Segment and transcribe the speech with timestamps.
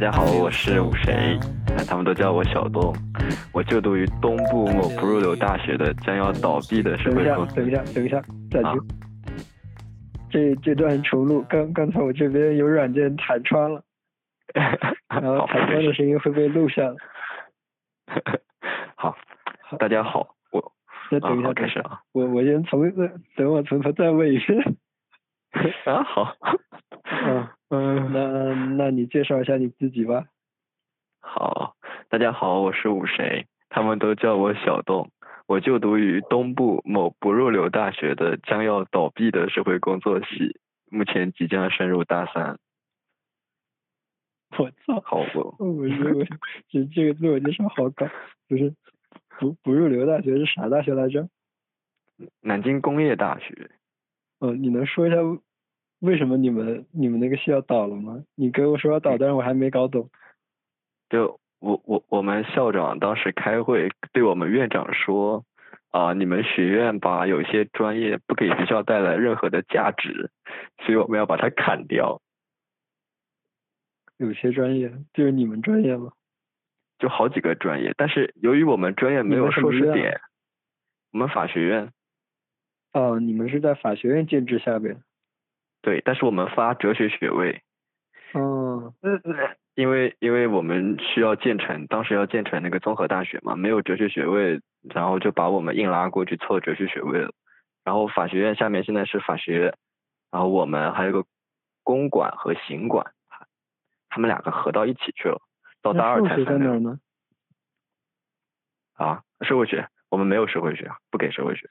[0.00, 1.36] 大家好，我是武谁，
[1.76, 2.94] 哎，他们都叫我小东。
[3.52, 7.56] 我就读于东部某不入流大学的将要倒闭的社等一下会公，司。
[7.56, 8.80] 等一下，等一下，暂啊停。
[10.30, 13.82] 这这段重录，刚刚才我这边有软件弹窗了，
[14.54, 16.94] 然后，弹窗的声音会被录下来。
[18.94, 19.18] 好，
[19.80, 21.98] 大家好，我啊，再等一下，好，等一下，开始啊。
[22.12, 22.88] 我我先从
[23.34, 24.76] 等我从头再问一遍。
[25.86, 26.36] 啊，好。
[27.02, 30.24] 嗯嗯，那那你介绍一下你自己吧。
[31.20, 31.76] 好，
[32.08, 35.10] 大家好，我是武谁，他们都叫我小洞。
[35.46, 40.58] 我就读于东部某不入流大学的将要倒闭的社会工作系，
[40.90, 42.58] 目前即将升入大三。
[44.56, 45.00] 我操！
[45.02, 46.24] 好，我我觉得我
[46.70, 48.06] 这这个自我介绍好搞，
[48.48, 48.74] 不是
[49.38, 51.28] 不不入流大学是啥大学来着？
[52.40, 53.70] 南京工业大学。
[54.40, 55.16] 嗯，你能说一下
[56.00, 58.22] 为什么你们你们那个系要倒了吗？
[58.36, 60.10] 你跟我说要倒，但是我还没搞懂。
[61.08, 65.44] 就我我我们校长当时开会对我们院长说，
[65.90, 70.30] 啊、你们学院把有些专业不给学校带来任何的价值，
[70.84, 72.20] 所以我们要把它砍掉。
[74.18, 76.12] 有些专业就是你们专业吗？
[76.98, 80.20] 就好几个专业，但是由于我们专业没有硕士点，
[81.12, 81.92] 我们法学院
[82.92, 85.00] 哦，你们是在法学院建制下边。
[85.88, 87.62] 对，但是我们发哲学学位，
[88.34, 88.92] 哦，
[89.74, 97.32] 因为因为我们需要建成，当时要建成那个综合大学嘛，没有哲学学位，然后就把我们硬拉过去凑哲学学位了。
[97.84, 99.74] 然后法学院下面现在是法学院，
[100.30, 101.24] 然后我们还有个
[101.82, 103.14] 公管和行管，
[104.10, 105.40] 他们两个合到一起去了，
[105.80, 107.00] 到大二才分？
[108.92, 109.22] 啊。
[109.40, 111.66] 社会学我们没有社会学，不给社会学。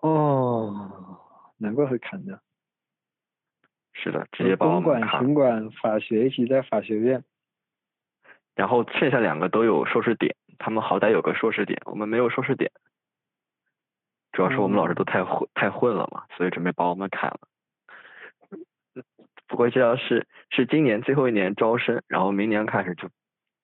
[0.00, 1.18] 哦，
[1.56, 2.38] 难怪会砍掉。
[3.94, 5.20] 是的，直接把我公管、们砍。
[5.20, 7.22] 行管、法学一起在法学院。
[8.54, 12.70] 然后剩下两个都有硕士点，他们好歹有个硕士点，我们没有硕士点。
[14.32, 17.40] 主要是我们老师都太混、太混了嘛，所以准备把我们砍了。
[19.46, 23.08] 不过这要是是今年最后一年招生，然后明年开始就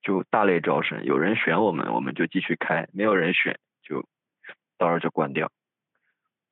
[0.02, 4.04] 就大类招生，有人选我们，我们就继续开；没有人选，就
[4.78, 5.50] 到时候就关掉。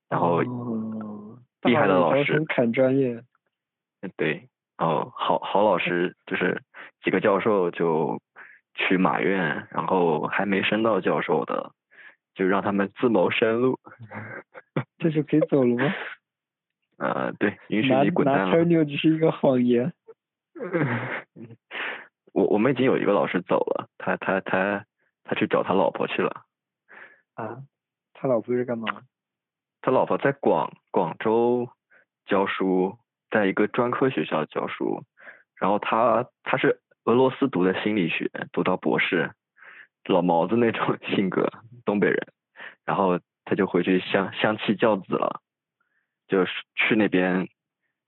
[0.08, 3.22] 然后哦，厉害的老师砍专业。
[4.16, 6.62] 对，哦，好好老师就是
[7.02, 8.20] 几个教授就
[8.74, 11.72] 去马院，然后还没升到教授的，
[12.34, 13.78] 就让他们自谋生路。
[14.98, 15.94] 这就可以走了吗？
[16.98, 18.56] 呃，对，允许你滚蛋拿了。
[18.56, 19.92] tenure 只是一个谎言。
[22.32, 24.84] 我我们已经有一个老师走了，他他他
[25.24, 26.44] 他去找他老婆去了，
[27.34, 27.62] 啊，
[28.14, 29.02] 他老婆是干嘛？
[29.82, 31.68] 他老婆在广广州
[32.26, 32.98] 教书，
[33.30, 35.02] 在一个专科学校教书，
[35.56, 39.30] 然后他他是俄罗斯读的心理学，读到博士，
[40.06, 41.48] 老毛子那种 性格，
[41.84, 42.28] 东北人，
[42.84, 45.40] 然后他就回去相相妻教子了，
[46.28, 47.46] 就是去那边，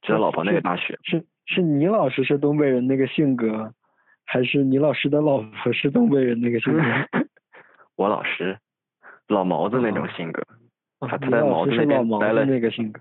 [0.02, 3.72] 去他老婆那个大学，是是你老师是东北人那个性格，
[4.24, 6.82] 还是你老师的老婆是东北人那个性格？
[7.96, 8.58] 我老师
[9.26, 10.42] 老毛子那种性格，
[11.00, 13.00] 他他在毛子那边待了那个性格。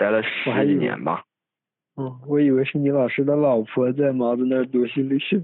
[0.00, 1.24] 嗯待了十几年吧。
[1.96, 5.42] 嗯，我以为是你老师的老婆在毛子那儿读心理学。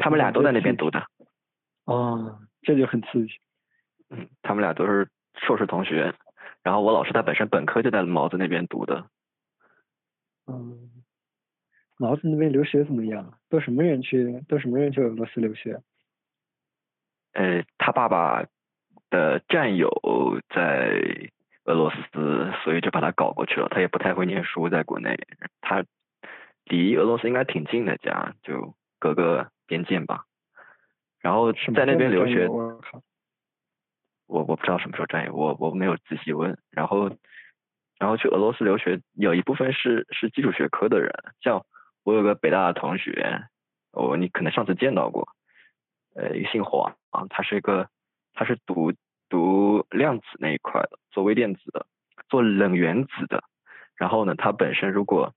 [0.00, 0.86] 他们俩都在那边读。
[0.86, 1.06] 读的，
[1.84, 3.32] 哦，这就很刺激。
[4.08, 6.14] 嗯，他们俩都是硕士同学。
[6.62, 9.04] 然后我老师他本身本科就在毛子那边读的，
[10.46, 10.90] 嗯，
[11.98, 13.38] 毛子那边留学怎么样？
[13.50, 14.40] 都什么人去？
[14.48, 15.78] 都什么人去俄罗斯留学？
[17.34, 18.46] 呃，他爸爸
[19.10, 19.90] 的战友
[20.48, 21.30] 在
[21.64, 23.68] 俄罗斯，所以就把他搞过去了。
[23.70, 25.18] 他也不太会念书，在国内，
[25.60, 25.84] 他
[26.64, 30.24] 离俄罗斯应该挺近的家，就隔个边境吧。
[31.20, 32.80] 然后在那边留学，我！
[34.26, 36.58] 我我不知道什么时候专业，我我没有仔细问。
[36.70, 37.10] 然后，
[37.98, 41.64] 然后去俄罗斯留学，有一部分是是基础学科的人，像
[42.04, 43.46] 我有个北大的同学，
[43.92, 45.28] 哦，你可能上次见到过，
[46.14, 47.88] 呃，一个姓黄啊，他是一个
[48.34, 48.92] 他是读
[49.34, 51.86] 读量子那一块的，做微电子的，
[52.28, 53.42] 做冷原子的。
[53.96, 55.34] 然后呢，他本身如果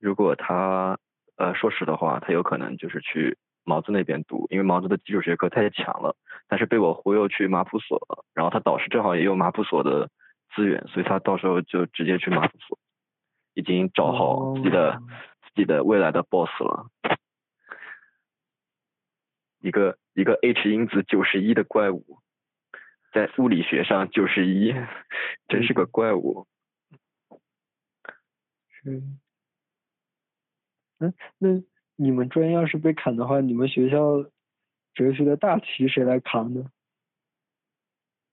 [0.00, 0.98] 如果他
[1.36, 6.16] 呃硕士的话，他有可能就是去毛子那边读，因为毛子的基础学科太强了。
[6.48, 10.10] 但是被我忽悠去马普所了，然后他导师正好也有马普所的
[10.56, 12.76] 资源，所以他到时候就直接去马普所，
[13.54, 15.02] 已经找好自己的、哦
[15.52, 16.86] 自己的未来的 boss 了。
[19.58, 22.19] 一个一个 H 因子九十一的怪物，
[23.12, 24.74] 在物理学上九十一，
[25.48, 26.46] 真是个怪物。
[28.84, 29.18] 嗯，
[30.98, 31.48] 嗯，那
[31.96, 34.22] 你们专业要是被砍的话，你们学校
[34.94, 36.70] 哲学的大旗谁来扛呢？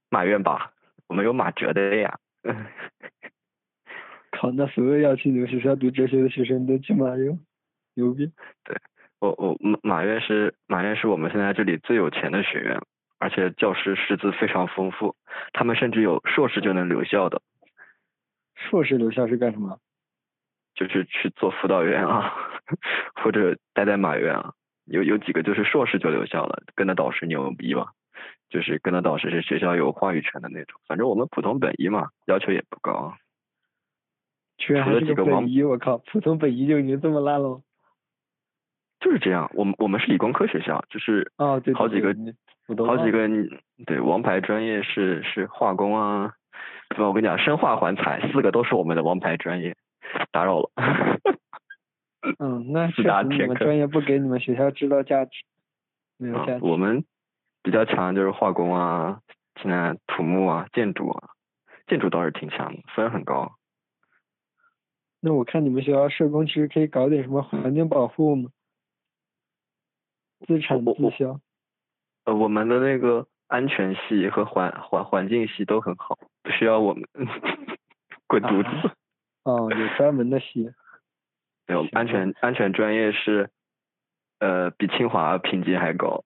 [0.10, 0.74] 马院吧，
[1.08, 2.20] 我们有马哲的呀。
[4.32, 7.38] 靠，那所有要去你们学校读哲学的学生都去马院，
[7.96, 8.32] 牛逼！
[8.64, 8.78] 对，
[9.20, 12.80] 我我马马院是马院是我们现在这里最有钱的学院，
[13.20, 15.16] 而且教师师资非常丰富，
[15.54, 17.42] 他们甚至有硕士就能留校的。
[18.56, 19.80] 硕士留校是干什么？
[20.76, 22.34] 就是去做辅导员啊，
[23.24, 24.54] 或者待在马院啊。
[24.86, 27.92] 有有几个就是硕士就留校了，跟着导师牛逼吧。
[28.50, 30.80] 就是跟着导师是学校有话语权的那种。
[30.88, 33.14] 反正我们普通本一嘛，要求也不高。
[34.58, 37.62] 居然还是个本一，我靠，普通本一就已经这么烂了。
[39.00, 42.16] 就是这样，我们我们是理工科学校，就是啊，对，好几个，
[42.86, 43.28] 好几个，
[43.86, 46.34] 对，王牌专业是是化工啊？
[46.98, 49.76] 我跟你讲，生化环材四个都是我们的王牌专业。
[50.32, 50.72] 打扰了。
[52.40, 55.32] 嗯，那确实你们专业不给你们学校制造价值，
[56.18, 56.66] 没有价值。
[56.66, 57.06] 我们
[57.62, 59.22] 比较强就是化工啊，
[59.62, 61.30] 现在土木啊，建筑啊，
[61.88, 63.54] 建筑倒是挺强的，分很高。
[65.20, 68.50] 那我看你们学校社工其实可以搞点什么环境保护吗？
[70.48, 71.40] 自产自销。
[72.28, 77.08] 呃，我们的那个安全系和环环环境系都很好，不需要我们
[78.28, 78.92] 滚犊子。
[79.44, 80.70] 哦，有专门的系。
[81.68, 83.50] 没有安全安全专业是，
[84.40, 86.26] 呃，比清华评级还高。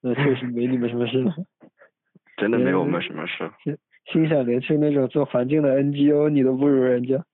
[0.00, 1.34] 那确实没你们什么事了。
[2.38, 3.50] 真的没有我们什么事。
[4.12, 7.24] 心想连去那种做环境的 NGO 你都不如人家。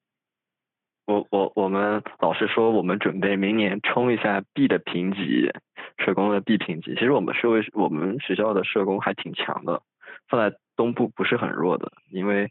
[1.09, 5.51] 我我我们老师说我们准备明年冲一下 B 的评级，
[5.97, 6.93] 社工的 B 评级。
[6.97, 9.81] 其实我们社会我们学校的社工还挺强的，
[10.29, 12.51] 放在东部不是很弱的，因为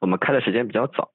[0.00, 1.10] 我们开的时间比较早，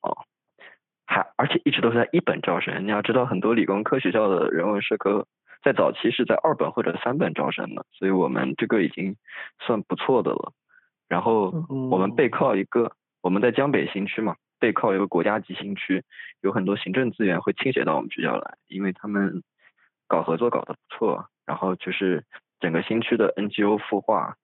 [1.05, 2.85] 还而且一直都是在一本招生。
[2.85, 5.25] 你要知道很多理工科学校的人文社科
[5.63, 9.15] 在早期是在二本或者三本招生的，所以我们这个已经
[9.65, 10.51] 算不错的了。
[11.07, 11.49] 然后
[11.89, 12.91] 我们背靠一个，
[13.21, 16.05] 我们在江北新区嘛，背靠一个国家级新区，
[16.39, 19.43] 有很多行政资源会倾斜到我们学校来，因为他们
[20.07, 22.23] 搞合作搞得不错，然后就是
[22.61, 24.37] 整个新区的 NGO 孵化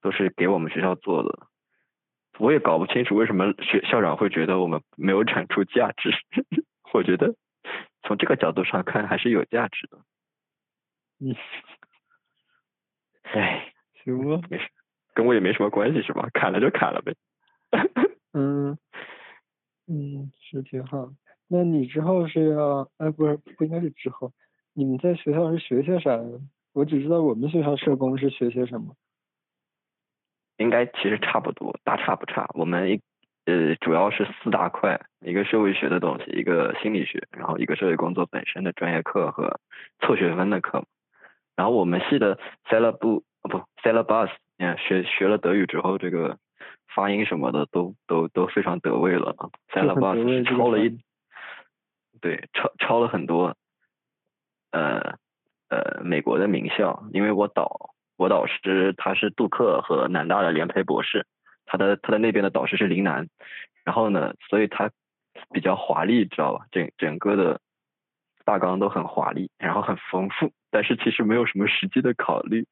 [0.00, 1.48] 都是给我们学校做的，
[2.38, 6.12] 我也搞不清楚为什么学校长会觉得我们没有产出价值，
[6.94, 7.34] 我觉得
[8.04, 9.98] 从这个角度上看还是有价值的。
[11.18, 11.34] 嗯，
[13.24, 13.72] 唉，
[14.04, 14.68] 行吧，没事。
[15.12, 16.28] 跟我也没什么关系是吧？
[16.32, 17.16] 砍了就砍了呗。
[18.34, 18.76] 嗯，
[19.88, 21.10] 嗯，是挺好。
[21.48, 24.32] 那你之后是要，哎，不是，不应该是之后。
[24.74, 26.20] 你们在学校是学些啥？
[26.72, 28.94] 我只知道我们学校社工是学些什么。
[30.58, 32.48] 应该其实差不多，大差不差。
[32.54, 33.00] 我们一
[33.44, 39.60] 呃主要是四大块，一个社会学的东西，一个心理学，然后一个社会工作本身的专业课和
[40.00, 40.84] 凑学分的课。
[41.54, 44.30] 然后我们系的 s e l l a b u 不 syllabus。
[44.58, 46.38] 你看学学了德语之后，这个
[46.94, 49.50] 发音什么的都都都非常得位了啊。
[49.72, 50.98] 塞拉巴斯抄了一，
[52.20, 53.56] 对，抄抄了很多，
[54.70, 55.18] 呃
[55.68, 61.26] 呃美国的名校，因为我导我导师他是杜克和南大的联培博士，
[61.66, 63.28] 他的他的那边的导师是林南，
[63.84, 64.90] 然后呢，所以他
[65.50, 66.66] 比较华丽，知道吧？
[66.70, 67.60] 整整个的
[68.44, 72.66] 大纲都很华丽，然后很丰富，但是其实没有什么实际的考虑。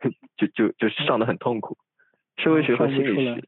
[0.36, 1.78] 就就就上的很痛苦，
[2.36, 3.42] 社会学和心理学，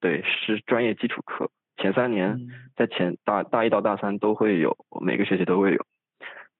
[0.00, 5.86] 对，是专业基础课，前三年在前大大一到大三都会有，每个学期都会有，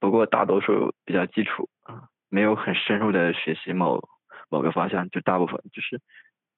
[0.00, 4.08] 不过大多数比较基础啊，没有很深入的学习某
[4.48, 6.00] 某个方向，就大部分就是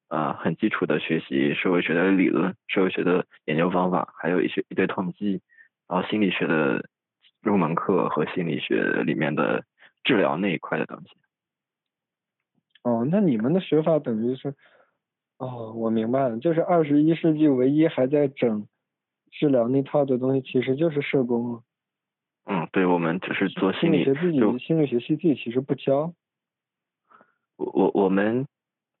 [0.07, 5.41] 啊很基础的学习社会学的理论、社会学的研究方法，还有一些一堆统计，
[5.87, 6.89] 然后心理学的
[7.41, 9.63] 入门课和心理学里面的
[10.03, 11.11] 治疗那一块的东西。
[12.83, 14.55] 哦，那你们的学法等于是，
[15.37, 18.67] 哦，我明白了，就是二十一世纪唯一还在整
[19.31, 21.61] 治疗那套的东西，其实就是社工了。
[22.45, 26.13] 嗯，对，我们就是做心理学自己心理学系自己其实不教。
[27.57, 28.47] 我我我们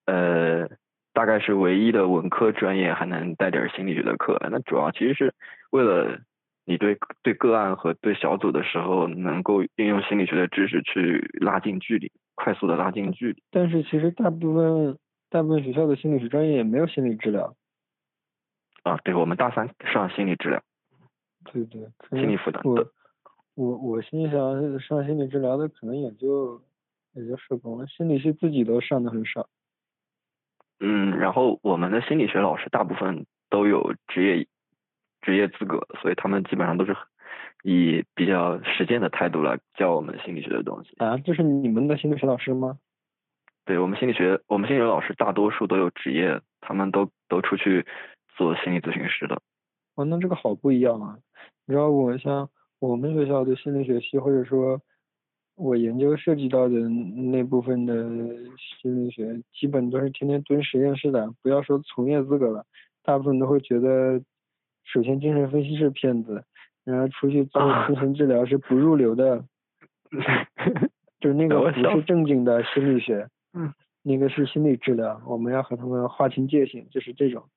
[0.05, 0.67] 呃，
[1.13, 5.33] 大概是唯一的文科专业还能带点心理学的课，那主要其实是
[5.71, 6.19] 为了
[6.65, 12.11] 你对对个案和对小组的时候，能够运用心理学的知识去拉近距离。
[12.35, 14.95] 快速的拉近距离，但是其实大部分
[15.29, 17.55] 大部分学校的心理学专业也没有心理治疗。
[18.83, 20.63] 啊，对，我们大三上心理治疗。
[21.45, 21.81] 对对。
[22.11, 22.61] 心理辅导。
[22.63, 22.91] 我
[23.55, 26.61] 我我心想上心理治疗的可能也就
[27.13, 29.49] 也就社工了，心理系自己都上的很少。
[30.79, 34.47] 嗯，然后我们的心理学老师大部分都有职业
[35.21, 36.95] 职业资格，所以他们基本上都是
[37.63, 40.95] 以比较实践的态度来教我们心理学的东西。
[40.97, 42.77] 啊，这是你们的心理学老师吗？
[43.67, 47.85] 对我们心理学，我们心理学老师大多数都有职业，他们都都出去
[48.37, 49.41] 做心理咨询师的。
[49.95, 51.17] 哦，那这个好不一样啊！
[51.65, 54.79] 你知道我像我们学校的心理学系，或者说
[55.55, 57.93] 我研究涉及到的那部分的
[58.81, 61.29] 心理学，基本都是天天蹲实验室的。
[61.43, 62.63] 不要说从业资格了，
[63.03, 64.21] 大部分都会觉得，
[64.85, 66.41] 首先精神分析是骗子，
[66.85, 69.43] 然后出去做精神治疗是不入流的，
[71.19, 73.73] 就是那个不是正经的心理学，嗯，
[74.03, 77.49] 那个是心理治疗，我们要和他们划清界限，就是这种。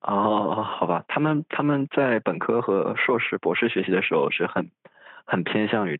[0.00, 4.70] 哦，好吧，他们他们在本科和硕士、博士学习的时候是很
[5.26, 5.98] 很偏向于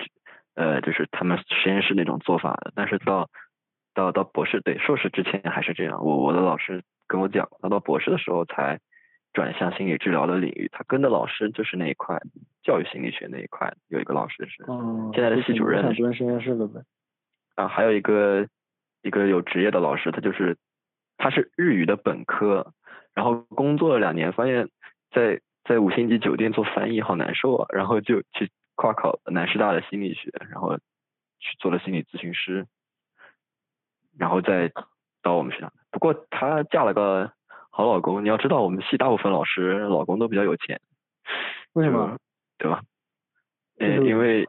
[0.55, 2.73] 呃，就是他们实验室那种做法的。
[2.76, 3.28] 但是到
[3.95, 6.05] 到到博士，对硕士之前还是这样。
[6.05, 8.78] 我我的老师跟我讲，他到博士的时候才
[9.33, 10.69] 转向心理治疗的领域。
[10.71, 12.21] 他跟的老师就是那一块
[12.62, 14.64] 教育心理学那一块，有一个老师是
[15.12, 15.83] 现在的系主任。
[15.95, 16.81] 主任实验室的呗。
[17.57, 18.47] 啊，还有一个
[19.02, 20.57] 一个有职业的老师，他就是
[21.17, 22.73] 他是日语的本科。
[23.14, 24.69] 然后工作了两年，发现，
[25.11, 32.67] 在在五星级酒店做翻译好难受啊，然后就去跨考南师大的心理学，然后去做了心理咨询师，
[34.17, 34.71] 然后再
[35.21, 35.73] 到我们学校。
[35.90, 37.33] 不过她嫁了个
[37.71, 40.81] 好老公，你要知道我们系大部分老师老公都比较有钱。
[41.73, 42.19] 为什么？
[42.57, 42.83] 对吧？
[43.81, 44.49] 嗯，因为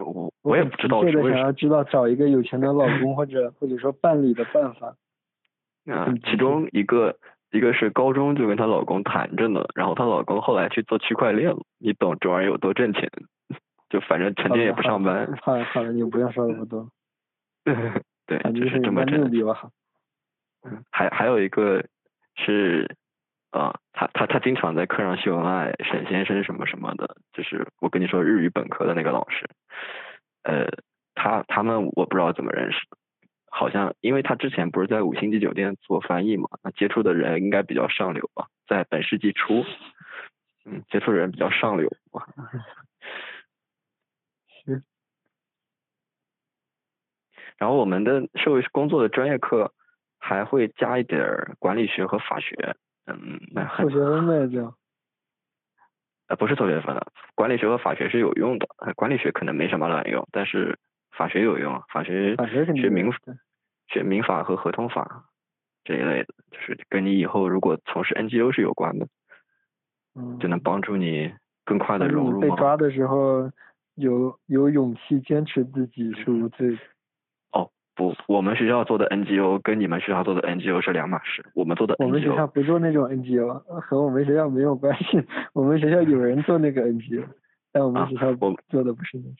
[0.00, 1.00] 我我也不知道。
[1.00, 4.94] 为想要知道找一个有钱的老公或者或者说伴侣的办法。
[5.92, 7.16] 啊，其中一个。
[7.50, 13.10] 一个是高中就跟她老公谈着呢，然后她老公后来去做区块链了，你懂这玩意有多挣钱？
[13.88, 15.34] 就反正成天也不上班。
[15.40, 16.90] 好了好了，你不要说那么多。
[17.64, 19.30] 对，就是这么挣。
[20.90, 21.82] 还还有一个
[22.36, 22.94] 是
[23.50, 29.48] 啊，他他他经常在课上秀恩爱，沈先生什么什么的，就是我跟你说日语本科的那个老师，
[30.42, 30.66] 呃，
[31.14, 32.98] 他他们我不知道怎么认识的。
[33.50, 39.64] 好像，因为他之前不是在五星级酒店做翻译嘛，那接触的人应该比较上流吧，在本世纪初，
[40.66, 42.26] 嗯，接触的人比较上流吧。
[44.66, 44.82] 是。
[47.56, 49.72] 然后我们的社会工作的专业课
[50.18, 52.76] 还会加一点管理学和法学，
[53.08, 53.88] 嗯，那很。
[53.88, 54.74] 凑学分呗，就。
[56.28, 60.78] 呃，不是凑学分的，管理学和法学是有用的，管理学可能没什么卵用，但是。
[61.16, 62.36] 法学有用，法学
[62.76, 63.10] 学民
[63.88, 65.24] 学民法和合同法
[65.82, 69.08] 这一类的，就是跟你以后如果从事 NGO 是有关的，
[70.14, 71.32] 嗯，就能帮助你
[71.64, 72.38] 更快的融入。
[72.38, 73.50] 被抓的时候
[73.96, 76.74] 有有勇气坚持自己是无罪。
[76.74, 76.78] 哦，
[77.98, 81.44] 不，我们学校做的 NGO 跟你们学校做的 NGO 是两码事。
[81.52, 85.26] 我们做的 NGO，我们学校不做那种 NGO，和我们学校没有关系。
[85.52, 87.24] 我们学校有人做那个 NGO，
[87.72, 88.32] 但我们学校
[88.68, 89.34] 做的不是那种。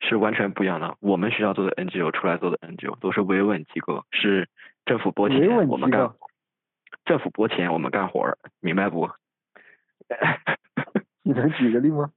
[0.00, 0.96] 是完全不一样的。
[1.00, 4.50] 我们学校做的 NGO 出来做的 NGO 都是维稳机构，是
[4.84, 6.12] 政府拨钱我们干，
[7.06, 9.08] 政府拨钱我们干活儿，明白不？
[11.24, 12.10] 你能举个例吗？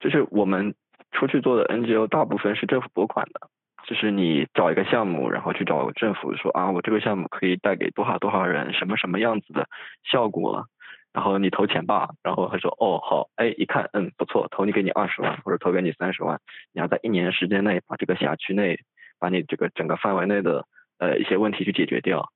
[0.00, 0.74] 就是我们
[1.12, 3.48] 出去做的 NGO 大部分是政府拨款的，
[3.92, 9.68] 就是你找一个项目，然后去找政府说啊，我这个项目可以带给多少多少人什么什么样子的
[10.10, 10.66] 效果。
[11.12, 16.40] 然后你投钱吧，然后他说哦好，哎一看嗯不错，投你给你二十万或者投给你三十万，
[16.72, 18.80] 你要在一年时间内把这个辖区内
[19.18, 20.64] 把你这个整个范围内的
[20.98, 22.30] 呃一些问题去解决掉，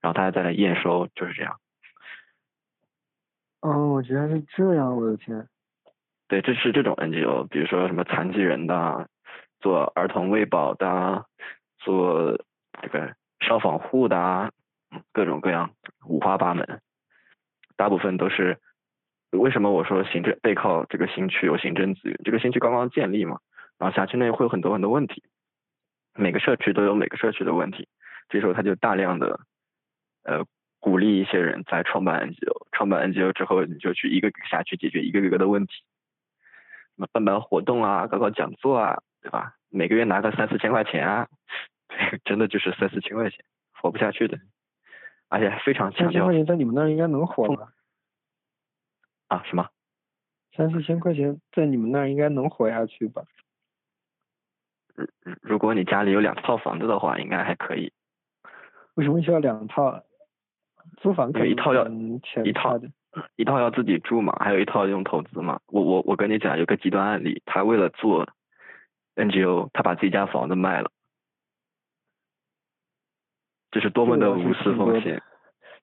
[0.00, 1.56] 然后大家再来验收，就是这样。
[3.60, 5.46] 哦，我觉得是这样，我的天。
[6.28, 9.08] 对，这是这种 NGO，比如说什么残疾人的，
[9.62, 11.24] 做儿童喂保的，
[11.78, 12.36] 做
[12.82, 14.52] 这个消防护的，
[15.12, 15.70] 各种各样
[16.06, 16.82] 五花八门。
[17.76, 18.58] 大部分都是
[19.30, 22.20] 为什么我说行政背靠这个新区有行政资源？
[22.24, 23.38] 这个新区刚刚建立嘛，
[23.78, 25.22] 然后辖区内会有很多很多问题，
[26.14, 27.88] 每个社区都有每个社区的问题，
[28.28, 29.40] 这时候他就大量的
[30.24, 30.44] 呃
[30.80, 35.72] 鼓励一些人在创办 NGO，创办 NGO 之后你就去一个个辖区解决一个一个的问题，
[36.96, 39.54] 什么办办活动啊，搞搞讲座啊，对吧？
[39.70, 41.28] 每个月拿个三四千块钱啊，
[42.24, 43.44] 真的就是三四千块钱
[43.80, 44.38] 活不下去的。
[45.28, 46.10] 而且非常强调。
[46.10, 47.72] 三千块钱在你们那儿应该能活吧？
[49.28, 49.68] 啊，什么？
[50.54, 53.22] 三四千块钱在你们那儿应该能活下去吧？
[54.94, 55.06] 如
[55.40, 57.92] 如果你家里有两套房子的话，应该还可以。
[58.94, 60.04] 为什么需要两套？
[61.00, 61.86] 租房可以一套要
[62.44, 62.78] 一套
[63.36, 65.60] 一套要自己住嘛，还有一套用投资嘛。
[65.68, 68.28] 我我我跟你讲，有个极端案例，他为了做
[69.14, 70.90] NGO，他把自己家房子卖了。
[73.70, 75.22] 这是多么的无私奉献。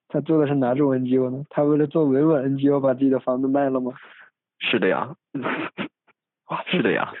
[0.08, 1.44] 他做的是哪种 NGO 呢？
[1.50, 3.92] 他为了做维稳 NGO 把自己的房子卖了吗？
[4.58, 5.14] 是的呀，
[6.50, 7.12] 哇，是的呀，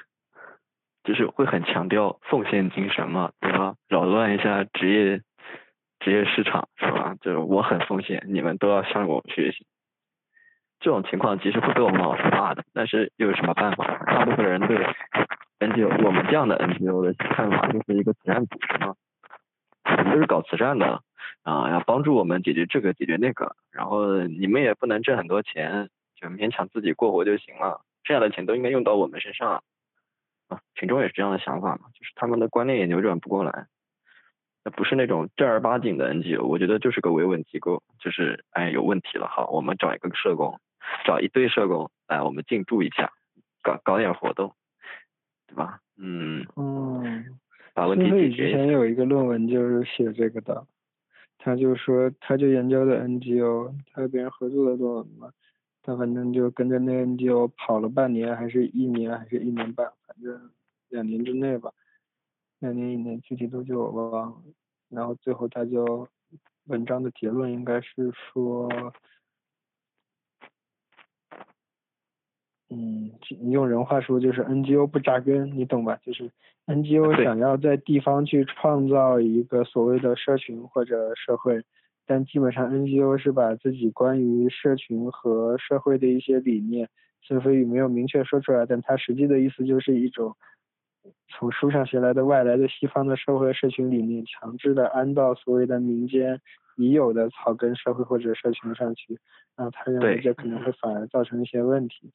[1.04, 3.76] 就是会很强调奉献精神嘛，对吧？
[3.88, 5.22] 扰乱一下职业
[6.00, 7.14] 职业市场是吧？
[7.20, 9.66] 就是我很奉献，你们都要向我学习。
[10.80, 13.86] 这种情况其实会被我们老师骂的，但是又有什么办法？
[14.06, 14.76] 大部分人对
[15.60, 18.94] NGO 我们这样的 NGO 的看法就是一个慈善组织嘛，
[19.84, 21.02] 我们就是搞慈善的。
[21.42, 29.62] 啊，要帮助我们解决这个，解决那个，然后你们也不能挣很多钱，就勉强自己过活就行了，剩下的钱都应该用到我们身上。
[30.48, 33.68] 啊，群众也是这样的想法嘛，就是他们的观念也扭转不过来，
[34.64, 40.60] 那不是那种正儿八经的 NGO，我觉得就是个维稳机构，就是哎有问题了，好，我们找一个社工，
[41.06, 43.12] 找一堆社工来我们进驻一下，
[43.62, 44.54] 搞搞点活动，
[45.50, 45.80] 对吧？
[45.96, 46.46] 嗯。
[46.56, 47.38] 嗯。
[47.74, 48.50] 把问题解决。
[48.50, 50.66] 之前有一个论文就是写这个的。
[51.38, 55.30] 他就说，他就研究的 NGO，他和别人合作的论文嘛，
[55.82, 60.50] 他反正就跟着那 NGO 跑了半年，还是一年，还是一年半，反正
[60.90, 61.72] 两年之内吧，
[62.58, 64.42] 两年以内，具体多久我忘了。
[64.90, 66.06] 然后最后他就
[66.66, 68.68] 文章的结论应该是说。
[72.70, 73.10] 嗯，
[73.40, 75.98] 你用人话说就是 NGO 不扎根，你懂吧？
[76.04, 76.30] 就是
[76.66, 81.60] NGO 想要在地方去创造一个所谓的社群或者社会，
[82.06, 86.88] 但基本上 NGO 是把自己关于社群和社会的一些理念，
[87.22, 90.36] 孙飞宇没有明确说出来，但他实际的意思就是一种
[91.28, 96.40] 从书上学来的外来的西方的社会社群理念，强制的安到所谓的民间
[96.76, 99.18] 已有的草根社会或者社群上去，
[99.56, 102.12] 然后他认为这可能会反而造成一些问题。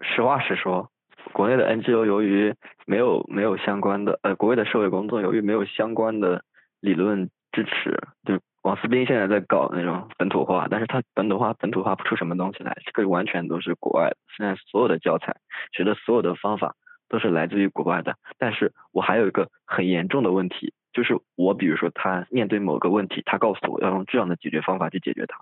[0.00, 0.90] 实话实说，
[1.32, 2.54] 国内的 NGO 由于
[2.86, 6.42] 没有没有相关的呃，国内的社会工作由于没有相关的
[6.80, 14.16] 理论支持，就王思斌现在在搞那种本土化，但是他本土化本土化不出什么东西来，这个完全都是国外的。
[14.36, 15.36] 现在所有的教材
[15.72, 16.74] 学的所有的方法
[17.08, 18.16] 都是来自于国外的。
[18.38, 25.36] 但是我还有一个很严重的问题，就是我比如说他面对某个问题，他告诉我要用这样的解决方法去解决它，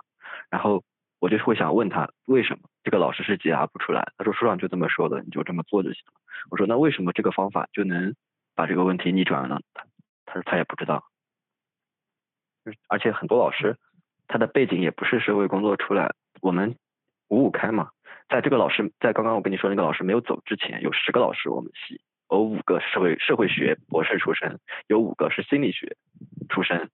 [0.51, 0.83] 然后。
[1.21, 4.13] 我就会想问他为什么这个老师是解答不出来？
[4.17, 6.21] 他说书上就这么说的，你就这么做就行了。
[6.51, 8.15] 我说那为什么这个方法就能
[8.55, 9.61] 把这个问题逆转了呢？
[9.75, 9.85] 他
[10.27, 11.05] 他说他也不知道。
[12.87, 13.79] 而且很多老师
[14.27, 16.15] 他的背景也不是社会工作出来。
[16.41, 16.77] 我们
[17.29, 17.91] 五五开嘛，
[18.29, 22.01] 在这个老师在刚刚我跟你说那个老师没有走之前，有十个老师我们系
[22.31, 25.97] 有五个社会社会学博士出身，有五个是心理学
[26.49, 26.91] 出身。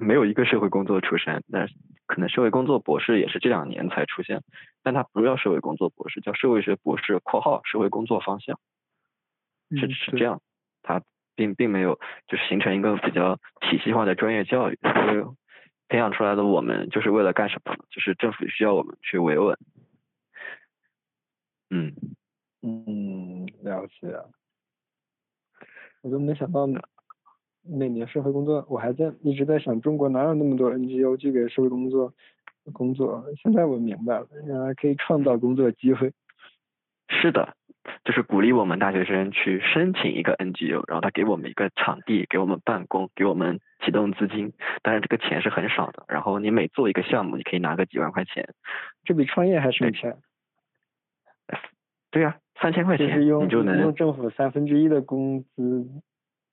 [0.00, 1.66] 没有一个社会工作出身，那
[2.06, 4.42] 可能社会工作博士也是这两年才出现，
[4.82, 8.58] 但他不叫社会工作博士，叫社会学博士（括号社会工作方向），
[9.70, 10.40] 是是这样，
[10.82, 11.02] 他
[11.34, 15.24] 并并没有就是形成一个比较体系化的专业教育，所以
[15.88, 17.74] 培养出来的我们就是为了干什么？
[17.90, 19.58] 就是政府需要我们去维稳。
[21.70, 21.94] 嗯
[22.60, 24.08] 嗯，了解，
[26.02, 26.80] 我都没想到呢。
[27.64, 32.12] 每年社会工作，我还在一直在想，中国哪有那么多 NGO 去给社会工作
[32.72, 33.24] 工作？
[33.42, 36.12] 现在我明白了，原来可以创造工作机会。
[37.08, 37.54] 是的，
[38.04, 46.04] 就是鼓励我们大学生去申请一个 NGO，然后他给我们一个场地，给我们办公，给我们启动资金，当然这个钱是很少的。
[46.08, 48.48] 然后你每做一个项目，你可以拿个几万块钱，
[49.04, 50.16] 这比创业还省钱。
[52.10, 55.86] 对呀，三千块钱你就能用政府三分之一的工资。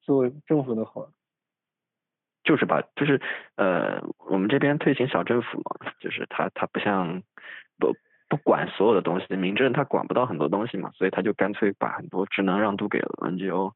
[0.09, 1.11] 做政府的好，
[2.43, 3.21] 就是把就是
[3.57, 7.21] 呃，我们这边推行小政府嘛，就是他他不像
[7.77, 7.95] 不
[8.27, 13.73] 不管所有的东西，民政他管不到很多东西嘛，所以他就干脆把很多职能让渡给了 NGO，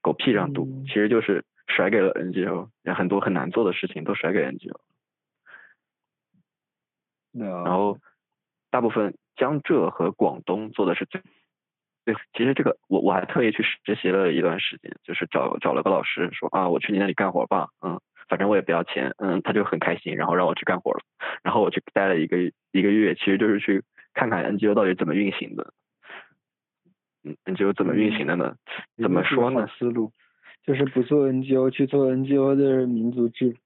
[0.00, 4.78] 狗屁让渡，其实就是甩给了 NGO，很多很难做的事情都甩给 NGO，
[7.32, 7.98] 然后
[8.70, 11.20] 大部分江浙和广东做的是最。
[12.04, 21.00] 对，其实这个我我还特意去实习了一段时间，就是找找了个老师说啊，我去你那里干活吧，嗯，反正我也不要钱，嗯，他就很开心，然后让我去干活了，
[21.42, 22.36] 然后我去待了一个
[22.72, 25.72] 一个月，其实就是去看看 NGO 到底怎么运行的，
[27.24, 28.54] 嗯，NGO 怎么运行的呢？
[28.96, 29.66] 怎么说呢？
[29.78, 30.12] 思路
[30.66, 33.56] 就是不做 NGO 去做 NGO 的民族志。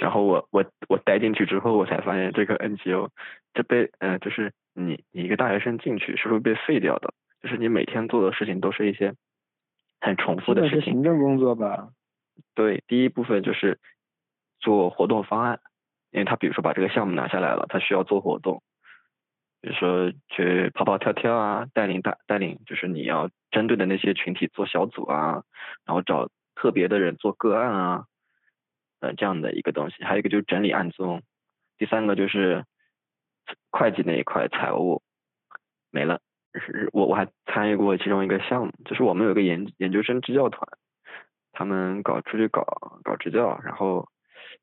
[0.00, 3.10] 然后我我我待进去之后，我才发现这个 NGO
[3.52, 7.12] 这被呃就是你你一个大学生进去是会被废掉的，
[7.42, 9.14] 就是你每天做的事情都是一些
[10.00, 10.80] 很重复的事情。
[10.80, 11.90] 是行政工作吧？
[12.54, 13.78] 对，第一部分就是
[14.60, 15.60] 做活动方案，
[16.10, 18.62] 因为他比如说把这个项目拿下来了，他需要做活动，
[19.60, 25.42] 比如说去跑跑跳跳啊，带领大带领，就是你要针对的那些群体做小组啊，
[25.84, 28.04] 然后找特别的人做个案啊，
[29.00, 30.04] 呃，这样的一个东西。
[30.04, 31.22] 还有一个就是整理案宗，
[31.76, 32.64] 第三个就是
[33.70, 35.02] 会计那一块财务
[35.90, 36.20] 没了。
[36.92, 40.66] 我我还参与过其中一个项目，就是我们有个研研究生支教团，
[41.52, 42.64] 他们搞出去搞
[43.04, 44.08] 搞支教，然后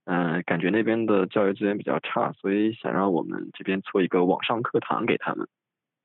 [0.06, 5.48] 嗯，感觉那边的教育资源比较差，所以想让我们这边做一个网上课堂给他们，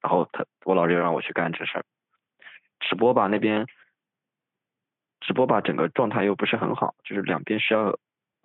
[0.00, 1.84] 然后他我老师就让我去干这事儿，
[2.78, 3.66] 直播吧那边
[5.20, 7.98] 直播吧整个状态又不是很好，就是两边需要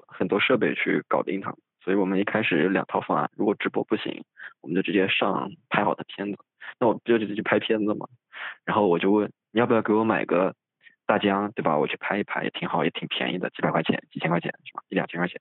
[0.08, 1.54] 很多设备去搞定它，
[1.86, 4.26] 所以我们一开始有两套方案，如果直播不行，
[4.62, 6.40] 我们就直接上拍好的片子。
[6.80, 8.08] 那我不就直接去拍片子嘛，
[8.66, 10.56] 然后我就问你要不要给我买个
[11.06, 11.78] 大疆，对吧？
[11.78, 14.84] 我去拍一拍也挺好，也挺便宜的，几百块钱、几千块钱是吧？
[14.90, 15.40] 一两千块钱。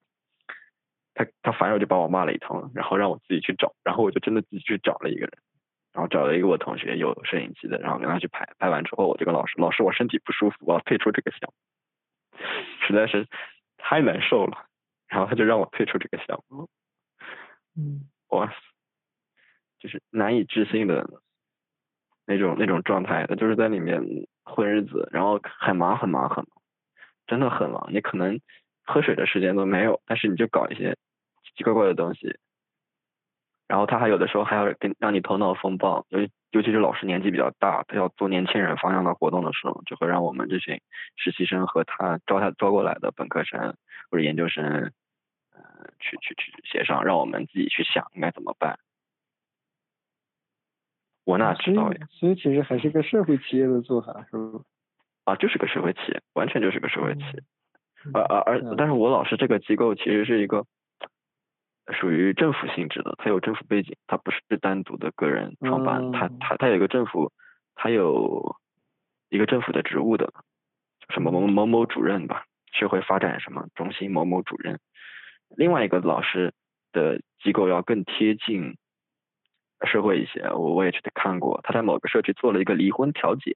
[1.15, 5.33] 他他反手就把我骂了一通，然后让我自己去找，然后我就真的自己去找了一个人，
[5.95, 12.45] 然后找了一个我同学有摄影机的，然后跟他去拍，拍完之后我就跟老师，老师我身体不舒服，我要退出这个项目，
[12.87, 13.27] 实在是
[13.79, 14.64] 太难受了，
[15.15, 16.69] 然后他就让我退出这个项目。
[17.77, 18.11] 嗯。
[18.31, 18.53] 哇塞。
[19.79, 21.07] 就是难以置信的
[22.27, 24.03] 那种那种状态，他就是在里面
[24.43, 26.47] 混日子，然后很忙很忙很忙，
[27.27, 27.91] 真的很忙。
[27.93, 28.41] 你可能
[28.83, 30.97] 喝水的时间都没有，但是你就搞一些
[31.43, 32.39] 奇奇怪怪的东西。
[33.69, 40.81] 然后他还有的时候还要跟让你头脑风暴，尤尤其是老师年纪比较大，他要做年轻人方向的活动的时候，就会让我们这群
[41.17, 43.77] 实习生和他招他招过来的本科生
[44.11, 44.93] 或者研究生，
[45.55, 45.63] 呃，
[45.99, 48.79] 去去去协商，让我们自己去想应该怎么办。
[51.25, 52.07] 我哪知道呀？
[52.11, 54.61] 所以其实还是个社会企业的做法，是吧？
[55.25, 57.43] 啊，就是个社会企业，完全就是个社会企业。
[58.13, 60.67] 而而而，但是我老师这个机构其实是一个
[61.99, 67.33] 属于政府性质的，它有政府背景，它不是单独的个人创办，它它它有一个政府，
[67.75, 68.57] 它有
[69.31, 70.35] 一个政府的职务的，
[71.09, 74.79] 什么某某某主任吧，社会发展什么中心某某主任。
[75.57, 76.53] 另外一个老师
[76.93, 78.77] 的机构要更贴近。
[79.87, 83.55] 社会一些，我我也去看过，他在某个社区做了一个离婚调解，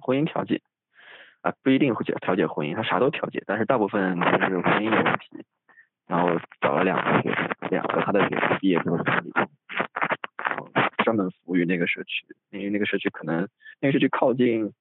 [0.00, 0.62] 婚姻调解，
[1.42, 5.44] 啊不一定会调调解婚姻，他啥都调解，但是大部分就是婚姻的问题，
[6.06, 10.70] 然后找了两个学生，两个他的学生毕业之后，然后
[11.04, 13.46] 专门服务于那个社区，因为那个社区可能
[13.80, 14.72] 那个社区靠近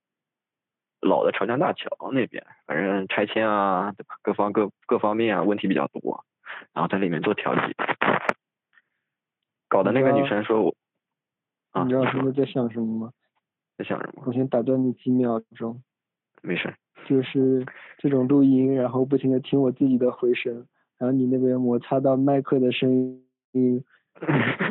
[1.05, 4.15] 老的长江大桥那边，反正拆迁啊，对吧？
[4.21, 6.25] 各方各各方面啊问题比较多，
[6.73, 7.75] 然后在里面做调解。
[9.67, 10.75] 搞的那个女生说：“我，
[11.83, 13.11] 你知道他们在想什么吗？
[13.77, 14.23] 在想什么？
[14.25, 15.81] 我先打断你几秒钟。
[16.41, 16.73] 没事。
[17.07, 17.65] 就是
[17.97, 20.65] 这种录音，然后不停的听我自己的回声，
[20.97, 23.83] 然后你那边摩擦到麦克的声音，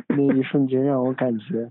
[0.09, 1.71] 那一瞬间让我感觉，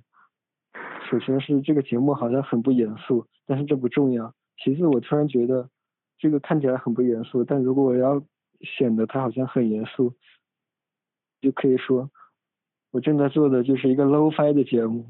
[1.10, 4.34] 首先是这个节目好像很不严肃，但是这不重要。
[4.58, 5.70] 其实，我突然觉得
[6.18, 8.24] 这个看起来很不严肃，但如果我要
[8.62, 10.14] 显得它好像很严肃，
[11.42, 12.10] 就可以说。”
[12.94, 15.08] 我正在做的就是一个 low-fi 的节目，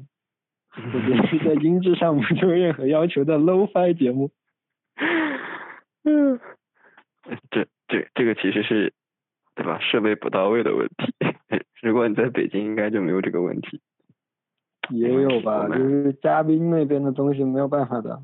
[0.74, 4.30] 我觉得是在 音质上没有任何要求的 low-fi 节目。
[6.04, 6.40] 嗯，
[7.50, 8.94] 这这这个其实是，
[9.54, 9.78] 对吧？
[9.80, 11.12] 设备不到位的问题。
[11.82, 13.82] 如果你在北京，应该就没有这个问题。
[14.88, 18.22] 也有吧，就是嘉宾那边的东西没有办法的，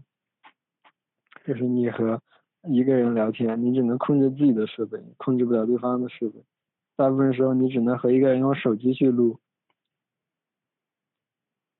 [1.44, 2.20] 就是你和
[2.64, 6.42] 一个人聊天，你只能控制自己的设备，控制不了对方的设备。
[6.96, 9.38] 大部分时候，你只能和一个人用手机去录。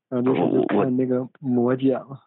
[0.09, 2.21] 然后就是看那个魔剪了。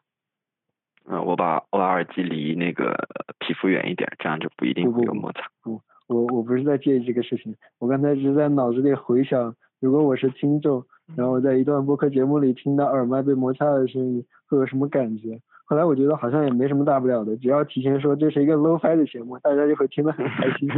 [1.06, 2.96] 嗯，我把我把耳机离那个
[3.40, 5.42] 皮肤远一点，这样就不一定会有摩擦。
[5.62, 10.86] 不，我我不是在介意这个事情，我刚才只是在脑子里回想，如果我是听众，
[11.18, 15.42] 然后我在一段播客节目里听到耳麦被摩擦的声音，会有什么感觉？
[15.66, 20.70] 后来我觉得好像也没什么大不了的，只要提前说这是一个 low-fi 的节目，大家就会听得很开心。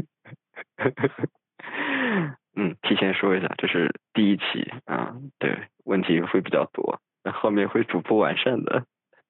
[2.55, 8.85] 嗯，提前说一下，这是第一期啊，对，问题会比较多，那后面会逐步完善的。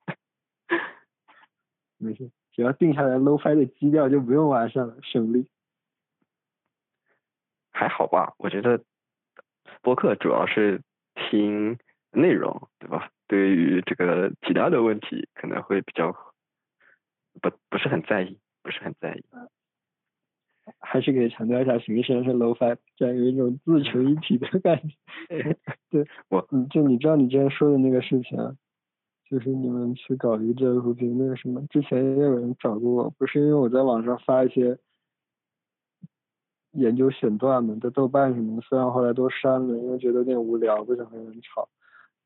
[1.98, 5.48] 没事，只要定下来 low-fi 的基调，就不用完善了，省力。
[7.72, 8.84] 还好吧，我觉得
[9.82, 10.82] 播客主要是
[11.16, 11.78] 听
[12.16, 13.10] 内容，对吧？
[13.28, 16.12] 对于这个其他的问题，可能会比较
[17.42, 19.24] 不不是很在意，不是很在意。
[20.80, 24.96] 还是可以强调一下，形式是 low-fi，这样有一种自成一体的感觉。
[25.92, 28.56] 对，我，嗯，就你知道你之前说的那个事情，啊，
[29.30, 34.78] 就是你们去搞一个教育扶贫那个什么，之前也有人找过我，不是因为我在网上发一些
[36.72, 41.70] 研究选段嘛，在豆瓣什么的，虽然后来都删了，因为觉得有点无聊，不想和人吵。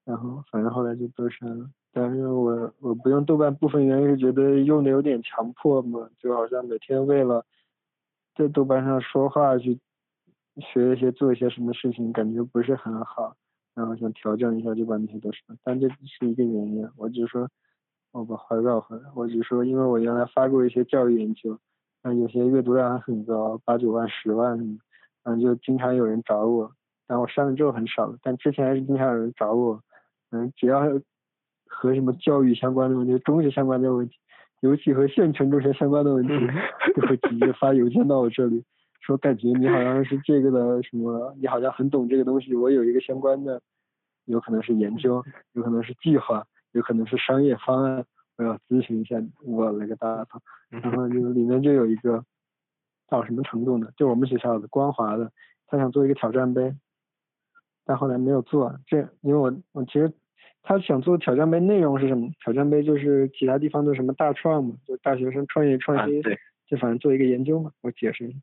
[0.10, 1.70] 然后反正后来就都删了。
[1.94, 7.46] 但是我我不用豆瓣，部分原因是觉得用的有点强迫嘛，就好像每天为了
[8.36, 9.80] 在豆瓣上说话去
[10.58, 13.36] 学一些做一些什么事情，感觉不是很好。
[13.76, 15.56] 然后想调整一下，就把那些都删了。
[15.64, 17.48] 但这是一个原因，我只说
[18.12, 21.60] 我把话绕回来，我只说因为我原来发过一些教育研究。
[22.02, 24.80] 嗯，有些阅读量还很高，八九万、十万，
[25.24, 26.72] 嗯，就经常有人找我，
[27.06, 29.82] 但我删了之后很少了，但之前还是经常有人找我，
[30.32, 30.82] 嗯，只要
[31.66, 34.16] 和什么教育相关的问题、中学相关的问题，
[34.62, 36.34] 尤其和县城中学相关的问题，
[36.96, 38.64] 就会直接发邮件到我这里，
[39.02, 43.62] 说感觉你好像是这个的什么，你好像很懂这个东西，我有一个相关的，
[44.26, 48.06] 有可能是研究，有可能是计划，有可能是商业方案。
[48.38, 52.24] 我要咨询一下我那个大堂，然后就里面就有一个
[53.10, 53.90] 到什么程度呢？
[53.98, 55.30] 就我们学校的光华的，
[55.68, 56.74] 他想做一个挑战杯，
[57.90, 58.80] 但后来没有做。
[58.86, 60.14] 这因为我我其实
[60.62, 62.30] 他想做挑战杯内容是什么？
[62.44, 67.72] 挑战杯就是其他地方的什么大创嘛，就大学生创业创新，对就反正做一个研究嘛。
[67.82, 68.38] 我解释一下，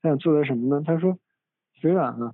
[0.00, 0.82] 他想做的什么呢？
[0.86, 1.18] 他说，
[1.74, 2.32] 学长啊，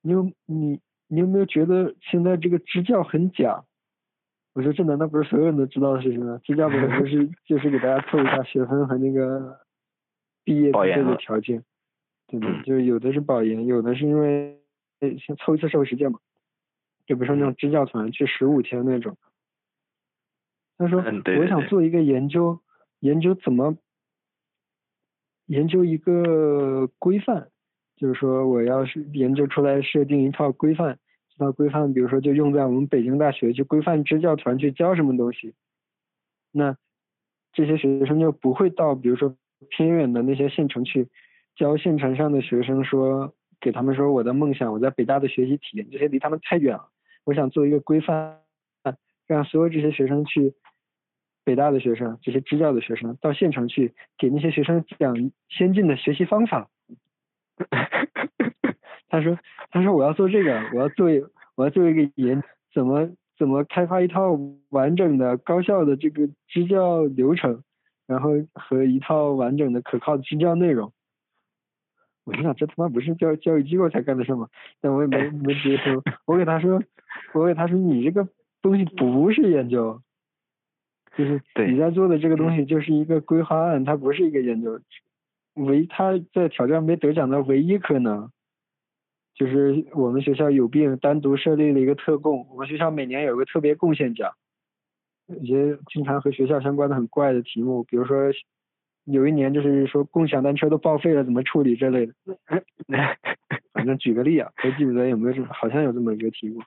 [0.00, 3.64] 你有你你有没有觉得现在这个支教很假？
[4.54, 6.40] 我说这难道不是所有人都知道的事情吗？
[6.42, 9.60] 支教本来就是 就是给大家凑一下学分和那个
[10.42, 11.62] 毕业的这个条件，
[12.28, 14.58] 对吧，就是有的是保研，有的是因为
[15.18, 16.18] 先凑一次社会实践嘛，
[17.06, 19.16] 就比如说那种支教团去十五天那种。
[20.76, 22.60] 他说我想做一个研究，
[23.00, 23.76] 研究怎么
[25.46, 27.48] 研究一个规范，
[27.96, 30.98] 就是说我要是研究出来设定一套规范。
[31.36, 35.54] 这套规范，比如说就用在我们北京大学去规范支教团去教什么东西，
[36.52, 36.76] 那
[37.52, 39.36] 这些学生就不会到比如说
[39.68, 41.08] 偏远的那些县城去
[41.56, 43.34] 教县城上的学生说
[43.64, 46.90] 给他们说我的梦想我在北大的学习体验，这些离他们太远了。
[47.24, 48.40] 我想做一个规范，
[49.26, 50.52] 让所有这些学生去
[51.44, 56.68] 北大的学生，这些支教的学生到县城去给那些学生讲先进的学习方法。
[59.08, 59.38] 他说
[59.72, 61.08] ：“他说我要做这个，我要做，
[61.54, 62.42] 我要做一个研，
[62.74, 67.62] 怎么怎么开发一套完整的、高效的这个支教流程，
[68.06, 70.92] 然后和一套完整的、可靠的支教内容。”
[72.24, 74.48] 我心想，这他妈不是教教育机构才干的事吗？
[74.80, 76.02] 但我也没没接受。
[76.26, 76.82] 我给他说，
[77.34, 78.28] 我给他说，你这个
[78.62, 80.00] 东西不是研究，
[81.16, 84.80] 就是你在做的这个东西就是一个规划案，它不是一个研究。
[85.54, 88.30] 唯他在挑战杯得奖的唯一可能。
[89.36, 92.46] 就是我们学校有病，单独设立了一个特供。
[92.50, 94.30] 我们学校每年有个特别贡献奖，
[95.26, 98.16] 一些经常和学校相关的很怪的题目，比如说
[99.04, 102.14] 有一年就是说共享单车都报废了怎么处理之类的。
[103.72, 106.62] 反正举个例啊，我记不得有没有这，好像有这么一个题目。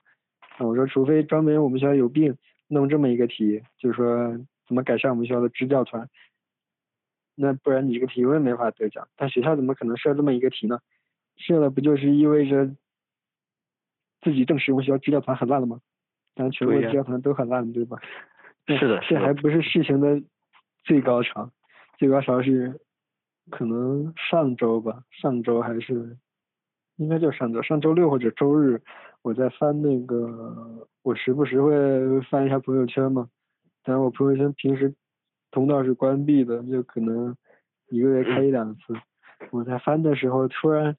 [0.58, 2.36] 我说除非专门我们学校有病
[2.68, 6.08] 弄这么一个题，就是说怎么改善我们学校的支教团，
[7.34, 9.08] 那不然你这个题目没法得奖。
[9.16, 10.78] 但学校怎么可能设这么一个题呢？
[11.36, 12.66] 设了不就是意味着
[14.20, 15.80] 自己证实我们学校支教团很烂了吗？
[16.34, 17.98] 当然全国支教团都很烂，对吧？
[18.66, 20.22] 是的，这还不是事情的
[20.84, 21.50] 最高潮，
[21.98, 22.80] 最高潮是
[23.50, 26.16] 可能上周吧，上周还是
[26.96, 28.80] 应该就上周，上周六或者周日，
[29.20, 33.28] 我在翻那个，我时不时会翻一下朋友圈嘛，
[33.82, 34.94] 但我朋友圈平时
[35.50, 37.36] 通道是关闭的，就可能
[37.90, 38.94] 一个月开一两次。
[39.50, 40.96] 我在翻的时候突然。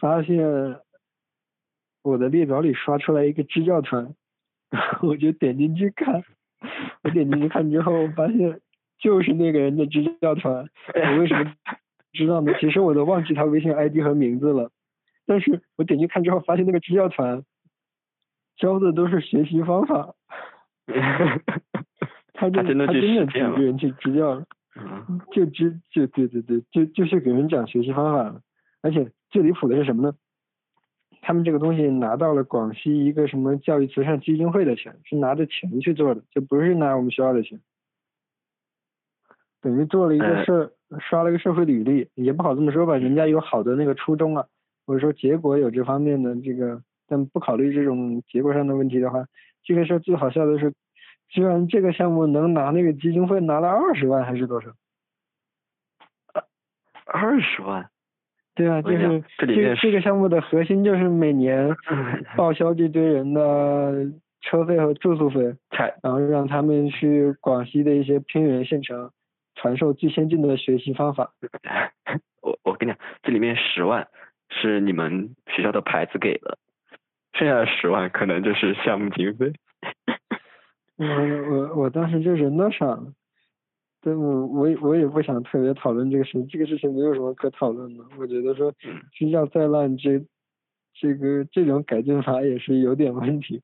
[0.00, 0.38] 发现
[2.02, 4.14] 我的列表里刷出来一个支教团，
[4.70, 6.22] 然后我就点进去看，
[7.02, 8.60] 我点进去看之后发现
[9.00, 11.52] 就是那个人的支教团， 我为什么
[12.12, 12.52] 知道呢？
[12.60, 14.70] 其实我都忘记他微信 ID 和名字了，
[15.26, 17.42] 但是我点进去看之后发现那个支教团
[18.56, 20.14] 教的都是学习方法，
[22.34, 24.44] 他真的他真的几个人去支教了，
[25.32, 28.40] 就支就对对对，就就是给人讲学习方法了，
[28.82, 29.10] 而且。
[29.32, 30.12] 最离谱的是什么呢？
[31.22, 37.60] 他们这个东西拿到了广西一个什么教育慈善基金会的钱，是拿着钱去做的，就不是拿我们学校的钱，
[39.60, 44.46] 等于做了一个社，刷了一个社会履历，也不好这么说吧，人家有好的那个初衷啊，
[44.86, 49.24] 或者说结果有这方面的这个，但不考虑这种结果上的问题的话，
[49.62, 50.72] 这个事儿最好笑的是，
[51.28, 54.70] 居然这个项目能拿那个基金会拿了二十万还是多少？
[57.04, 57.88] 二十万。
[58.52, 61.74] 对啊，就是这这个项目的核心就是每年
[62.36, 64.04] 报销这堆人的
[64.42, 65.54] 车费和住宿费，
[66.02, 69.10] 然后让他们去广西的一些偏远县城
[69.60, 71.32] 传授最先进的学习方法。
[72.40, 74.08] 我我跟你讲，这里面十万
[74.48, 76.58] 是你们学校的牌子给的，
[77.34, 79.52] 剩下的十万可能就是项目经费。
[80.96, 83.12] 我我我当时就人都傻了，
[84.02, 88.04] 但我我也我也不想特别讨论这个事，这个事情没有什么可讨论的。
[88.18, 88.72] 我觉得说
[89.12, 90.24] 学校再烂，这
[90.94, 93.62] 这个这种改进法也是有点问题。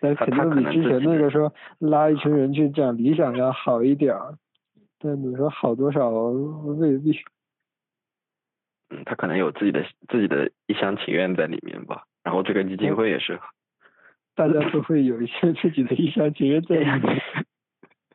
[0.00, 4.34] 但肯定比之前那个说拉一群人去讲理想要好一点儿，
[5.04, 7.12] 但你说好多少未必。
[8.88, 12.04] 嗯，他可能有自己的自己的一厢情愿在里面吧。
[12.22, 13.38] 然后这个基金会也是。
[14.34, 17.22] 大家都会有一些 自己的一厢情愿在里面。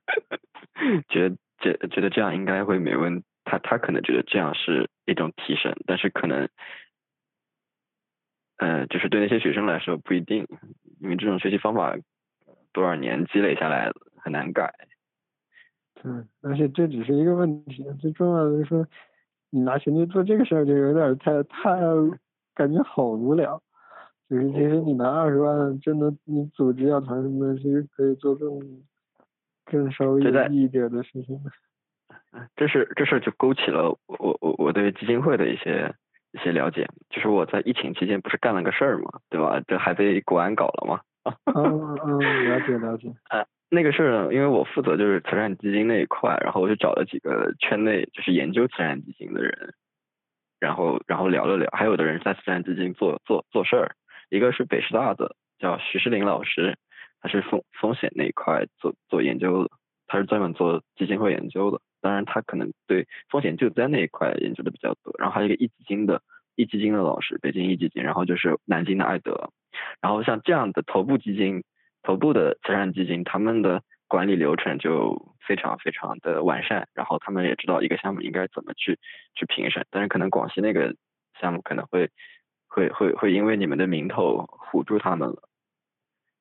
[1.09, 6.49] 觉得觉觉得这样应该会没问他他可能觉得这样是一种提升，但是可能，
[8.57, 10.47] 嗯，就是对那些学生来说不一定。
[10.99, 11.95] 因为这种学习方法
[12.73, 14.73] 多少年积累下来很难改。
[16.03, 18.85] 嗯，而且这只是一个问题，最重要的是说，
[19.49, 21.79] 你拿钱去做这个事儿就有点太太
[22.55, 23.61] 感觉好无聊。
[24.29, 28.59] 就是其实你拿二十万，真的你组织要团什么的，其实可以做更
[29.65, 31.51] 更稍微有意义一点的事情的。
[32.55, 35.93] 这是这事就勾起了我我我对基金会的一些。
[36.31, 39.59] 一些了解，就是我在疫情期间不是干了个事儿嘛，对吧？
[39.65, 41.01] 这还被国安搞了嘛？
[41.55, 43.11] 嗯 嗯，了解了解。
[43.31, 49.73] 呃，那个事儿，因为我负责就是慈善基金那一块，然后我就找了几个圈内就是研究慈善基金的人，
[50.59, 53.95] 然后然后聊了聊，还有的人在慈善基金做做做事儿，
[54.29, 56.77] 一个是北师大的叫徐世林老师，
[57.21, 59.69] 他是风风险那一块做做研究的，
[60.07, 61.79] 他是专门做基金会研究的。
[62.01, 65.13] 当然，他可能对风险救灾那一块研究的比较多。
[65.19, 66.21] 然后还有一个易基金的
[66.55, 69.51] 易基金的老师，北京易基金，然后就是南京的爱德。
[70.01, 71.63] 然后像这样的头部基金、
[72.09, 76.87] 头部的慈善基金，他们的管理流程就非常非常的完善。
[76.95, 78.97] 然后他们也知道一个项目应该怎么去
[79.35, 79.85] 去评审。
[79.91, 80.95] 但是可能广西那个
[81.39, 82.09] 项目可能会
[82.67, 85.43] 会会会因为你们的名头唬住他们了。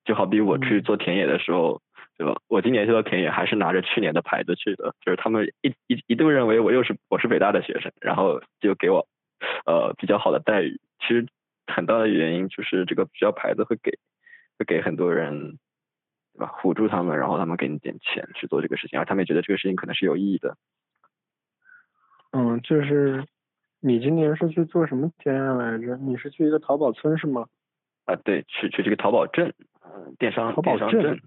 [0.06, 1.82] 就好比我去做田野的时候。
[2.16, 2.34] 对吧？
[2.48, 9.06] 我今年去到田野还是拿着去年的牌子去的，就是他们一一一度认为我又是我是北大的学生，然后就给我
[9.66, 10.80] 呃比较好的待遇。
[10.98, 11.24] 其实
[11.68, 13.92] 很大的原因就是这个学校牌子会给
[14.58, 15.58] 会给很多人
[16.34, 20.56] 对吧辅助他们，然后他们给你点钱去做这个事情，而他们也觉得这个事情可能是有意义的。
[22.32, 23.24] 嗯，就是
[23.80, 25.96] 你今年是去做什么田野来着？
[25.96, 27.46] 你是去一个淘宝村是吗？
[28.04, 31.20] 啊，对，去去这个淘宝镇，嗯，电商电商镇。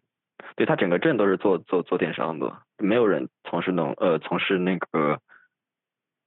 [0.56, 5.20] 对他整个镇都是做做做电商的，没有人从事农呃从事那个，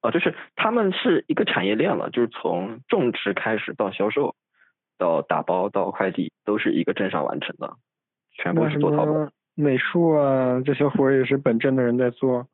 [0.00, 4.36] 啊就是他们是一个产业链了，就是从种植开始到销售，
[5.04, 7.76] 到打包到快递都是一个镇上完成的，
[8.32, 9.28] 全部是做淘宝。
[9.54, 12.48] 美术啊这些活也是本镇的人在做。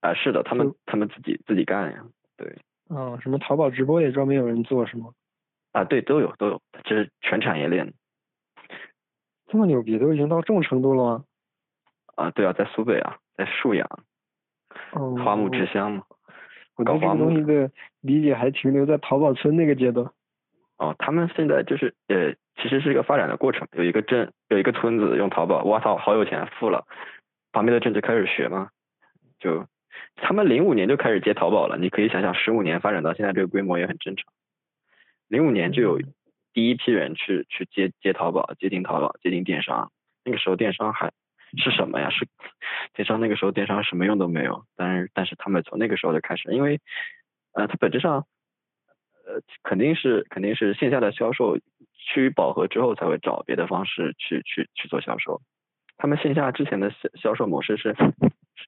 [0.00, 2.04] 啊是的，他们他们自己自己干呀，
[2.38, 2.56] 对。
[2.88, 5.10] 哦，什么淘宝直播也专门有人做是吗？
[5.72, 7.92] 啊对都有都有，这是全产业链。
[9.48, 11.24] 这么牛逼，都已经到这种程度了吗？
[12.14, 13.86] 啊，对啊，在苏北啊，在沭阳，
[15.22, 16.04] 花木之乡嘛。
[16.76, 20.10] 我对这个东西的理解还停留在淘宝村那个阶段。
[20.78, 23.68] 哦，他们现在就是呃，其实是一个发展的过程。
[23.72, 26.86] 有一个镇，有一个村子用淘宝，哇操，好有钱，富了。
[27.52, 28.70] 旁边的镇就开始学嘛，
[29.38, 29.66] 就
[30.16, 31.76] 他们零五年就开始接淘宝了。
[31.78, 34.32] 你可以想想，十五年发展到现在这个规模也很正常。
[35.28, 36.00] 零五年就有。
[36.54, 39.90] 第一批人去去接接淘宝，接近淘宝，接近电商。
[40.22, 41.10] 那个时候电商还
[41.56, 42.10] 是什么呀？
[42.10, 42.28] 是
[42.92, 44.66] 电商那个时候电商什么用都没有。
[44.76, 46.78] 但是但是他们从那个时候就开始，因为
[47.54, 48.26] 呃，它本质上
[49.32, 51.56] 呃肯定是肯定是线下的销售
[51.94, 55.40] 趋于饱和之后才会找别的方式去去去做销售。
[55.96, 57.96] 他们线下之前的销销售模式是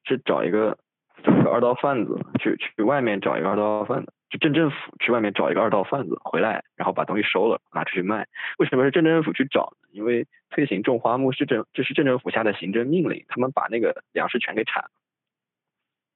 [0.06, 0.78] 是找一个
[1.22, 4.12] 找一个二道贩子去去外面找一个二道贩子。
[4.40, 8.26] 镇政府去外面找一个二道贩子回来，然后把东西收了，拿出去卖。
[8.58, 9.88] 为什么是镇政府去找呢？
[9.92, 14.90] 因为推行种花木是政，这是镇政府下的行政命令，他们把那个粮食全给铲了。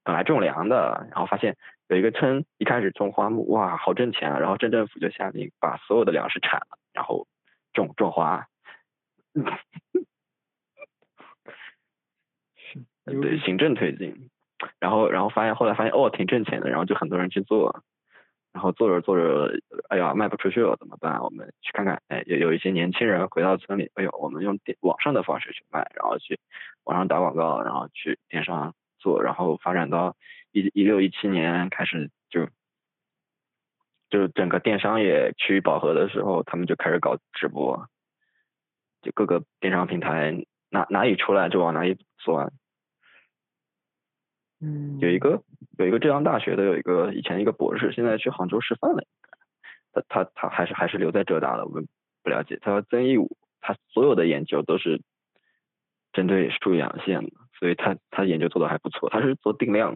[0.02, 1.56] 本来种粮的，然后发现
[1.88, 4.38] 有一个村一开始种花木，哇，好挣钱啊！
[4.38, 7.26] 然后镇政府就下令把所有的粮食铲了，然后
[7.72, 8.46] 种种花。
[13.04, 14.30] 对，行政推进，
[14.78, 17.82] 然后然后发现后来发现哦挺挣钱的，然后就很多人去做。
[18.50, 19.52] 然后做着做着，
[19.88, 21.20] 哎呀，卖不出去了，怎么办？
[21.22, 26.40] 我们去看看，哎，有有一些年轻人回到村里，哎呦，我们用电网上的方式去卖，然后去
[26.84, 30.16] 网上打广告，然后去电商做，然后发展到
[30.58, 32.48] 一一六一七年开始就
[34.10, 37.88] 就整个电商也趋于饱和的时候，他们就开始搞直播，
[39.02, 42.52] 就各个电商平台哪哪里出来就往哪里钻。
[44.60, 45.42] 嗯，有一个
[45.78, 49.04] 有一个浙江大学的有一个以前一个博士，现在去杭州师范了，
[49.92, 51.86] 他他他还是还是留在浙大的，我们
[52.24, 52.58] 不了解。
[52.60, 55.00] 他说曾义武，他所有的研究都是
[56.12, 59.08] 针对数阳线的，所以他他研究做的还不错。
[59.10, 59.94] 他是做定量，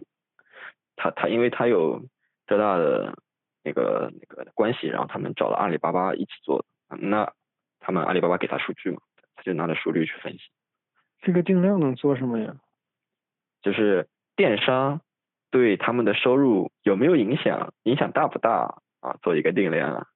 [0.95, 2.01] 他他因为他有
[2.47, 3.15] 浙大的
[3.63, 6.65] 那个那个关系，然后他们找了阿里巴巴一起做，
[6.99, 7.31] 那
[7.79, 8.97] 他们阿里巴巴给他数据嘛，
[9.35, 10.39] 他就拿着数据去分析。
[11.21, 12.55] 这个定量能做什么呀？
[13.61, 14.99] 就是电商
[15.51, 19.15] 对他们的收入有没有影响，影响大不大啊？
[19.21, 20.07] 做一个定量，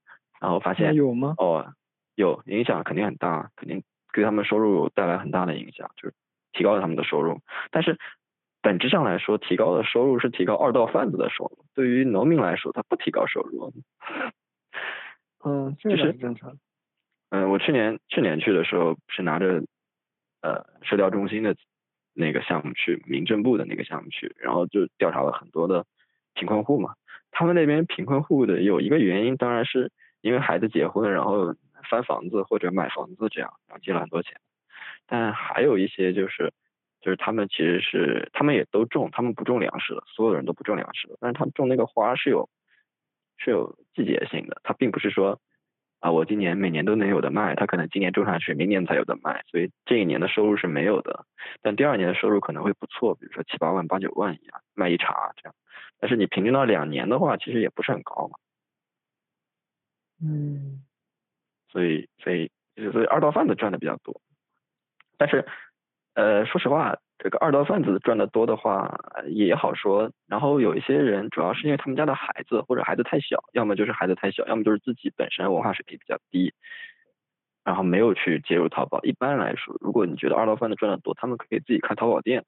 [0.41, 1.35] 然后发现有吗？
[1.37, 1.73] 哦，
[2.15, 6.15] 有影响，肯定很大，肯定对他们收入带来很大的影响，就是
[6.51, 7.39] 提高了他们的收入。
[7.71, 7.97] 但是
[8.67, 13.71] 本质上来说，提高的收入是提高二道贩子的收入，对于农民来说，他不提高收入。
[15.45, 16.57] 嗯， 这是正常。
[17.29, 19.63] 嗯，我去年去年去的时候是拿着
[20.41, 21.55] 呃社调中心的。
[22.19, 25.85] 那个项目去民政部的那个项目去，然后就调查了很多的
[26.33, 26.95] 贫困户嘛。
[27.29, 29.91] 他们那边贫困户的有一个原因，当然是
[30.21, 31.53] 因为孩子结婚，然后
[31.87, 34.33] 翻房子或者买房子这样，然后借了很多钱。
[35.05, 36.51] 但还有一些就是，
[37.01, 41.17] 就是他们其实是他们也都种，他们不种粮食的，所有人都不种粮食的。
[41.19, 42.49] 但是他们种那个花是有
[43.37, 45.39] 是有季节性的，它并不是说。
[45.99, 51.25] 啊，我今年每年都能有的卖，它可能今年种上去，明年才有的卖，所以这一年的收入是没有的，
[51.63, 55.55] 但第二年的收入可能会不错，比如说七八万、八九万一样卖一茬这样，
[55.99, 58.37] 但是你平均到两年的话，其实也不是很高嘛。
[60.21, 60.83] 嗯。
[61.71, 62.51] 所以，所以，
[62.91, 64.21] 所以二道贩子赚的比较多，
[65.17, 65.47] 但是，
[66.17, 66.97] 呃，说实话。
[67.19, 76.53] 这个二道贩子赚的多的话也好说，然后有一些人主要是因为他们家的孩子或者孩子太小，要么就是孩子太小，要么就是自己本身文化水平比较低，
[77.63, 78.99] 然后没有去接入淘宝。
[79.01, 82.45] 一般来说，如果你觉得二道贩子赚的多，他们可以自己开淘宝店，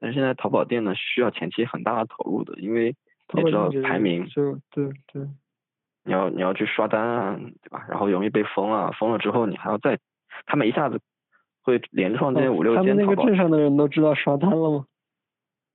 [0.00, 2.94] 但是现在淘宝店呢需要前期很大的投入的，因为
[3.32, 5.22] 你知道排名，就对对，
[6.04, 7.86] 你要你要去刷单啊，对吧？
[7.88, 9.98] 然后容易被封啊，封了之后你还要再，
[10.44, 11.00] 他们一下子。
[11.64, 12.84] 会连创建五六间淘宝。
[12.84, 14.84] 他们那个镇上的人都知道刷单了吗？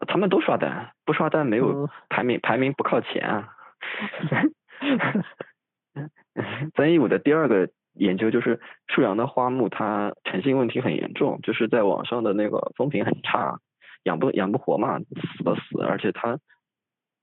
[0.08, 3.50] 他们都刷单，不刷单没有排名，排名不靠前啊。
[6.74, 13.60] 曾一武的第二个研究就是沭阳的花木，它诚信问题很严重，就是在网上的那个风评很差，
[14.04, 16.40] 养不养不活嘛，死的死，而且它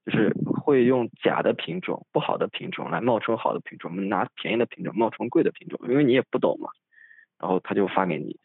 [0.05, 6.69] 就是会用假的品种、不好的品种来冒充好的品种，拿便宜的品种冒充贵的品种，因为你也不懂嘛。
[7.39, 8.39] 然后他就发给你，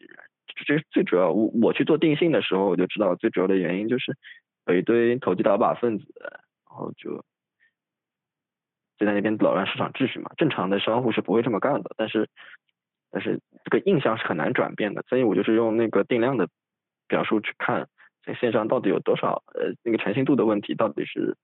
[0.66, 4.16] 这最主要我我去做定性的时候，我就知道最主要的原因就是
[4.66, 7.24] 有一堆投机倒把分子，然后就
[8.98, 10.30] 就在那边扰乱市场秩序嘛。
[10.36, 12.28] 正常的商户是不会这么干的，但是
[13.10, 16.48] 但是这个印象是很难转变的，所以我就是用那个定量的
[17.08, 17.88] 表述去看
[18.24, 21.36] 在线上到底有多少呃那个诚信度的问题到底是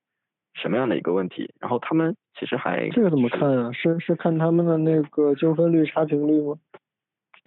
[0.54, 1.52] 什么样的一个问题。
[1.58, 3.72] 然后他们其实还这个怎么看啊？
[3.72, 6.56] 是是看他们的那个纠纷率、差评率吗？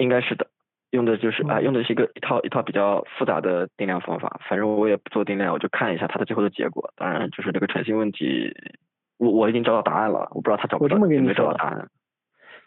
[0.01, 0.47] 应该是的，
[0.89, 4.41] 用的就是啊，用的是一个一套一套比较复杂的定量方法。
[4.49, 6.91] 反正我也不做定量，我就看一下它的最后的结果。
[6.95, 8.51] 当然，就是这个诚信问题，
[9.17, 11.87] 我我已经找到答案了，我不知道他找不到，有没有找到答案。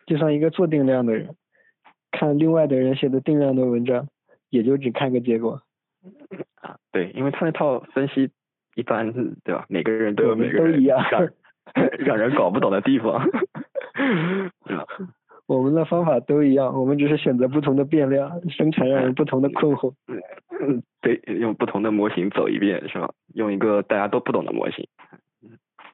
[0.07, 1.35] 就像一个做定量的人，
[2.13, 4.07] 看另外的人写的定量的文章，
[4.51, 5.63] 也就只看个结果。
[6.61, 8.31] 啊，对，因为他那套分析
[8.75, 9.13] 一般，
[9.43, 9.65] 对吧？
[9.69, 11.03] 每个人都有每个人都一样，
[11.99, 13.27] 让人搞不懂的地方。
[15.47, 19.93] 我们的方法都一样，我们只是选择不同的变量，生产让人不同的困惑。
[20.09, 23.13] 嗯，对，用不同的模型走一遍是吧？
[23.35, 24.87] 用一个大家都不懂的模型。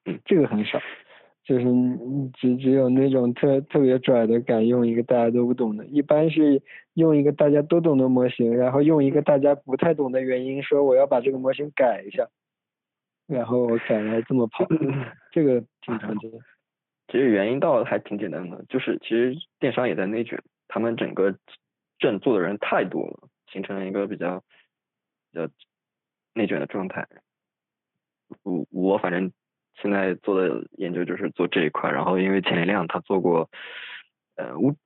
[0.06, 0.78] 嗯，这个很少，
[1.44, 1.64] 就是
[2.34, 6.62] 只只有那种特特别拽的敢用一个大家都不懂的，一般是
[6.94, 12.28] 用一个大家都懂的模型，然后用一个大家不太懂的原因说我要把这个模型改一下，
[13.26, 14.64] 然后我改来这么跑，
[15.32, 16.30] 这个挺常见。
[17.10, 21.36] 其实原因倒还挺简单的，就是其实电商也在内卷，他们整个
[21.98, 24.44] 镇做的人太多了，形成了一个比较
[25.32, 25.48] 比较
[26.34, 27.08] 内卷的状态。
[28.44, 29.32] 我我反正
[29.82, 33.50] 现在做的研究就是做这一块，然后因为钱连亮他做过
[34.36, 34.76] 呃乌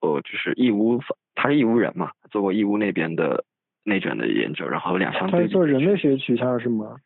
[0.00, 1.00] 哦就是义乌，
[1.34, 3.46] 他是义乌人嘛，做过义乌那边的
[3.84, 6.96] 内卷的研究，然后两相对他是做人类学取向是吗？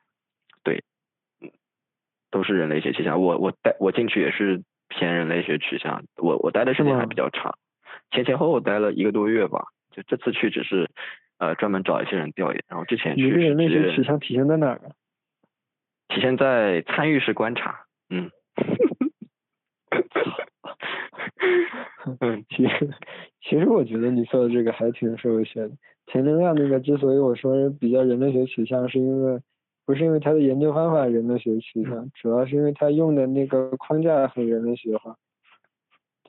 [0.64, 0.82] 对。
[2.34, 7.54] 都是人类学取向，我我待我进去也是偏人类学取向，我我待的时间还比较长，
[8.10, 10.90] 前前后后待了一个多月吧，就这次去只是
[11.38, 14.80] 呃专门找一些人调研，然后之前去你人类学取向体现在哪儿？
[16.08, 18.32] 体现在参与式观察，嗯，
[22.18, 22.90] 嗯，其实
[23.42, 25.70] 其实我觉得你说的这个还挺社会学的，
[26.08, 29.40] 钱连亮那个之所以我说比较人类学取向，是因为
[29.86, 35.16] 不是因为它的研究方法人类学取向，主要是因为它用的那个框架很人类学化。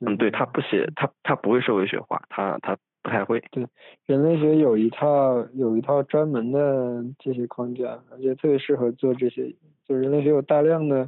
[0.01, 3.39] 嗯，对，他不写，他他不会社会学化，他他不太会。
[3.51, 3.65] 对，
[4.05, 9.55] 人类学有一套有一套专门的这些框架，而且特别适合做这些。
[9.87, 11.07] 就人类学有大量的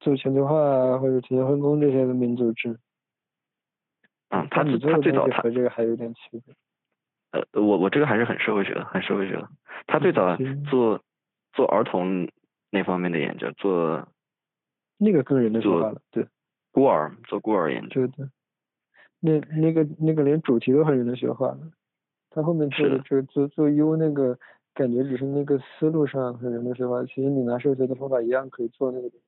[0.00, 2.76] 做全球化或者全球分工这些的民族志。
[4.30, 6.54] 嗯，他你他最早他和这个还有点区别。
[7.30, 9.48] 呃，我我这个还是很社会学的，很社会学的。
[9.86, 10.36] 他最早
[10.68, 11.00] 做
[11.58, 12.30] 做儿童
[12.70, 14.06] 那方面的研究，做
[14.96, 16.24] 那个更人的学化了，对。
[16.70, 18.06] 孤儿做孤儿研究。
[18.06, 18.28] 对对。
[19.18, 21.58] 那那个那个连主题都很人的学化了，
[22.30, 24.38] 他后面做的这做做 U 那个
[24.72, 29.24] 感觉只是那个思路上很人的学化，其实你拿数学的方法一样可以做那个东西。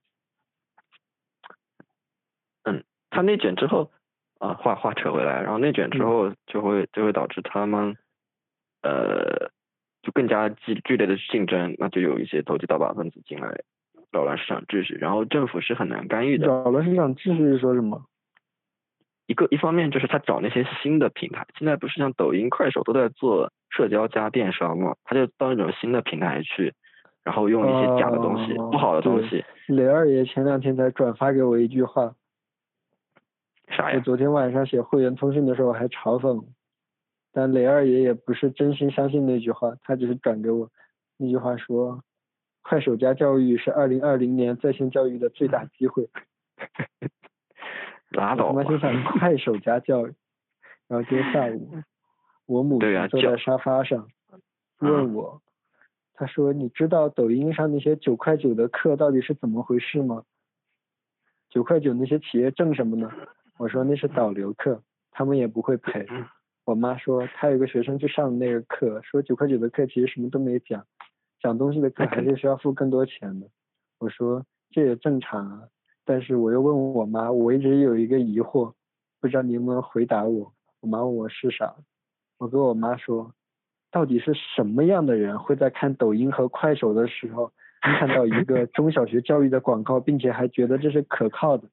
[2.62, 3.91] 嗯，他内卷之后。
[4.39, 7.95] 啊，话话扯回来，然后内卷之后就会就会导致他们，
[8.81, 9.51] 呃，
[10.11, 13.61] 就更加激剧烈的竞争，那就有一些投机倒把分子进来
[14.11, 16.48] 扰乱市场秩序，然后政府是很难干预的。
[16.48, 18.02] 扰乱市场秩序是说什么？
[19.26, 26.74] 一个一方面就是他找那些新的平台，现在不是像抖音、快手都在做社交加电商嘛，他就到那种新的平台去，
[27.22, 29.44] 然后用一些假的东西、不好的东西。
[29.68, 32.12] 雷二爷前两天才转发给我一句话。
[33.68, 33.98] 啥呀？
[33.98, 36.44] 我昨天晚上写会员通讯的时候还嘲讽，
[37.33, 40.70] 但雷二爷也不是真心相信那句话，他只是转给我
[41.16, 42.03] 那句话说，
[42.62, 46.09] 快手加教育是二零二零年在线教育的最大机会。
[48.11, 48.59] 拉倒吧。
[48.59, 50.14] 我他妈心想 快手加教育，
[50.89, 51.70] 然后今天下午，
[52.47, 54.09] 我母亲坐在沙发上，
[54.81, 55.41] 问我，
[56.14, 60.24] 他说你知道抖音上那些九块九的课到底是怎么回事吗？
[61.49, 63.12] 九块九那些企业挣什么呢？
[63.57, 66.07] 我说那是导流课，他们也不会赔。
[66.70, 70.86] 我妈说她有个学生去上那个课，说九块九的课其实什么都没讲，
[71.42, 73.48] 讲东西的课还是需要付更多钱的。
[73.98, 75.62] 我说这也正常啊，
[76.04, 78.72] 但是我又问我妈，我一直有一个疑惑，
[79.20, 80.52] 不知道你能不能回答我。
[80.80, 81.74] 我妈问我是啥，
[82.38, 83.34] 我跟我妈说，
[83.90, 87.50] 到底是什么样的人会在看抖音和快手的时候，
[87.82, 91.68] 看到一个中小学教育的广告，并且还觉得这是可靠的？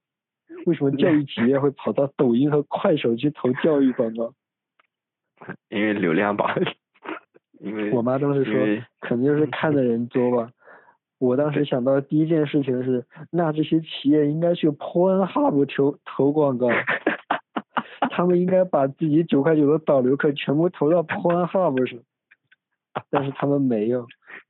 [0.65, 4.33] 为什么教育企业会跑到抖音和快手去投教育广告？
[5.69, 6.55] 因为流量吧。
[7.59, 8.53] 因为我妈当时说，
[9.01, 10.51] 肯定是看的人多吧。
[11.19, 16.67] 我当时想到第一件事情是，那这些企业应该去 Pornhub 投投广告。
[18.11, 21.99] 他们应该把自己九块九的导流课全部投到 Pornhub 上。
[23.11, 24.07] 但是他们没有，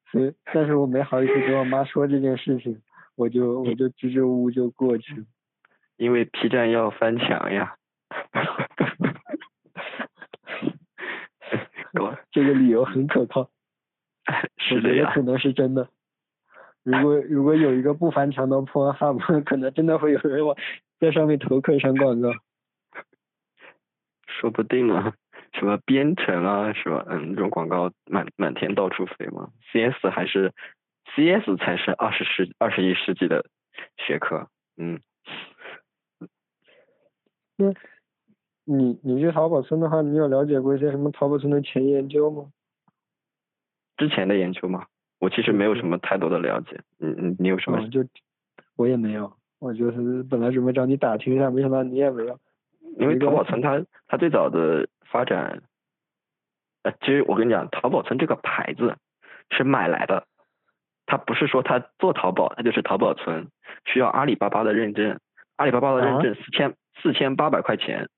[0.09, 2.81] 所以，但是我没好意思跟我妈说这件事情，
[3.15, 5.23] 我就我就支支吾吾就过去了。
[5.97, 7.75] 因为 P 站要翻墙呀，
[12.31, 13.49] 这个理由很可靠，
[14.57, 15.89] 是的也，可能是真的。
[16.83, 20.55] 如果如果有一个不翻墙的破 Hub， 可能真的会有人往
[20.99, 22.31] 在上面投课上广告。
[24.27, 25.13] 说不定啊，
[25.53, 27.03] 什么编程啊，什么？
[27.09, 29.49] 嗯，那种广告满满天到处飞嘛。
[29.71, 30.53] CS 还是
[31.15, 33.45] CS 才是二十世二十一世纪的
[33.97, 34.47] 学科，
[34.77, 35.01] 嗯。
[37.57, 37.73] 那，
[38.69, 42.51] 你你去淘宝村的话，你有了解过一些什么淘宝村的前研究吗？
[43.95, 44.85] 之前的研究吗？
[45.19, 46.81] 我其实没有什么太多的了解。
[46.99, 47.87] 嗯嗯，你有什么？
[47.87, 48.05] 就
[48.75, 52.37] 我也没有，我就是本来准备找你打听一下，没想到你也没有。
[52.99, 55.63] 因为淘宝村它 它最早的发展，
[56.83, 58.97] 呃，其实我跟你讲，淘宝村这个牌子
[59.49, 60.25] 是买来的，
[61.05, 63.47] 它不是说它做淘宝，它就是淘宝村，
[63.85, 65.19] 需要阿里巴巴的认证，
[65.55, 66.75] 阿里巴巴的认证四千。
[66.99, 68.09] 四千八百块钱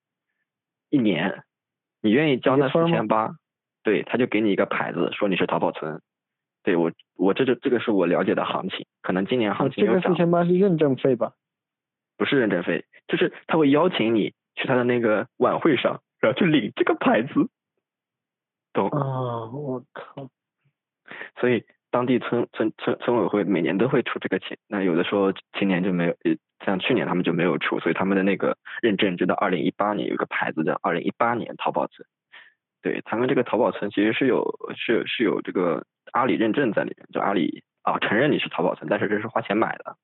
[0.90, 1.44] 一年，
[2.02, 3.36] 你愿意交那四千八？
[3.84, 6.02] 对，他就给你一个牌子，说你是淘宝村。
[6.64, 11.34] 对我，我这这这个是我了解的行情，可能今年行情这个四千八是认证费吧？
[12.18, 17.50] 不是认证费，就是他会邀请你去他的那个晚会上，然后去领这个牌子。
[18.74, 18.90] 懂？
[18.90, 20.30] 啊，我靠！
[21.40, 26.16] 所以当地村村村村委会每年都会出这个钱，那有的时候今年就没有。
[26.66, 32.06] 像去年他们就没有出，所以他们的那个认证就到二零一八年有一个牌子叫二零一八年淘宝村，
[32.82, 34.44] 对他们这个淘宝村其实是有
[34.76, 39.96] 是是有这个阿里认证在里面，就阿里啊承认你是淘宝村，但是这是花钱买的。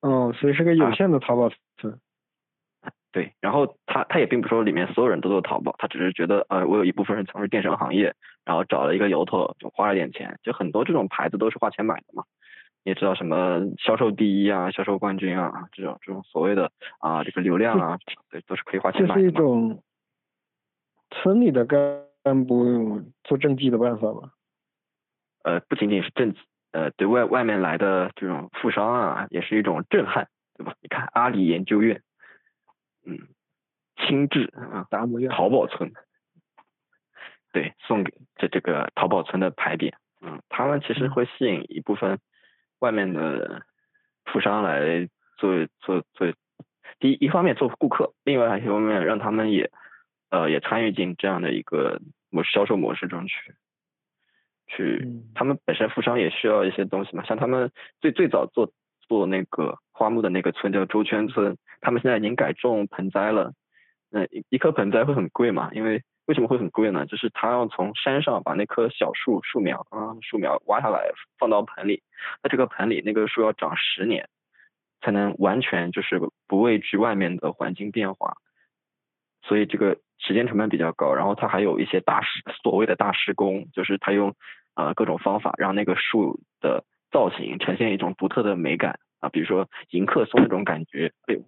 [0.00, 2.00] 哦，所以是个有限的淘宝村。
[3.18, 8.14] 对，然后他他也并不说里面所有人都做淘宝，他只是觉得呃我有一部分人从事电商行业，
[8.44, 12.22] 然后找了一个由头就花了点钱，就很多这种牌子都是花钱买的嘛。
[12.84, 17.98] 你也知道什么销售第一啊，销售冠军啊，这种这种所谓的啊这个流量啊，
[18.30, 19.14] 对，都是可以花钱买的。
[19.14, 19.82] 这是一种
[21.10, 24.30] 村里的干部做政绩的办法吧？
[25.42, 26.38] 呃，不仅仅是政绩，
[26.70, 30.74] 呃对外外面来的这种富商啊，也是一种震撼，对吧？
[30.80, 32.00] 你看阿里研究院，
[33.08, 33.18] 嗯，
[33.96, 35.90] 轻质啊，达摩院，淘宝村，
[37.52, 42.18] 对，送给这这个淘宝村的牌匾，嗯，他们其实会吸引一部分
[42.80, 43.62] 外面的
[44.26, 46.30] 富商来做做做，
[46.98, 49.70] 第一一方面做顾客，另外一方面让他们也
[50.28, 53.54] 呃也参与进这样的一个模销售模式中去。
[54.70, 63.52] 去，他们本身富商也需要一些东西嘛，像他们最最早做做那个花木的那个村叫周圈村，他们现在已经改种盆栽了，
[64.10, 67.06] 那一一棵盆栽会很贵嘛，因为为什么会很贵呢？
[67.06, 72.02] 就是他要从山上把那棵小树树苗啊树苗挖下来放到盆里，
[72.42, 74.28] 那这个盆里那个树要长十年，
[75.00, 78.36] 才能完全就是不畏惧外面的环境变化，
[79.42, 84.34] 所以这个时间成本比较高，然后它还有一些大施所谓的大施工，就是他用。
[84.74, 91.40] 啊，各种方法让那个树的造型呈现一种独特的美感啊，比如说迎客松那种感觉，哎呦，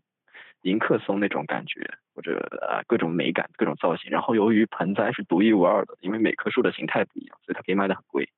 [0.62, 1.80] 迎客松那种感觉，
[2.14, 2.38] 或者
[2.68, 4.10] 啊各种美感、各种造型。
[4.10, 8.28] 然后由于盆栽是独一无二的，因为每棵树的形态不一样，所以它可以卖的很贵。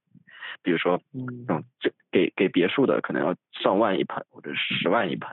[0.63, 5.31] 比如说，嗯，这给给别墅的可能要上万一盆，或者十万一盆，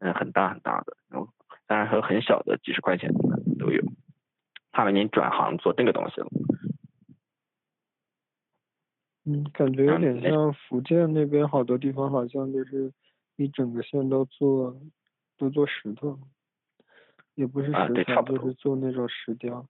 [0.00, 0.96] 嗯，很大很大的。
[1.08, 1.28] 然后
[1.66, 3.82] 当然还有很小的几十块钱的都有。
[4.72, 6.28] 他们已经转行做这个东西了。
[9.26, 12.92] 嗯，感觉有点像福建那边好多地方，好像就是
[13.36, 14.74] 一整个县都做
[15.40, 16.18] 都做石头，
[17.34, 17.72] 也不是石
[18.04, 19.66] 材，就是做那种石雕。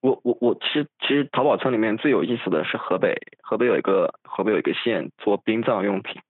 [0.00, 6.20] 我我我其实其实淘宝村里面最有意思的是河北，河北有一个河北有一个县做殡葬用品。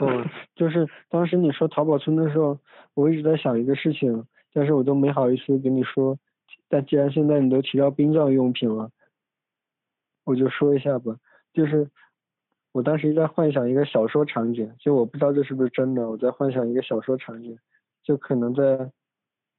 [0.00, 2.58] 嗯，就是当时你说淘宝村的时候，
[2.94, 6.18] 我一直在想一个事情，但是我都没好意思跟你说。
[6.68, 8.90] 但既然现在你都提到殡葬用品了。
[10.24, 11.16] 我就说一下吧，
[11.52, 11.90] 就是
[12.72, 17.58] 我当时在幻想一个小说场景，就我不知道这是不是真的，我在幻想一个小说场景，
[18.02, 18.90] 就可能在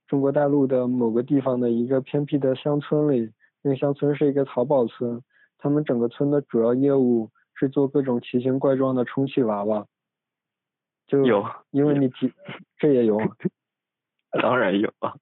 [0.07, 5.21] 中国大陆的某个地方的一个偏僻的乡村里，那个乡村是一个淘宝村，
[5.59, 9.85] 他们整个村的主要业务是做各种奇形怪状的充气娃娃，
[11.05, 12.33] 就有，因为你提
[12.77, 13.19] 这也有，
[14.41, 15.15] 当然有啊。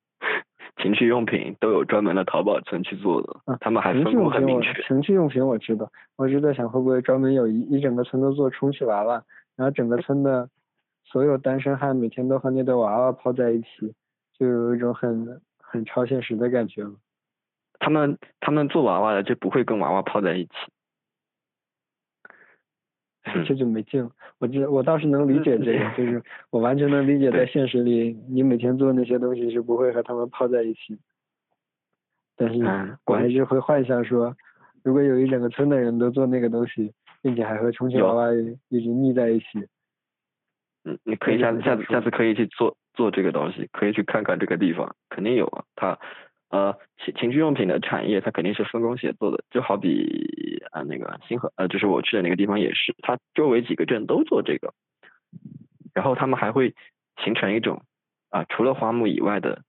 [0.82, 4.74] 情趣用品都有专门的淘宝村去做的，他们还分工很明确。
[4.84, 9.24] 情趣用品我知道，我就在想会不会专门有一一整个村都做充气娃娃，
[9.56, 10.50] 然后整个村的
[11.04, 13.94] 所有单身汉每天都和那堆娃娃泡在一起，
[14.38, 16.92] 就有一种很很超现实的感觉了。
[17.80, 20.52] 他们他们做娃娃的就不会跟娃娃泡在一起。
[23.46, 24.10] 这就没劲了。
[24.40, 30.98] 我觉我倒是能理解这个，就是我完全能理解，在现实里，你每天做那些东西是不会和他们泡在一起。
[32.36, 32.64] 但是
[33.06, 34.36] 我还是会幻想说，
[34.84, 36.92] 如果有一整个村的人都做那个东西，
[37.22, 38.28] 并且还和充气娃娃
[38.70, 39.46] 一直腻在一起。
[40.84, 46.00] 嗯，你可以下次下次下次可以去做做这个东西，可以去看看这个地方，肯定有啊，它。
[46.52, 54.74] 呃，情情趣用品的产业，它肯定是分工协作的，就好比啊那个星河，呃，就是我去的那个地方也是，它周围几个镇都做这个，
[55.94, 56.76] 然后他们还会
[57.24, 57.84] 形成一种
[58.30, 59.62] 啊，除了花木以外的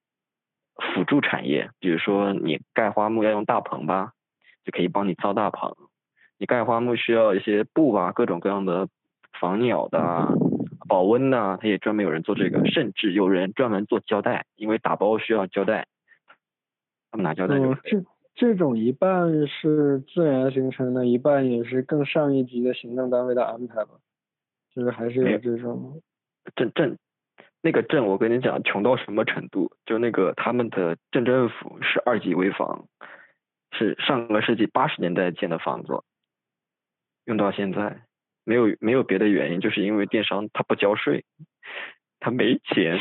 [0.74, 4.12] 辅助产业，比如说你盖花木要用大棚吧，
[4.64, 5.76] 就可以帮你造大棚，
[6.36, 8.88] 你盖花木需要一些布啊，各种各样的
[9.38, 10.26] 防鸟的、
[10.88, 15.86] 保温的，它也专门有人做这个，甚至有人专门做胶带，因为打包需要胶带。
[17.12, 18.02] 他们拿胶带嗯，这
[18.34, 23.90] 这种一半是自然形成的，一半也是更上一级的行政单位的安排吧。
[24.74, 26.02] 就是还是有这种。
[26.56, 26.98] 镇镇
[27.60, 29.70] 那个镇，我跟你讲，穷到什么程度？
[29.84, 32.86] 就那个他们的镇政府是二级危房，
[33.70, 35.92] 是上个世纪八十年代建的房子，
[37.26, 38.02] 用到现在，
[38.44, 41.24] 没有没有别的原因，就是因为电商他不交税，
[42.18, 42.98] 他没钱，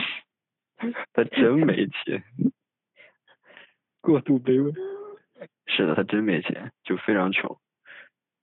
[1.13, 2.23] 他真没钱。
[4.03, 4.73] 过度卑微，
[5.67, 7.57] 是的，他真没钱，就非常穷。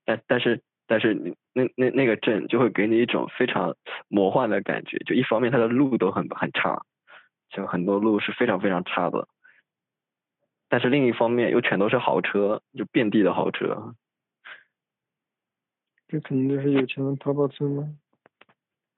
[0.04, 3.76] 但但是但是你那那那个镇就会给你一种非常
[4.08, 4.98] 魔幻的感觉。
[4.98, 6.82] 就一方面，它的路都很很差，
[7.50, 9.28] 就很多路是非常非常差的。
[10.68, 13.94] 但是另一方面，又全都是豪车，就遍地的豪车。
[16.06, 17.94] 这可能就是有钱的淘宝村吗？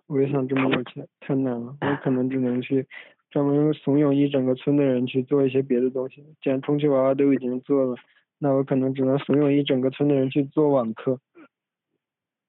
[0.07, 1.77] 我也想这么有钱，太难了。
[1.81, 2.87] 我可能只能去。
[3.31, 6.24] 专门怂恿一整个村的人去做一些别的东西。
[6.43, 7.97] 既然充气娃娃都已经做了，
[8.39, 11.18] 那我可能只能怂恿一整个村的人去做网课。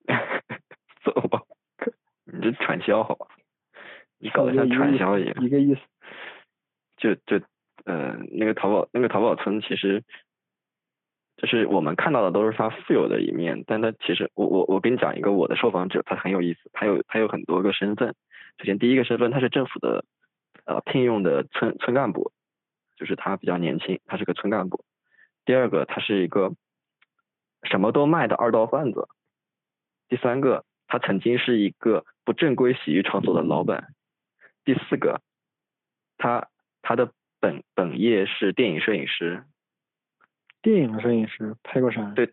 [1.04, 1.44] 做网
[1.78, 1.94] 课？
[2.26, 3.28] 你这传销好吧？
[4.20, 5.36] 你搞得像传销一样。
[5.44, 5.82] 一个意思。
[6.98, 7.44] 就就
[7.86, 10.04] 呃，那个淘宝那个淘宝村其实，
[11.38, 18.14] 就是我们看到的都是他富有的一面，但他其实我我我跟你讲一个我的受访者，他很有意思，他有他有很多个身份。
[18.60, 20.06] 首先第一个身份他是政府的
[20.66, 22.32] 呃聘用的村村干部，
[22.98, 24.84] 就是他比较年轻，他是个村干部。
[25.46, 26.54] 第二个他是一个
[27.64, 29.08] 什么都卖的二道贩子。
[30.08, 33.94] 第三个他曾经是一个不正规洗浴场所的老板。
[34.64, 35.22] 第四个
[36.18, 36.50] 他
[36.82, 39.44] 他的本本业是电影摄影师。
[40.62, 42.12] 电影摄影师拍过啥？
[42.12, 42.32] 对，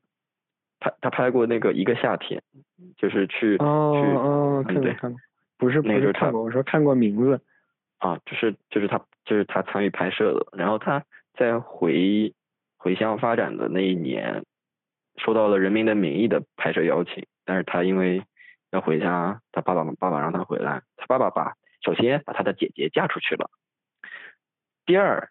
[0.81, 2.43] 他他拍过那个一个夏天，
[2.99, 5.21] 就是去哦哦，看过看过，
[5.57, 7.41] 不是不是看过，我说看过名字。
[7.99, 12.35] 啊，就是就是他就是他参与拍摄的，然后他在回
[12.77, 14.45] 回乡发展的那一年，
[15.17, 18.23] 收到了《人民的名义》的拍摄邀请，但是他因为
[18.71, 23.51] 要回家，他爸爸爸爸让他回来，他爸爸把首先把他的姐姐嫁出去了，
[24.87, 25.31] 第二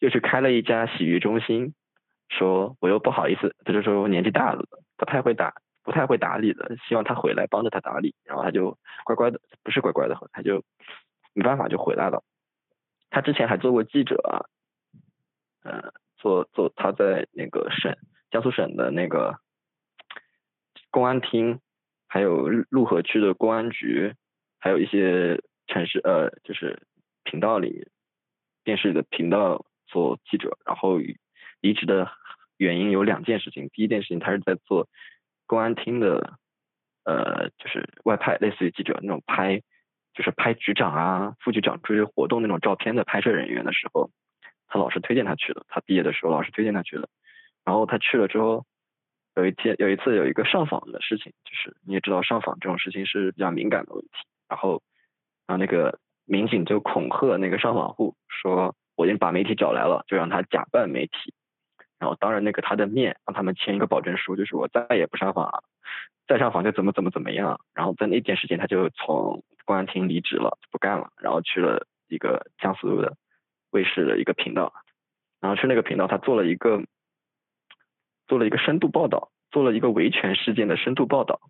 [0.00, 1.74] 就去开了一家洗浴中心。
[2.30, 4.64] 说我又不好意思，他就说我年纪大了，
[4.96, 5.54] 不太会打，
[5.84, 10.64] 不太会打理的，希望他回来帮着他打理，然后他就乖乖的，不是乖乖的，他就
[11.34, 12.24] 没办法就回来了。
[13.10, 14.48] 他之前还做过记者，
[15.62, 17.94] 嗯，做做他在那个省
[18.30, 19.38] 江苏省的那个
[20.90, 21.60] 公安厅，
[22.08, 24.14] 还有陆河区的公安局，
[24.58, 26.86] 还有一些城市呃就是
[27.24, 27.88] 频道里
[28.64, 30.98] 电视的频道做记者，然后
[31.60, 32.10] 离职的。
[32.56, 34.88] 原因有两件事情，第一件事情他是在做
[35.44, 36.38] 公安厅的，
[37.02, 39.60] 呃，就是外派，类似于记者那种拍，
[40.14, 44.10] 就是拍局长啊、副局长出席活动那种照片的拍摄人员的时候，
[44.68, 45.66] 他老师推荐他去的。
[45.68, 47.08] 他毕业的时候，老师推荐他去的。
[47.64, 48.64] 然后他去了之后，
[49.34, 54.10] 有一天有一次有一个上访的事情，就是你也知道上访这种事情是比较敏感的问题。
[54.48, 54.82] 然后，
[55.46, 61.34] 然后那个民警就恐吓那个上访户说：“我已经把媒体找来了，就让他假扮媒体。”
[61.98, 65.64] 然后当着那个他的面让他们签一个保证书，就是我再也不上访了，
[66.26, 67.60] 再上访就怎么怎么怎么样。
[67.74, 73.16] 然后在那件事情，他就从公安厅离职了，不干了，然后去了一个江苏的
[73.70, 74.72] 卫视的一个频道，
[75.40, 76.82] 然后去那个频道，他做了一个
[78.26, 81.40] 做了一个深度报道，做了一个维权事件的深度报道，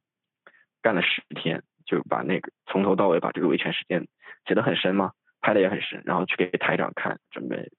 [0.83, 4.07] 干了十天，就把那个从头到尾把这个维权事件
[4.47, 7.70] 写得很深嘛，拍的也很深，然后去给台长看，准备。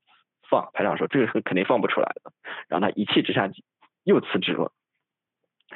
[0.48, 2.32] 放，台长说这个是肯定放不出来的，
[2.68, 3.50] 然后他一气之下
[4.04, 4.72] 又辞职了，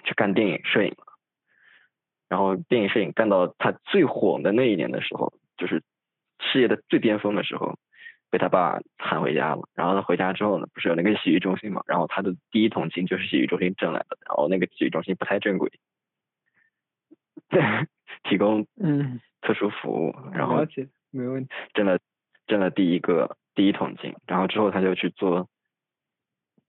[0.03, 1.08] 去干电影摄影了。
[2.29, 5.83] 然后电影摄影干到他最火的那一年的时候，就是
[6.39, 7.77] 事业的最巅峰的时候，
[8.29, 9.67] 被他爸喊回家了。
[9.75, 11.81] 然后他回家之后呢，不是有那个洗浴中心嘛？
[11.87, 14.17] 然后他的第一桶金就是洗浴中心挣来的。
[14.25, 15.71] 然后那个洗浴中心不太正规，
[18.23, 20.65] 提供嗯特殊服务，然后
[21.11, 21.99] 没问题，挣了
[22.47, 23.35] 挣了第一个。
[23.55, 25.49] 第一桶金，然后之后他就去做，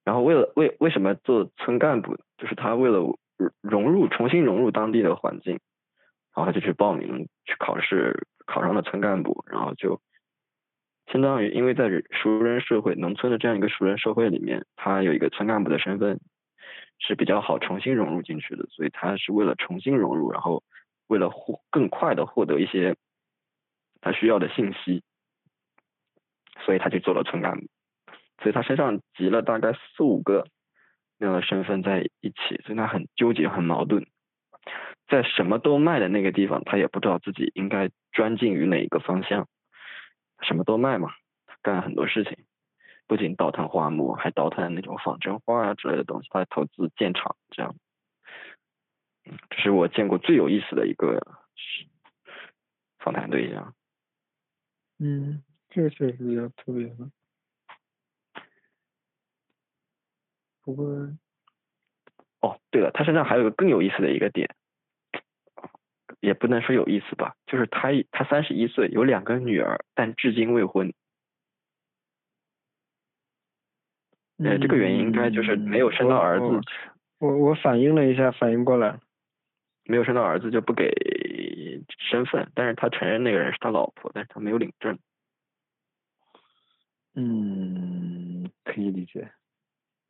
[0.02, 2.16] 然后为了为为什么做村干部？
[2.36, 2.98] 就是他为了
[3.60, 5.60] 融入重新融入当地的环境，
[6.34, 10.00] 然后他就去报名去考试，考上了村干部，然后就
[11.06, 16.20] 相当于因为在熟人社会、农村的这样一个熟人社会里面，他有一个村干部的身份
[16.98, 20.62] 是比较好重新融入进去的，所以他是为了重新融入，然后
[21.08, 22.96] 为了获更快的获得一些
[24.00, 25.02] 他需要的信息。
[26.66, 27.66] 所以他就做了村干部，
[28.42, 30.46] 所以他身上集了大概四五个
[31.20, 34.06] 那样的身份在一起，所以他很纠结很矛盾，
[35.06, 39.46] 在什么都卖的那个地方，他也不知道自己应该专精于哪一个方向，
[40.40, 41.10] 什么都卖嘛，
[41.60, 42.46] 干很多事情，
[43.06, 47.76] 不仅倒腾花木，还倒腾那种仿真花啊之类的东西，他投资建厂这样，
[49.50, 51.20] 这是我见过最有意思的一个
[52.98, 53.74] 访谈对象。
[54.98, 55.42] 嗯。
[55.72, 56.92] 这个确实比较特别，
[60.70, 60.86] 不过，
[62.40, 64.54] 哦，对了，他身上还有个更有意思的一个点，
[66.20, 70.92] 也不能说有意思吧，就是他他三十一岁，有两个女儿，但至今未婚。
[74.38, 76.60] 呃，这个原因应该就是没有生到儿子。
[77.18, 78.98] 我我反应了一下，反应过来，
[79.84, 80.88] 没有生到儿子就不给
[81.98, 84.98] 身份，但是他承认那个人是他老婆，但是他没有领证。
[87.14, 89.30] 嗯，可以理解。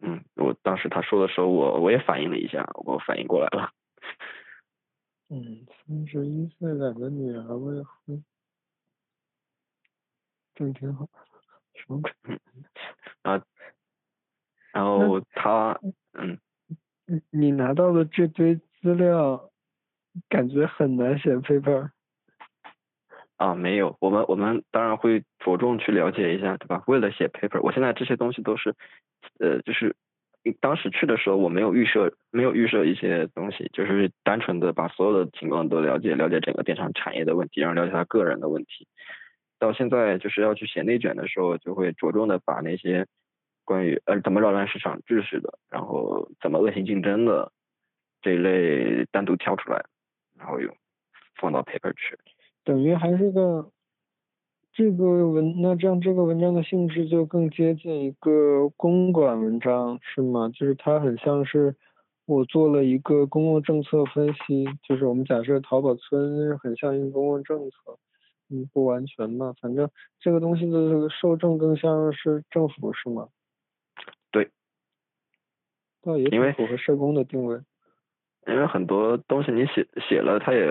[0.01, 3.71] 嗯，我当时他说的时候，我我也反应了一下，我反应过来了。
[5.29, 8.25] 嗯，三十一岁，两个女儿未婚，
[10.55, 11.09] 这挺好。
[11.75, 12.13] 什么鬼？
[13.23, 13.43] 啊，
[14.73, 15.79] 然后他，
[16.15, 16.39] 嗯，
[17.07, 19.51] 你你拿到的这堆资料，
[20.29, 21.91] 感觉很难写 paper。
[23.41, 26.85] 啊，没有，我们我们当然会着重去了解一下，对吧？
[26.87, 28.75] 为了写 paper，我现在这些东西都是，
[29.39, 29.97] 呃，就是
[30.61, 38.87] 当时去的时候我没有预设，没有预设一些东西，就是单纯的把所有的情况都了解，了解整个电商产业的问题，然后了解他个人的问题。
[39.59, 43.07] 到现在就是要去写内卷的时候，就会着重的把那些
[43.65, 47.51] 关于呃怎么扰乱市场秩序的，然后怎么恶性竞争的
[48.21, 49.83] 这一类单独挑出来，
[50.39, 50.77] 然后又
[51.37, 52.19] 放到 paper 去。
[52.65, 53.71] 等于还是个
[54.73, 60.49] 这个文，那这样这个文章的性质就更接近一个公管文章是吗？
[60.51, 61.75] 就是它很像是
[62.27, 67.77] 我做了一个公共政策分析，就是我们假设淘宝村很像一个公共政策。
[68.53, 69.89] 嗯，不完全吧，反正
[70.19, 73.29] 这个东西的这个受众更像是政府是吗？
[74.33, 74.51] 对。
[76.03, 77.61] 倒也挺符合社工的定位。
[78.47, 80.67] 因为很多东西你写写了，它也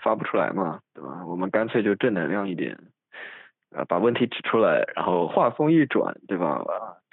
[0.00, 1.24] 发不出来嘛，对吧？
[1.26, 2.78] 我们干脆就正能量一点，
[3.70, 6.64] 啊，把问题指出来，然后话锋一转，对吧？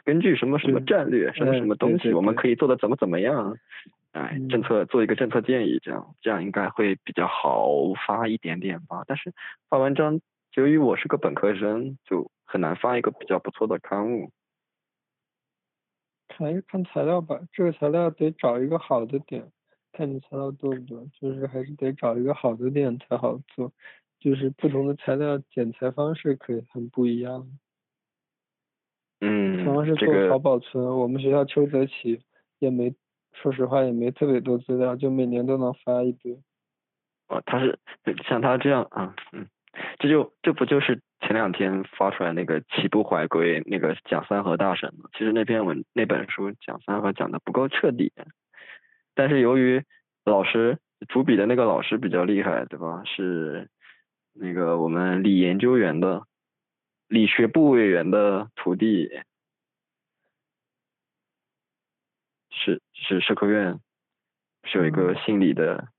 [0.03, 3.57] 根据什么什么战略，什么什么东西，我们可以做的怎么怎么样？
[4.11, 7.67] 哎，政策做一个政策建议，这样这样应该会比较好
[8.07, 9.03] 发一点点吧。
[9.07, 9.33] 但是
[9.67, 10.21] 发文章，
[10.53, 14.29] 由于我是个本科生，就很难发一个比较不错的刊物。
[16.29, 19.51] 看一看材料吧，这个材料得找一个好的点，
[19.95, 23.71] 看你材料多不多，就是还是得找一个好的店才好做。
[24.19, 27.47] 就是不同的材料剪裁方式可以很不一样。
[29.21, 32.21] 嗯，同样是做淘宝村，我们学校邱泽奇
[32.59, 32.93] 也没。
[33.33, 36.39] 说实话也没特别多资料，就每年都能发一堆。
[37.27, 37.77] 哦，他是
[38.25, 39.45] 像他这样啊，嗯，
[39.99, 45.09] 这就这不就是前两天发出来那个齐步怀归那个讲三和大神吗？
[45.11, 48.13] 其实那篇文那本书讲三和讲的不够彻底，
[49.15, 49.83] 但是由于
[50.23, 53.01] 老师主笔的那个老师比较厉害，对吧？
[53.05, 53.69] 是
[54.33, 56.27] 那个我们李研究员的
[57.07, 59.09] 理学部委员的徒弟。
[62.51, 63.79] 是是社科院
[64.63, 65.89] 是有一个姓李的，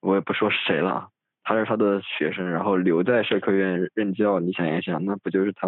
[0.00, 1.10] 我也不说是谁了，
[1.42, 5.66] 他是他的学生，然后留在社科院任教，你想一想，那不就是他，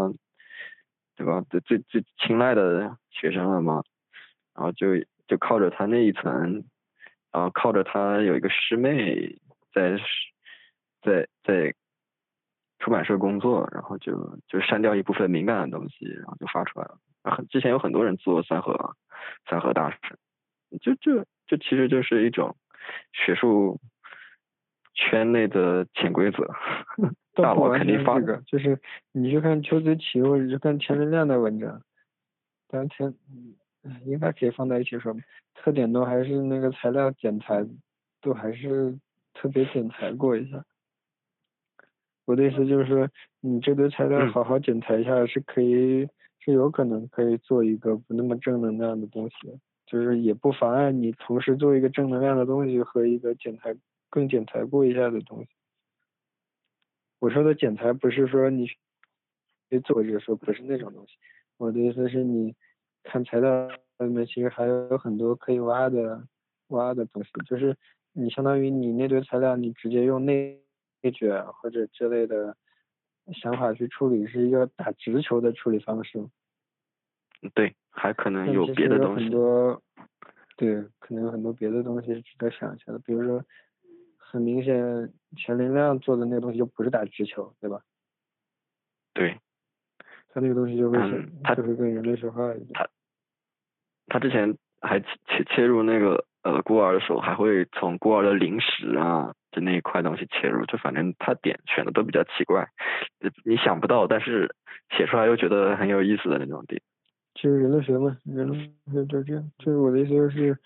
[1.17, 1.45] 对吧？
[1.51, 3.83] 最最最青睐的学生了吗？
[4.55, 4.87] 然后就
[5.31, 6.65] 就靠着他那一层，
[7.31, 9.39] 然后靠着他有一个师妹
[9.73, 9.97] 在
[11.03, 11.73] 在在
[12.81, 16.99] 出版社工作，然后就就删掉一部分敏感的东西，然后就发出来了。
[17.23, 18.97] 很，之前有很多人做三和
[19.49, 19.99] 三和大师，
[20.81, 22.57] 就就就其实就是一种
[23.13, 23.79] 学术
[24.95, 26.45] 圈内的潜规则，
[27.35, 28.81] 大佬肯定发这个，就是
[29.13, 31.81] 你去看邱泽奇或者去看田文亮的文章，
[32.67, 33.15] 但田
[34.05, 35.15] 应该可以放在一起说，
[35.55, 37.67] 特点都还是那个材料剪裁
[38.21, 38.99] 都还是
[39.35, 40.65] 特别剪裁过一下。
[42.25, 43.09] 我的意思就是说，
[43.41, 46.09] 你这堆材料好好剪裁一下是可以。
[46.43, 53.77] 是有可能可以做一个不那么正能量的东西，就是也不妨碍你同时做一个正能量的东西和一个剪裁
[54.09, 55.51] 更剪裁过一下的东西。
[57.19, 58.67] 我说的剪裁不是说你
[59.85, 61.13] 做就是说不是那种东西，
[61.59, 62.55] 我的意思是你
[63.03, 66.27] 看材料里面其实还有很多可以挖的
[66.69, 67.77] 挖的东西，就是
[68.13, 70.63] 你相当于你那堆材料你直接用内
[71.03, 72.57] 内卷或者之类的。
[73.35, 76.27] 想法去处理是一个打直球的处理方式。
[77.55, 79.25] 对，还可能有别的东西。
[79.25, 79.81] 很多，
[80.57, 82.99] 对，可能有很多别的东西是值得想一下的。
[82.99, 83.45] 比如说，
[84.17, 87.83] 很明显，钱林亮做的那个东西就不是打直球，对吧？
[89.13, 89.39] 对。
[90.33, 90.99] 他那个东西就会，
[91.43, 92.69] 他就会跟人类说话一样。
[92.75, 92.89] 他，
[94.07, 99.35] 他之前还切切入那个呃孤儿的时候，还会从孤儿的零食啊。
[99.53, 102.69] 就那一块东西切入，就反正他点选的都比较奇怪，
[103.45, 104.55] 你想不到，但是
[104.97, 106.81] 写出来又觉得很有意思的那种点。
[107.35, 108.57] 其实人类学嘛，人类
[108.93, 109.51] 学就这样。
[109.59, 110.57] 就是我的意思就是，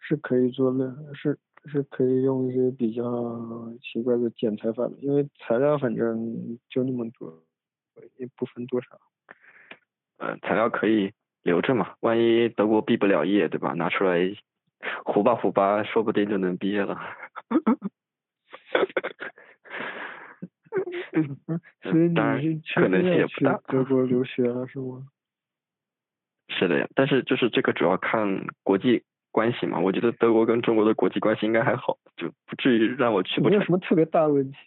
[0.00, 3.02] 是可以做的，是是可以用一些比较
[3.80, 7.42] 奇怪的剪裁法的，因为材料反正就那么多，
[8.18, 8.98] 也不分多少。
[10.18, 13.72] 呃，材料可以留着嘛，万一德国毕不了业，对吧？
[13.74, 14.34] 拿出来
[15.04, 16.98] 糊吧糊吧，说不定就能毕业了。
[21.82, 23.60] 所以你是可能性也不大。
[23.66, 25.06] 德国留学了是吗？
[26.48, 29.78] 是的呀，但是就是这个主要看国际关系嘛。
[29.80, 33.40] 我觉得德国跟中国的国际关系应该还好，就不至于让我去。
[33.40, 34.58] 没有什么特别大的问题。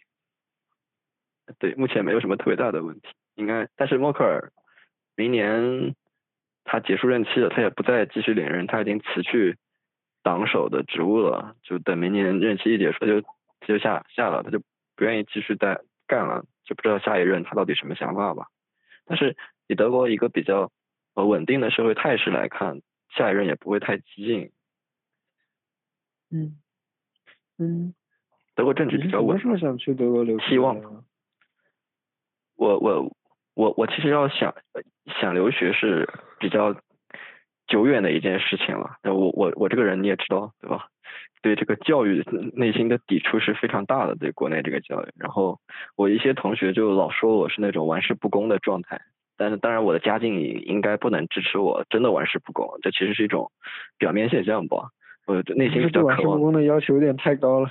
[1.58, 3.08] 对，目前没有什么特别大的问题，
[3.40, 3.68] 应该。
[3.74, 4.52] 但是默克尔
[5.16, 5.96] 明年
[6.62, 9.56] 他结束任期了，他也不再继续连任，他已经辞去
[10.22, 13.22] 党首的职务了，就等明年任期一结束他就。
[13.62, 14.58] 他就下下了，他就
[14.96, 18.46] 不愿意继续再干了，就不知道下一任他到底什么想法吧。
[19.04, 19.36] 但是
[19.66, 20.72] 以德国一个比较
[21.12, 22.80] 呃稳定的社会态势来看，
[23.10, 24.50] 下一任也不会太激进。
[26.30, 26.58] 嗯
[27.58, 27.92] 嗯，
[28.54, 29.38] 德国政治比较稳。
[29.38, 30.48] 什么时候想去德国留学？
[30.48, 31.04] 希望。
[32.56, 33.14] 我我
[33.60, 34.54] 我我其实要想
[35.20, 36.08] 想留学是
[36.38, 36.74] 比较
[37.66, 38.96] 久远的一件事情了。
[39.02, 40.86] 那我我我这个人你也知道对吧？
[41.42, 45.08] 对这个教育内心的抵触是非常大的，对国内这个教育。
[45.18, 45.58] 然后
[45.94, 48.98] 我一些同学就老说我是那种玩世不恭的状态。
[49.36, 53.50] 但是当然我的家境应该不能支持我真的玩世不恭，这其实是一种
[53.98, 54.88] 表面现象吧。
[55.26, 56.16] 我内心比较渴望。
[56.16, 57.70] 玩世不恭的要求有点太高了。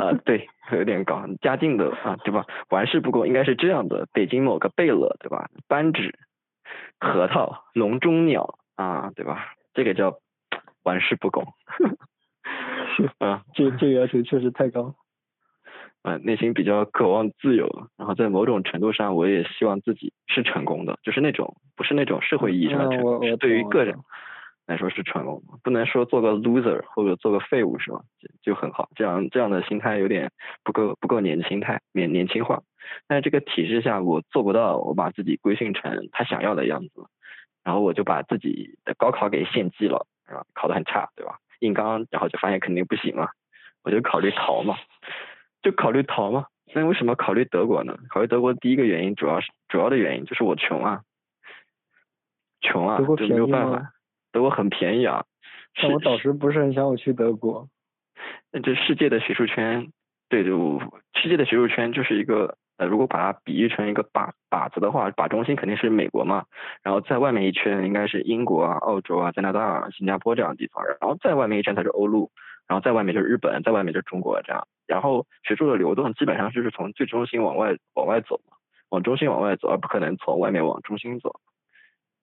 [0.00, 1.24] 啊， 对，有点高。
[1.40, 2.44] 嘉靖的啊，对吧？
[2.70, 5.48] 玩世不恭应该是这样的：北京某个贝勒，对吧？
[5.68, 6.18] 扳指、
[6.98, 9.54] 核桃、笼中鸟啊，对吧？
[9.74, 10.18] 这个叫
[10.82, 11.46] 玩世不恭。
[13.18, 14.94] 啊，这这个要求确实太高。
[16.02, 23.98] 啊， 内心比较渴望自由，然后在某种程度上，我也希望自己是成功的，就是那种不是那种社会意义上的成功，是对于个人。
[24.70, 28.02] 来说是成龙，不能说做个 loser 或者做个废物是吧？
[28.20, 30.30] 就就很好，这样这样的心态有点
[30.62, 32.62] 不够不够年轻态，年年轻化。
[33.08, 37.06] 但是这个体制下我做不到，我把自己规训成他想要的样子，
[37.64, 40.46] 然后我就把自己的高考给献祭了，是吧？
[40.54, 41.38] 考得很差，对吧？
[41.58, 43.28] 硬刚，然后就发现肯定不行嘛，
[43.82, 44.76] 我就考虑逃嘛，
[45.62, 46.46] 就考虑逃嘛。
[46.72, 47.98] 那为什么考虑德国呢？
[48.08, 51.00] 考虑德国第一个原因主要是主要的原因就是我穷啊，
[52.60, 53.90] 穷啊，就没有办法。
[54.32, 55.24] 德国很便宜啊，
[55.80, 57.68] 但我导师不是很想我去德国。
[58.52, 59.90] 那这世界的学术圈，
[60.28, 60.52] 对对，
[61.14, 66.44] 世界的学术圈就是一个呃，如果把它比喻成一个靶靶子的话，靶中心肯定是美国嘛，
[66.82, 72.30] 然后在外面一圈应该是英国啊、澳洲啊、加拿大、啊、新加坡这样的地方，然后再外面一圈才是欧陆，
[72.66, 78.56] 然后在外面就是日本，在外面就是中国这样，然后学术的流动基本上就是从最中心往外往外走嘛，
[78.90, 81.40] 往中心往外走，而不可能从外面往中心走。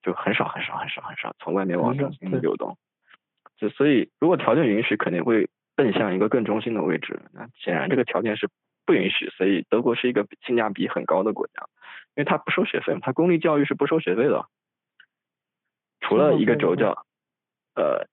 [0.08, 2.78] 就很少很少很少很少从外面往中心流动，
[3.58, 7.24] 就所以如果条件允许，肯定会奔向一个更中心的位置。
[7.34, 8.48] 那显然这个条件是
[8.86, 11.68] 不允许，所以德国是一个性价比很高的国家，
[12.16, 14.46] 因为它不收学费嘛，它公立教育是不收学费的，
[16.00, 17.06] 除了一个州叫
[17.76, 18.08] 呃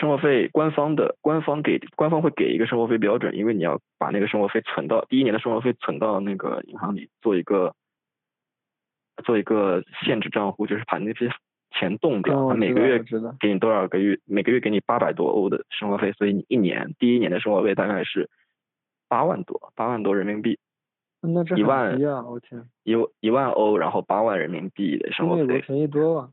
[0.00, 7.74] 生活费官方的官方给官方会给一个生活费标准，因为你要把那个生活费存到第一年的生活费存到那个银行里做一个。
[9.22, 11.30] 做一个限制账户，就是把那些
[11.70, 13.02] 钱冻掉，他每个月
[13.38, 18.28] 给你多少个月，每个月给你八百多欧的生活费，所以你一年第一年的生活费大概是
[19.08, 20.58] 八万多，八万多人民币。
[21.20, 22.24] 那这一万啊！
[22.26, 25.60] 我天，一一万欧，然后八万人民币的生活费。
[25.60, 26.30] 便宜多了。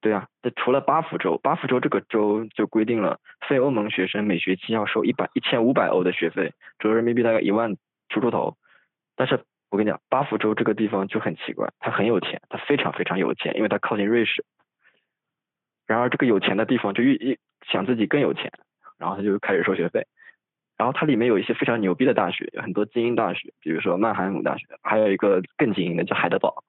[0.00, 7.76] 对啊，这除了巴福州，巴福州这个州就规定了，非欧盟学生每学期要收一百一千五百欧的学费，折合人民币大概一万
[8.08, 8.56] 出出头，
[9.16, 9.44] 但是。
[9.74, 14.44] 我跟你讲，巴福州这个地方就很奇怪，它很有钱，它非常非常有钱，因为它靠近瑞士。
[15.84, 18.52] 然而这个有钱的地方就越越想自己更有钱，
[18.98, 20.06] 然后他就开始收学费。
[20.78, 26.62] 然后它里面有一些非常牛逼的大学，有很多精英大学，比如说曼海姆大学，还有一个更精英的叫海德堡，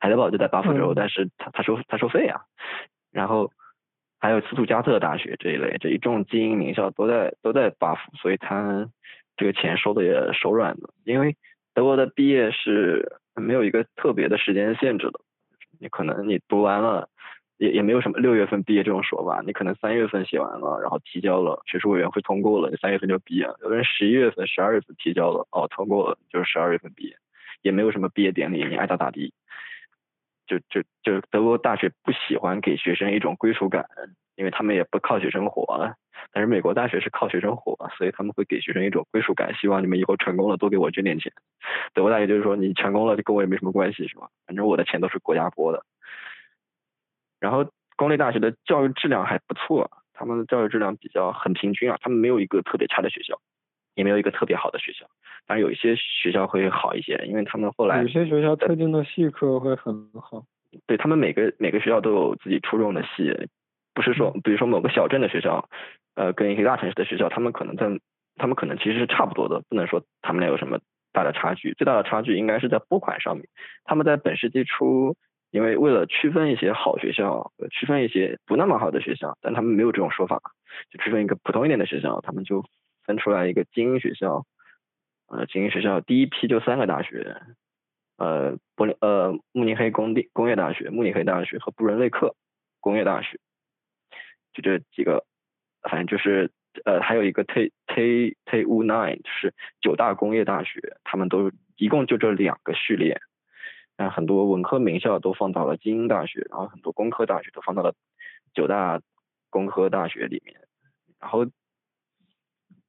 [0.00, 2.40] 海德堡就在巴福州，但是他他收他收费啊。
[3.12, 3.52] 然后
[4.18, 8.90] 还有斯图加特大学这一类，这一众精英名校都在都在巴福，所以他
[9.36, 11.36] 这个钱收的也手软的，因为。
[11.78, 15.20] 德国的毕业是没有一个特别的时间限制的，
[15.78, 17.08] 你可能你读完了，
[17.56, 23.56] 也也没有什么六月份毕业这种说法，你可能三月份写完了，然后提交了，学术委员会通过了，你三月份就毕业了。
[23.62, 27.16] 有的人十一月份、十二月份提交了，哦，通过了，就是十二月份毕业，
[27.62, 29.32] 也没有什么毕业典礼，你爱咋咋地。
[30.48, 33.86] 就就就德国大学不喜欢给学生一种归属感，
[34.38, 35.94] 因为他们也不靠学生活。
[36.32, 41.32] 但是美国大学是靠学生活，所以他们会给学生一种归属感，希望你们以后成功了多给我捐点钱。
[41.92, 44.28] 德国大学就是说你成功了就跟我也没什么关系，是吧？
[44.46, 45.84] 反正我的钱都是国家拨的。
[47.40, 53.40] 然后公立大学的教育质量还不错，他们的教育质量比较很平均啊，他们没有一个特别差的学校，
[53.94, 55.06] 也没有一个特别好的学校。
[55.46, 60.44] 当然有一些学校会好一些，因为他们后来有些学校特定的系课会很好。
[60.86, 63.32] 对他们每个每个学校都有自己出众的系，
[63.98, 65.68] 不是说比如说某个小镇的学校。
[66.18, 67.86] 呃，跟一些大城市的学校，他们可能在，
[68.34, 70.80] 他们可能其实是差不多的，不能说他们俩有什么
[71.12, 71.74] 大的差距。
[71.74, 73.46] 最大的差距应该是在拨款上面。
[73.84, 75.14] 他们在本世纪初，
[75.52, 80.40] 因为为了区分一些好学校，区分一些不那么好的学校，但他们没有这种说法，
[80.90, 82.64] 就区分一个普通一点的学校，他们就
[83.04, 84.44] 分出来一个精英学校。
[85.28, 87.36] 呃，精英学校第一批就三个大学，
[88.16, 92.34] 呃，柏林呃慕尼黑工地工业大学、慕尼黑大学和布伦瑞克
[92.80, 93.38] 工业大学，
[94.60, 95.24] 就这几个。
[95.82, 96.50] 反正就是
[96.84, 103.20] 呃，还有一个 T T T U Nine，就是九大工业大学，他们都一共就这两个序列。
[103.96, 107.94] 那很多文科名校都放到了精英大学，然后很多工科大学都放到了
[108.52, 109.00] 九大
[109.50, 110.56] 工科大学里面，
[111.20, 111.46] 然后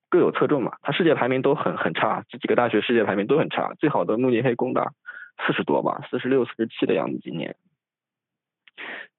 [0.10, 0.78] 各有侧重嘛。
[0.82, 3.74] 它世界排名都很很差，这几个大学世界排名都很差。
[3.76, 4.94] 最好的慕尼黑工大
[5.46, 7.56] 四十多吧，四十六、四十七的样子今年。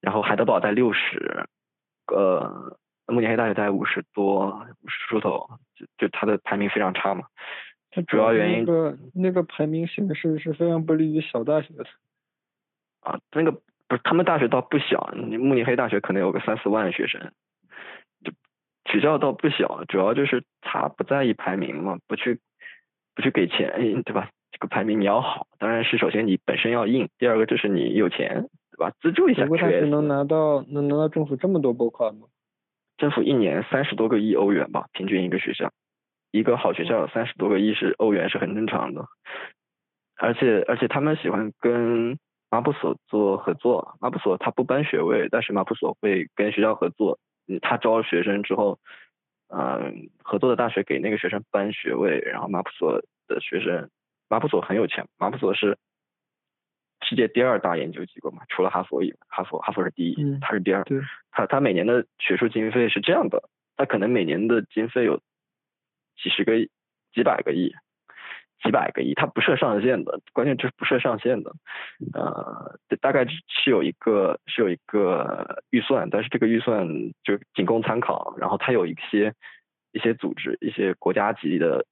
[0.00, 1.46] 然后海德堡在六十，
[2.10, 7.24] 呃，慕尼黑大学概五十多，五十出头，就就它的排名非常差嘛。
[7.90, 11.84] 它主要原因那个那个排名形式是非常不利于小大学的。
[13.00, 17.32] 啊，那个不是他们大学倒不小，你慕尼黑大学可能有个三四万学生，
[18.22, 18.32] 就
[18.92, 22.38] 学校倒不小，主要就是他不在意排名嘛，不去
[23.14, 24.30] 不去给钱，对吧？
[24.52, 28.50] 这个排名你要好，当然是首先你本身要硬，第二个就是你有钱，对
[28.80, 28.90] 吧？
[29.00, 32.26] 资助一下德国大学 QS 能拿到能拿到政府这么多拨款吗？
[32.96, 35.72] 政府一年三十多个亿欧元吧，平均一个学校，
[36.32, 39.06] 一个好学校三十多个亿是欧元是很正常的，
[40.16, 42.18] 而且而且他们喜欢跟
[42.50, 47.18] 马普所做合作，马普所他不颁学位，但是马普所会跟学校合作，
[47.48, 48.78] 嗯，他招学生之后，
[49.48, 53.88] 嗯、合作的大学给那个学生颁学位，然后马普所的学生，
[54.28, 55.78] 马普所很有钱，马普所是
[57.10, 61.00] 世界第二大研究机构嘛，除了哈佛以外，哈佛哈佛是第一，嗯他是第二，对，
[61.32, 63.42] 他他每年的学术经费是这样的，
[63.76, 65.20] 它可能每年的经费有
[66.22, 66.70] 几十个亿、
[67.12, 67.74] 几百个亿、
[68.62, 71.52] 几百个亿，它不设上限的，关键就是不设上限的，
[72.14, 76.86] 呃，大概是有一个是有一个预算，但是这个预算
[77.24, 79.34] 就仅供参考，然后它有一些
[79.90, 81.84] 一些组织，一些国家级的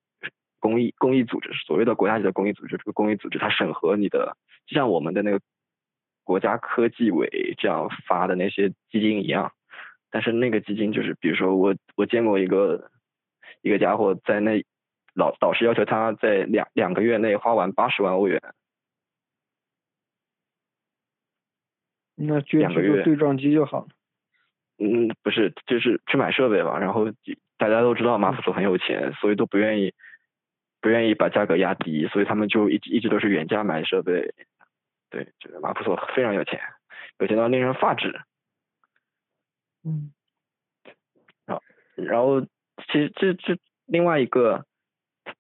[0.61, 4.37] 公益公益组织，所谓的国家级的公益组织，这个公益组织它审核你的，
[4.67, 5.41] 就像我们的那个
[6.25, 9.53] 国家科技委这样发的那些基金一样，
[10.11, 12.91] 但是那个基金就是，比如说我我见过一个
[13.63, 14.65] 一个家伙在那
[15.15, 18.41] 老导师要求他在两两个月内花完八十万欧元，
[22.15, 23.89] 那捐两个对撞机就好了。
[24.81, 26.79] 嗯，不是，就是去买设备吧。
[26.79, 27.07] 然后
[27.57, 29.93] 大家都知道马普索很有钱，所以都不愿意
[30.81, 34.35] 不愿意把价格压低，所以他们就一直一直都是原价买设备。
[35.11, 36.61] 对，就是马普索非常有钱，
[37.19, 38.21] 有钱到令人发指。
[39.85, 40.13] 嗯
[41.97, 44.65] 然后其实这这另外一个，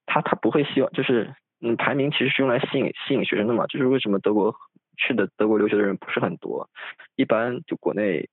[0.06, 4.56] 他他不会希望就是嗯排名其实是用来吸引吸引学生的嘛，就是为什么德国
[4.96, 6.68] 去的德国留学的人不是很多，
[7.14, 8.28] 一般就国内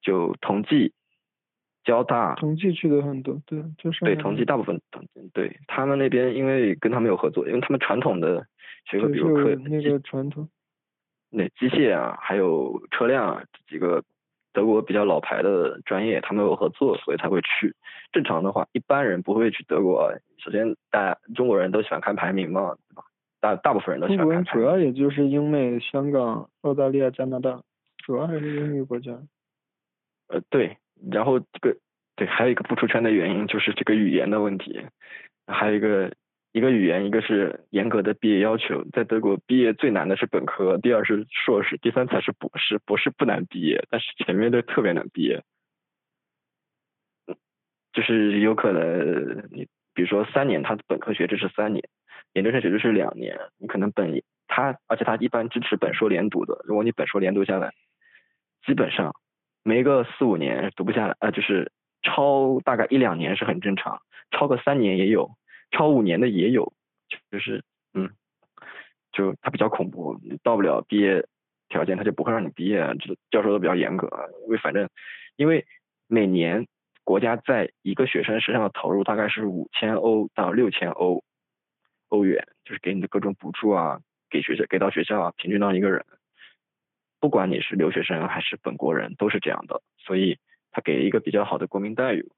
[0.00, 0.92] 就同济、
[1.84, 2.34] 交大。
[2.34, 8.46] 同济去的很多，对，就是对，同济大部分同济，对他们那边因为跟他们有合作，因为他们传统的
[8.86, 10.48] 学科，比如科有那个传统。
[11.30, 14.02] 那机械啊，还有车辆啊这几个
[14.52, 17.74] 德国比较老牌的专业，他们有合作，所以才会去。
[18.12, 20.12] 正常的话，一般人不会去德国。
[20.38, 23.02] 首先，大家中国人都喜欢看排名嘛，对吧？
[23.40, 24.68] 大大部分人都喜中国人主欢看排名。
[24.68, 27.60] 要也就是英美、香港、澳大利亚、加拿大，
[27.98, 29.18] 主要还是英语国家。
[30.28, 30.76] 呃，对，
[31.10, 31.76] 然后这个
[32.16, 34.86] 对，还有一个不出圈的原因就是这个语言的问题，
[35.46, 36.12] 还有一个
[36.52, 42.78] 一个语言，一个是严格的毕业要求，在德国毕业最难的是本科，第二是硕士，第三才是博士。
[42.86, 45.42] 博士不难毕业，但是前面的特别难毕业。
[47.26, 47.36] 嗯
[47.92, 51.88] 就是有可能你比如说三年，他的本科学制是三年，
[52.32, 57.72] 研究生学制是两年，你可能本他而且他一般支持本硕连读的，如果你本硕连读下来，
[58.66, 59.14] 基本上
[59.64, 61.72] 没个四五年读不下来，呃，就是
[62.02, 65.30] 超大概一两年是很正常，超个三年也有，
[65.70, 66.74] 超五年的也有，
[67.30, 67.64] 就是
[67.94, 68.10] 嗯，
[69.10, 71.26] 就他比较恐怖，你到不了毕业
[71.70, 74.08] 条件，他就不会让你毕业，这教授都比较严格，
[74.44, 74.86] 因为反正
[75.36, 75.66] 因为
[76.08, 76.66] 每年
[77.02, 81.24] 国家在一个学生身上的投入大概是五千欧到六千欧
[82.08, 86.04] 欧元，就是给你的各种补助啊，给学校给到学校啊，平均到一个人。
[87.24, 90.38] 不管你是留学生还是本国人，都是这样的，所以
[90.70, 92.30] 他给一个比较好的国民待遇。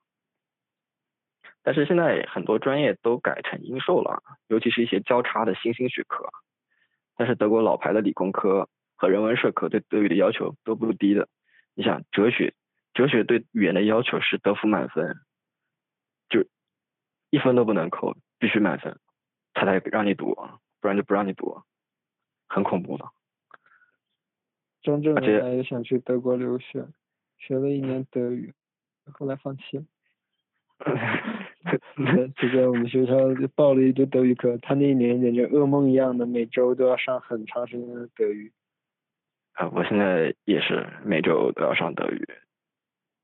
[1.64, 6.26] 但是现在很多专业都改成应授了，尤其是一些交叉的新兴学科。
[7.16, 11.28] 但是德国老牌的理工科和人文社科对德语的要求都不低的。
[11.74, 12.54] 你想哲学，
[12.94, 15.16] 哲学对语言的要求是德福满分，
[16.28, 16.46] 就
[17.30, 19.00] 一分都不能扣，必须满分，
[19.52, 20.36] 他才让你读，
[20.80, 21.60] 不然就不让你读，
[22.46, 23.04] 很恐怖的。
[24.86, 26.86] 张正原来也想去德国留学，
[27.38, 28.54] 学了一年德语，
[29.12, 29.84] 后来放弃了。
[32.36, 38.52] 就在我们学校就报了一堆德语课，他那一年简直噩梦一样的，每周都要上很长时间的德语。
[39.54, 42.28] 啊，我现在也是每周都要上德语，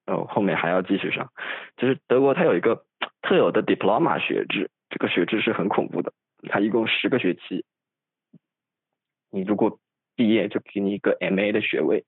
[0.05, 1.31] 然后后面还要继续上。
[1.77, 2.85] 就是德国它有一个
[3.21, 6.13] 特有的 diploma 学制，这个学制是很恐怖的，
[6.49, 7.65] 它一共十个学期，
[9.31, 9.79] 你如果
[10.15, 12.05] 毕业就给你一个 MA 的学位，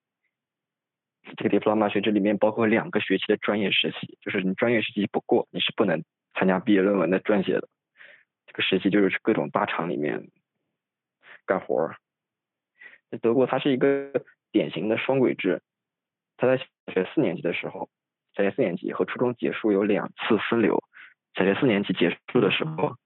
[1.37, 6.05] 这个 diploma 学制里面包括两个学期的专业实习，就是你专业实习不过，你是不能
[6.35, 7.69] 参加毕业论文的撰写的。
[8.47, 10.29] 这个实习就是去各种大厂里面
[11.47, 11.97] 干活儿。
[13.11, 15.63] 在德国，它是一个典型的双轨制。
[16.37, 17.89] 他在小学四年级的时候，
[18.35, 20.83] 小学四年级和初中结束有两次分流。
[21.35, 22.97] 小学四年级结束的时候，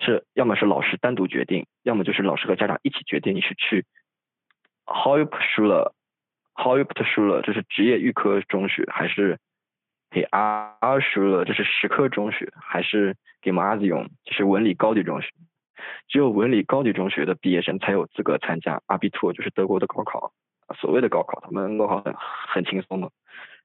[0.00, 3.84] 是要么是老师单独决定，要么就是老师和家长一起决定你是去
[4.86, 5.92] Hauptschule、
[6.54, 9.38] Hauptschule，这是职业预科中学，还是
[10.10, 15.28] 给 Arschule，这是实科中学，还是给 Gymnasium，就是文理高级中学。
[16.08, 20.32] 只有文理高级中学的毕业生才有资格参加 Abitur，就是德国的高考。
[20.80, 23.10] 所谓的高考，他们高考很很轻松的。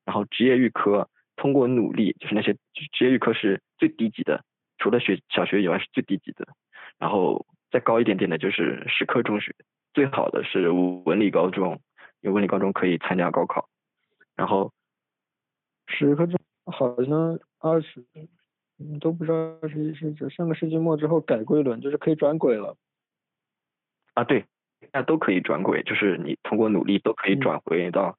[0.06, 2.54] 然后职业预科通过努力，就是那些
[2.92, 4.44] 职业预科是最低级的，
[4.78, 6.48] 除了学小学以外是最低级的。
[7.00, 9.56] 然后再高一点点的就是石科中学，
[9.94, 11.82] 最好的是文理高中，
[12.22, 13.70] 因为文理高中可以参加高考。
[14.36, 14.72] 然后
[15.88, 18.06] 石科中好像二十。
[19.00, 22.76] 都不知道二十一世纪上个世纪末之后改过一轮，就是可以转轨了。
[24.16, 24.48] 啊，对，
[24.92, 28.18] 那都可以转轨，就是你通过努力都可以转回到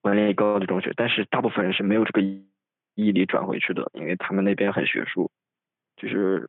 [0.00, 5.30] 文理高级中学，但是大部分人是没有这个毅力转回去的，因为他们那边很学术，
[5.96, 6.48] 就是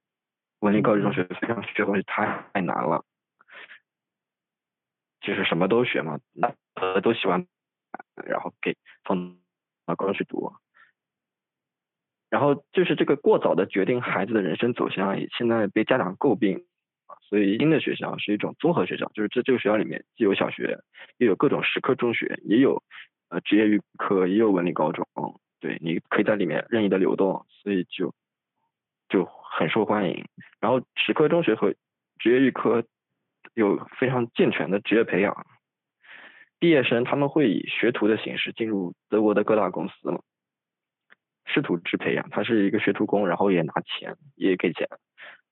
[0.59, 3.05] 文理高级中学非常学东西太太难了，
[5.21, 6.53] 就是什么都学嘛，那
[7.01, 7.45] 都喜欢，
[8.25, 9.37] 然后给放
[9.85, 10.53] 到高中去读。
[12.29, 16.65] 然后就是这个过早的决定孩子的人生走向，现在被家长诟病
[17.21, 20.79] 所以新的学校是一种综合学校，就是这这个学校里面既有小学，
[21.17, 22.83] 又有各种实科中学，也有
[23.29, 25.07] 呃职业预科，也有文理高中，
[25.59, 28.13] 对，你可以在里面任意的流动，所以就
[29.15, 30.25] 就很受欢迎。
[30.59, 31.73] 然后实科中学和
[32.19, 32.83] 职业预科
[33.53, 35.45] 有非常健全的职业培养，
[36.59, 40.19] 毕业生他们会以学徒的形式进入德国的各大公司嘛。
[41.45, 44.85] 师徒制培养，他是一个学徒工，然后也拿钱，也给钱，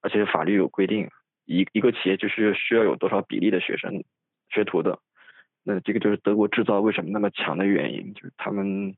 [0.02, 1.08] 而且法律有规定，
[1.46, 4.04] 一一个企业就是需要有多少比例的学生
[4.50, 4.98] 学徒的，
[5.62, 8.94] 那这个就是德国制造为什么那么强的原因，就是他们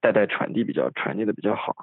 [0.00, 1.74] 代代传递比较传递的比较好，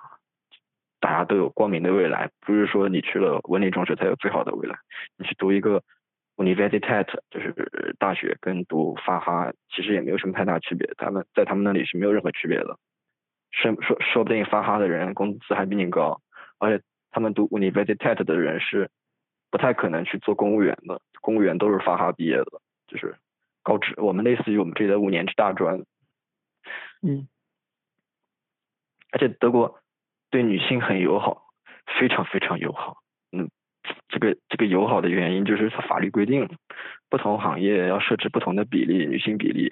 [1.03, 4.77] 大家都有光明的未来，不是说你去了文理中学才有最好的未来，
[5.17, 5.83] 你去读一个
[6.37, 12.77] Universität 就是大学，跟读法哈其实也没有什么太大区别，他们在他们那里是没有任何区别的。
[13.51, 16.21] 说说说不定法哈的人工资还比你高，
[16.57, 18.89] 而且他们读 University 的人是
[19.51, 22.45] 不太可能去做公务员的，公务员都是法哈毕业的，
[22.87, 23.17] 就是
[23.61, 23.93] 高职。
[23.97, 25.83] 我们类似于我们这里的五年制大专。
[27.01, 27.27] 嗯。
[29.11, 29.82] 而且德国
[30.33, 31.43] 对女性很友好，
[31.99, 33.03] 非常非常友好。
[33.31, 33.51] 嗯，
[34.09, 36.49] 这个这个友好的原因就是它法律规定，
[37.07, 39.71] 不同行业要设置不同的比例女性比例。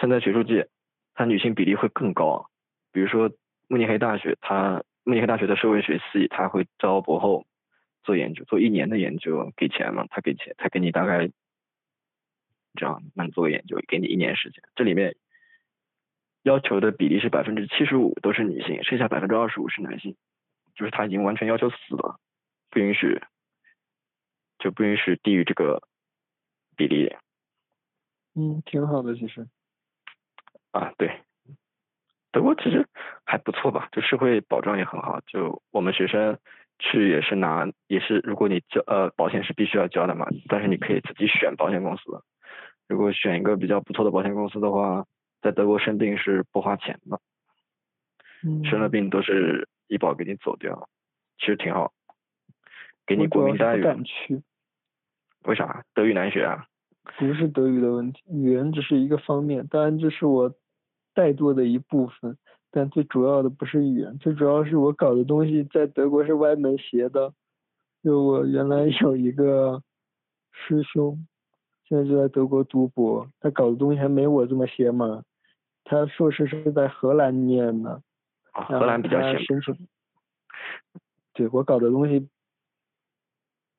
[0.00, 0.66] 现在学术界，
[1.14, 2.46] 它女性比例会更高。
[2.90, 3.30] 比如说
[3.68, 7.46] 慕尼黑大学，它慕尼黑大学的社会学系，他会招博后
[8.02, 11.28] 做研究，做一年的研究，给钱嘛，他给钱，他给你大概
[12.74, 14.60] 这样，那你做个研究，给你一年时间。
[14.74, 15.14] 这里面
[16.44, 20.14] 要求的比例是百分之七十五都是女性，剩下百分之二十五是男性，
[20.74, 22.20] 就是他已经完全要求死了，
[22.70, 23.20] 不允许，
[24.58, 25.82] 就不允许低于这个
[26.76, 27.16] 比例。
[28.34, 29.48] 嗯，挺好的，其实。
[30.70, 31.22] 啊，对。
[32.30, 32.86] 德国其实
[33.24, 35.20] 还不错吧，就社会保障也很好。
[35.26, 36.38] 就我们学生
[36.78, 42.02] 去也是拿，也是如果你交呃保险是必须要交的嘛，但是你可以自己选保险公司。
[42.86, 45.06] 如果选一个比较不错的保险公司的话，
[45.44, 47.20] 在德国生病是不花钱的，
[48.68, 50.88] 生了病都是医保给你走掉，
[51.38, 51.92] 其实挺好，
[53.06, 53.82] 给你国民待遇。
[53.82, 54.42] 不敢去。
[55.44, 55.84] 为啥？
[55.94, 56.66] 德语难学啊？
[57.18, 60.52] 不是德语的问题，语言只是一个方面，当然这是我。
[61.16, 62.36] 怠惰的一部分，
[62.72, 67.32] 但最主要的不是语言，最主要是我搞的东西在德国是歪门邪的。
[68.02, 69.80] 就我原来有一个
[70.50, 71.24] 师兄，
[71.88, 75.22] 现在就在德国读博，他搞的东西还没我这么邪门。
[75.84, 78.02] 他硕士是在荷兰念的，
[78.52, 79.88] 荷兰比较先进。
[81.32, 82.28] 对我搞的东西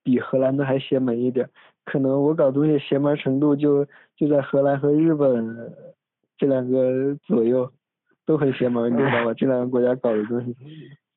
[0.03, 1.49] 比荷兰的还邪门一点，
[1.83, 5.75] 可能我搞东西邪门程度就就在荷兰和日本。
[6.37, 7.71] 这两个左右
[8.25, 9.33] 都很邪门，你知道吧？
[9.35, 10.53] 这两个国家搞的东西，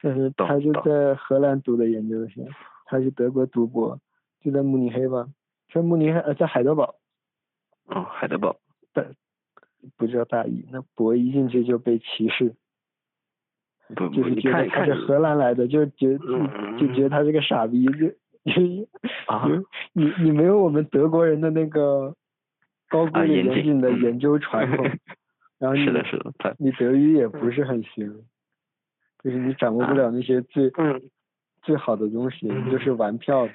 [0.01, 2.47] 但是他就在荷兰读的研究生，
[2.85, 3.99] 他去德国读博，
[4.41, 5.27] 就在慕尼黑吧，
[5.75, 6.95] 在慕尼黑呃在海德堡。
[7.87, 8.57] 哦，海德堡。
[8.93, 9.13] 但
[9.97, 12.55] 不叫大意，那博一进去就被歧视。
[13.97, 16.19] 就是觉得他是荷兰来的，就觉
[16.79, 18.07] 就觉得他是个傻逼，就
[19.27, 19.49] 啊
[19.93, 22.15] 你你没有我们德国人的那个。
[22.91, 24.83] 高贵严谨的研究传统，
[25.61, 28.25] 然后你是的，是的，他你德语也不是很行，
[29.23, 31.03] 就是你掌握不了那些最、嗯
[31.61, 33.53] 最好的东西，就是玩票的。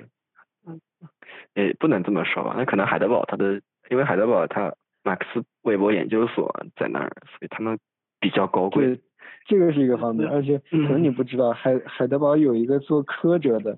[1.56, 3.60] 也不能这么说吧，那可能海德堡它的，
[3.90, 4.72] 因为海德堡它
[5.04, 7.78] 马克思韦伯研究所在那儿，所以他们
[8.20, 9.02] 比较高贵对。，
[9.46, 13.78] 这个是一个方面，而且可能你不知道，海海德堡有一个做科哲的，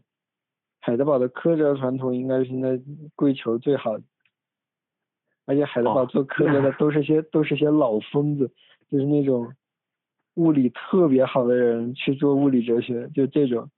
[0.82, 2.80] 海德堡的科哲传统应该是现在
[3.16, 4.04] 跪求最好的，
[5.48, 8.52] 而且海德堡哦做科哲的 都是些都是些老疯子，
[8.92, 9.56] 就是那种
[10.36, 13.72] 物理特别好的人去做物理哲学，就这种，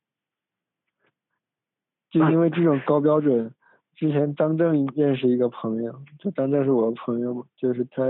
[2.09, 3.53] 就因为这种高标准。
[3.97, 8.03] 之前张正认识一个朋友，就张正是我的朋友嘛，就是他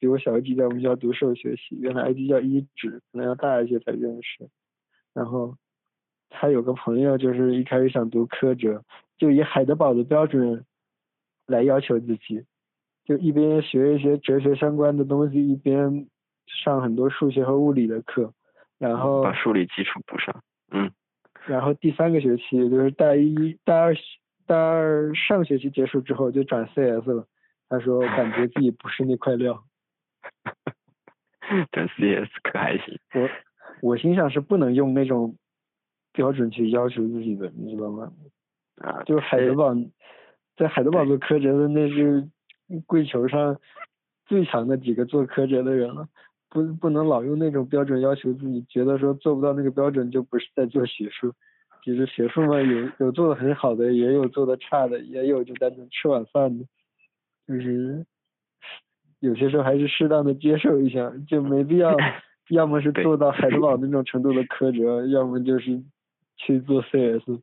[0.00, 4.48] 比我小一级，在我们学校读兽学系，原来 ID 叫一指，可能要大一些才认识。
[5.14, 5.54] 然后
[6.28, 8.82] 他有个朋友，就是一开始想读科哲，
[9.16, 10.64] 就以海德堡的标准
[11.46, 12.44] 来要求自己，
[13.04, 16.08] 就一边学一些哲学相关的东西，一边
[16.46, 18.32] 上很多数学和物理的课，
[18.76, 20.42] 然后把数理基础补上。
[20.72, 20.90] 嗯
[21.46, 23.94] 然后第三个学期，也就是大一、大二、
[24.48, 27.26] 大二上学期结束之后就转 CS 了。
[27.68, 29.62] 他说感觉自己不是那块料。
[31.70, 32.98] 转 CS 可还行。
[33.14, 33.28] 我
[33.82, 35.36] 我心想是不能用那种
[36.12, 38.10] 标准去要求自己的，你知道吗？
[38.76, 39.74] 啊，就是海德堡，
[40.56, 42.26] 在海德堡做科哲的那是
[42.86, 43.60] 跪球上
[44.24, 46.08] 最强的几个做科哲的人了。
[46.50, 51.34] 不不能老用那种标准要求自己，觉得说做不到那个标准就不是在做学术。
[51.82, 56.64] 其实学术嘛，有有做的很好的，也有做的差的，也有就在那吃晚饭的，
[57.46, 58.04] 就是
[59.20, 61.96] 有些时候还是适当的接受一下，就没必要，
[62.50, 65.82] 要么是做到海德堡那种程度的苛责，要么就是
[66.36, 67.40] 去做 CS。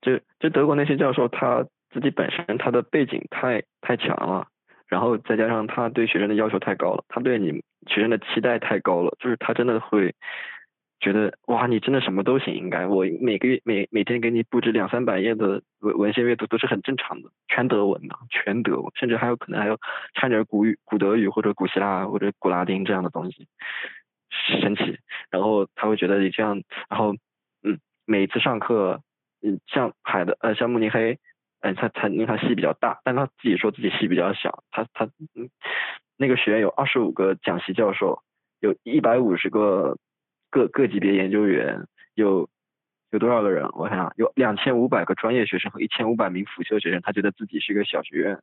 [0.00, 4.48] 就就德国那些教授，他自己本身他的背景太太强了，
[4.88, 10.14] 然后再加上他对学生的要求太高了，他对你学生的期待太高了，就是他真的会
[11.02, 19.78] 觉得哇，你真的什么都行，应该我每个月每每天给你布置两三百页的文文献阅读都是很正常的，全德文的，全德文，甚至还有可能还有
[20.14, 23.46] 掺点古语、古德语或者古希腊或者古拉丁这样的东西，
[24.62, 24.98] 神奇。
[25.30, 27.12] 然后他会觉得你这样，然后
[27.62, 29.02] 嗯，每一次上课。
[29.44, 31.18] 嗯，像海的呃，像慕尼黑，
[31.62, 35.50] 嗯、他他因为他系比较大，但他自己说自己系比较小，他他嗯，
[36.16, 38.22] 那个学院有二十五个讲席教授，
[38.60, 39.98] 有一百五十个
[40.52, 42.48] 各各级别研究员，有
[43.10, 43.68] 有多少个人？
[43.72, 48.38] 我想想，有两千五百个专业学生和一千五百名辅修学生，他觉得自己是一个小学院，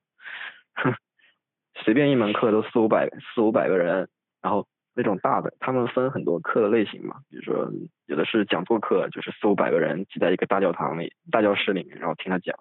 [1.86, 4.10] 随便一门课都四五百四五百个人，
[4.41, 4.68] 然后。
[4.95, 7.72] 那种大的，他们分很多课的类型嘛，比如说
[8.07, 12.53] 有的是讲座课，就是四五百个人挤在一个大教堂里、大教室里面，然后听他讲。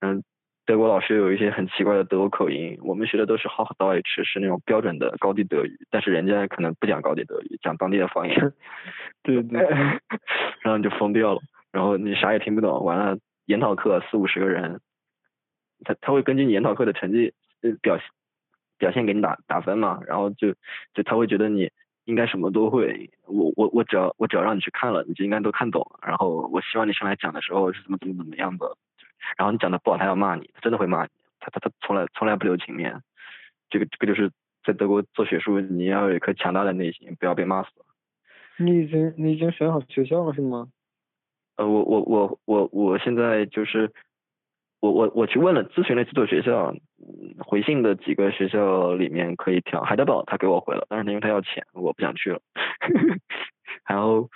[0.00, 0.24] 嗯，
[0.68, 8.52] 德国老师有一些很奇怪的德国口音，我们学的都是 Hochdeutsch，是那种标准的高地德语，但是人家可能不讲高地德语，讲当地的方言。
[9.22, 9.60] 对 对。
[10.60, 11.40] 然后你就疯掉了，
[11.72, 13.16] 然后你啥也听不懂，完了
[13.46, 14.80] 研讨课四五十个人，
[15.86, 17.32] 他他会根据你研讨课的成绩
[17.62, 18.06] 呃表现。
[18.76, 20.52] 表现给你打打分嘛，然后就
[20.94, 21.68] 就他会觉得你
[22.04, 25.98] 应该什么都会，我 我我只要我只要让你去看了，你就应该都看懂了。
[26.06, 28.76] 然后我希望你上来讲的时候是怎么怎么怎么样的，
[29.36, 33.02] 然后你讲的不好，他要骂你，他真的会骂你，他他他从来从来不留情面。
[33.70, 34.30] 这个这个就是
[34.64, 37.70] 在德国做学术，你要有一颗强大的内心，不要被骂死。
[38.56, 40.68] 你已经你已经选好学校了是吗？
[41.56, 43.92] 呃，我我我我我现在就是。
[44.80, 46.72] 我我我去问了，咨询了几所学校，
[47.40, 52.40] 回信的几个学校里面可以挑，海德堡他给我回了，但是因为他要钱，我不想去了。
[53.84, 54.30] 然后，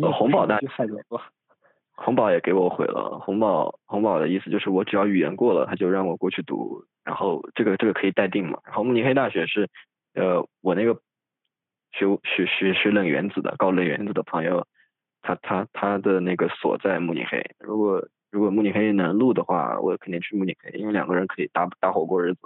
[0.00, 1.20] 呃，洪堡大海德堡，
[1.96, 8.58] 洪堡也给我回了，红宝红宝的意思就是我只要语言过了，他就让我过去读，然后这个这个可以待定嘛。
[8.64, 9.68] 然后慕尼黑大学是，
[10.14, 11.00] 呃，我那个
[11.92, 14.66] 学学学学冷原子的，搞冷原子的朋友，
[15.22, 18.06] 他他他的那个所在慕尼黑，如果。
[18.32, 22.40] 如果慕尼黑能录的话，我肯定去慕尼黑，因为两个人可以搭搭伙过日子。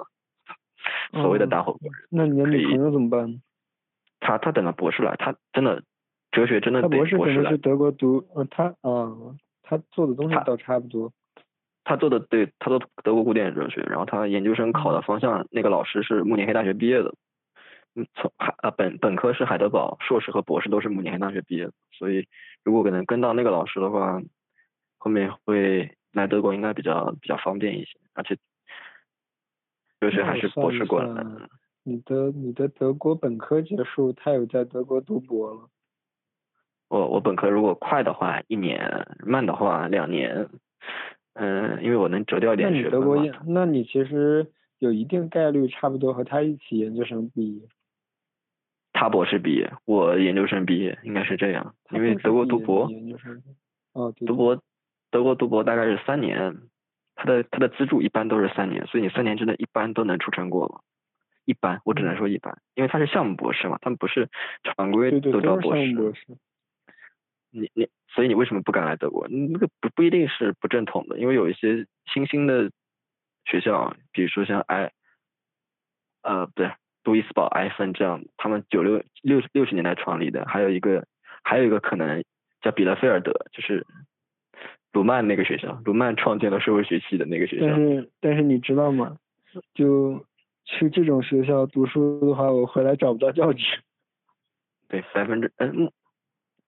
[1.14, 2.08] 所谓的搭伙过日子。
[2.10, 3.42] 那你的女朋友怎么办？
[4.20, 5.82] 他他等到博士来，他真的
[6.32, 9.12] 哲学真的他博士博可能是德国读，呃，他啊，
[9.62, 11.12] 他做的东西倒差不多。
[11.84, 17.14] 他做的对，他做德国古典哲学，然后他研究生考的方向，那个老师是慕尼黑大学毕业的。
[17.94, 22.26] 嗯，从海啊本本科是海德堡，硕士和博士都是慕尼黑大学毕业的，所以
[22.64, 24.20] 如果可能跟到那个老师的话。
[25.02, 28.36] 后面会来德国应该比较比较方便一些，而且
[29.98, 31.48] 哲学还是博士过来的。
[31.84, 35.70] 你的你的德国本科结束，他有在德国读博了。
[36.90, 40.48] 我我本科如果快的话一年，慢的话两年。
[41.34, 42.98] 嗯，因为我能折掉一点学分。
[42.98, 44.48] 那你德国，那你其实
[44.80, 47.62] 有一定概率差不多和他一起研究生毕业。
[48.92, 51.74] 他博士毕业，我研究生毕业，应该是这样。
[51.90, 53.40] 因为德国读博，研究生。
[53.92, 54.60] 哦，读博，
[55.10, 56.58] 德国读博大概是三年，
[57.14, 60.80] 他的他的资助一般都是三年，所以你三年之内一般都能出成果了。
[61.44, 64.28] 一般，我只能说一般，因为他是项目博士嘛，他们不是
[64.64, 65.94] 常规都招博士。
[67.50, 69.26] 你你，所以你为什么不敢来德国？
[69.28, 72.70] 那个不不一定是不正统的，因为有一些新兴的
[73.44, 74.92] 学校，比如说像埃，
[76.22, 76.72] 呃，不对，
[77.02, 81.06] 杜伊斯堡、埃芬这样，他们九六六六十年代创立的，还有一个
[81.42, 82.22] 还有一个可能
[82.60, 83.86] 叫比勒菲尔德，就是
[84.92, 87.66] 鲁曼那个学校，鲁曼创建了社会学系的那个学校。
[87.66, 89.16] 但是但是你知道吗？
[89.74, 90.24] 就
[90.64, 93.64] 去这种学校读书的话，我回来找不到教职。
[94.88, 95.90] 对，百分之嗯。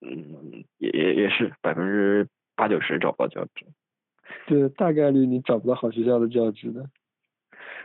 [0.04, 3.64] 嗯，也也也是百分之八九十找不到教职，
[4.46, 6.90] 对，大概率你找不到好学校的教职的，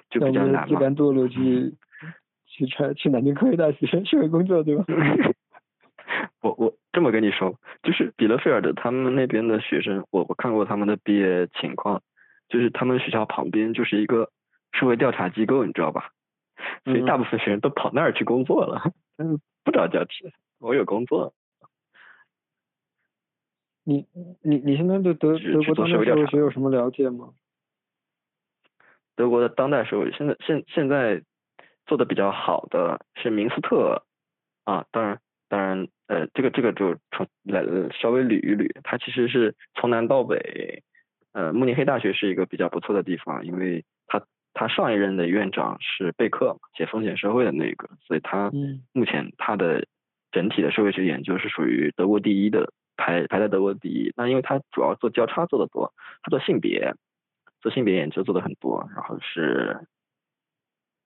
[0.09, 0.65] 就比较难嘛。
[0.67, 1.75] 自甘堕落去
[2.47, 4.85] 去去去南京科技大学 社会工作，对吧？
[6.41, 12.01] 我我这么跟你说，就是比勒菲尔德他们那边的学生，我我看过他们的毕业情况，
[12.49, 14.31] 就是他们学校旁边就是一个
[14.71, 16.09] 社会调查机构，你知道吧？
[16.85, 21.33] 所以大部分学生都跑那儿去工作了，嗯，不找教职，我有工作。
[23.87, 24.05] 你
[24.41, 27.29] 你你现在对德德国当代社会学有什么了解吗？
[29.15, 31.23] 德国的当代社会现在现现在
[31.85, 34.03] 做的比较好的是明斯特
[34.65, 37.63] 啊，当然当然呃这个这个就从来
[37.97, 40.83] 稍微捋一捋，它其实是从南到北，
[41.31, 44.21] 呃慕尼黑大学是一个比较不错的地方，因为他
[44.53, 48.51] 他上一任的院长是贝克写风险社会的那个，所以他
[48.91, 49.87] 目前他的
[50.33, 52.73] 整体的社会学研究是属于德国第一的。
[52.97, 55.93] 排排在德国第一，那因为他主要做交叉做的多，
[56.23, 56.95] 他做性别，
[57.61, 59.87] 做性别研究做的很多，然后是，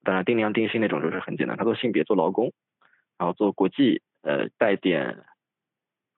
[0.02, 2.52] 当然定量定性那种就是很简单，他做性别做劳工，
[3.18, 5.22] 然后做国际呃带点，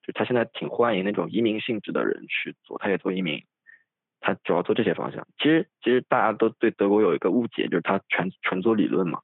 [0.03, 3.45] 就他现在挺欢迎那种移民性质的人去做，他也做移民，
[4.21, 5.27] 他主要做这些方向。
[5.39, 9.21] 其实其实大家都对德国有一个误解，就是他全纯做理论嘛，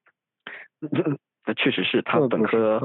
[1.47, 2.81] 那确实是他本科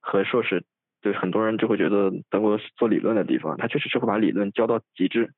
[0.00, 0.64] 和硕士。
[1.04, 5.34] 对很多人就会觉得德国是做理论的地方，他确实是会把理论教到极致，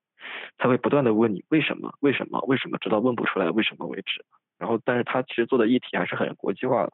[0.58, 4.24] 他会不断的问你为什么为什么为什么，直到问不出来为什么为止。
[4.58, 6.92] 然后，但是他其实做的议题还是很国际化的。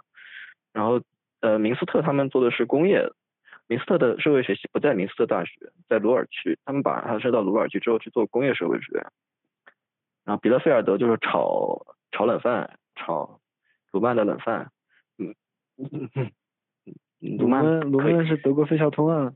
[0.72, 1.02] 然后，
[1.40, 3.06] 呃，明斯特他们做的是工业，
[3.68, 5.52] 明斯特的社会学系不在明斯特大学，
[5.86, 9.04] 在鲁尔区，他们把他升到鲁尔区之后去做工业社会学。
[10.24, 13.38] 然后，比勒菲尔德就是炒炒冷饭，炒
[13.92, 14.70] 鲁曼的冷饭，
[15.18, 15.34] 嗯。
[17.38, 19.32] 鲁曼，鲁曼是德国费孝通啊。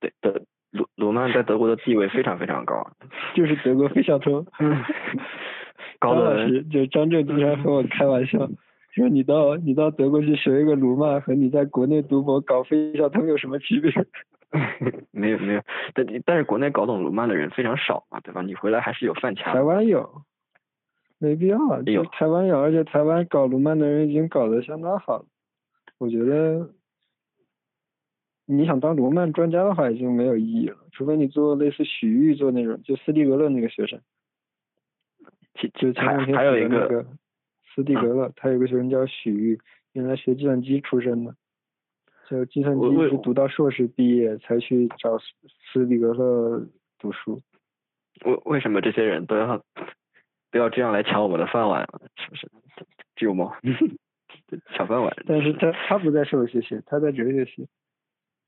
[0.00, 0.40] 对，德
[0.70, 2.90] 鲁鲁曼在德国的地位非常非常高。
[3.34, 4.46] 就是德国费孝通。
[6.00, 8.38] 高老师，就张震经常和我开玩笑，
[8.94, 13.90] 说你到你到德国去学一个鲁曼，和你在国内读博搞费孝通有什么区别？
[15.10, 15.62] 没有没有，
[15.94, 18.40] 但但是国内搞懂鲁曼的人非常少嘛，对吧？
[18.42, 19.42] 你回来还是有饭吃。
[19.42, 20.22] 台湾有，
[21.18, 21.58] 没必要。
[21.82, 25.24] 有台湾有，而且台湾搞鲁曼的人已经搞得相当好了，
[25.98, 26.70] 我觉得。
[28.50, 34.00] 你想当罗曼专家的话，已经没有意义了，除非你做类似许玉做那种，就斯蒂格勒那个学生，
[35.74, 37.04] 就前两天还有一个
[37.74, 39.60] 斯蒂格勒，他有个学生叫许玉，
[39.92, 41.34] 原来学计算机出身的，
[42.30, 46.66] 就计算机是读到硕士毕业才去找斯蒂格勒
[46.98, 47.42] 读书。
[48.24, 49.62] 为为什么这些人都要
[50.50, 51.86] 都要这样来抢我们的饭碗？
[52.16, 52.48] 是不是？
[53.26, 53.52] 有吗？
[54.74, 55.14] 抢饭碗。
[55.26, 57.68] 但是他他不在社会学系，他在哲学系。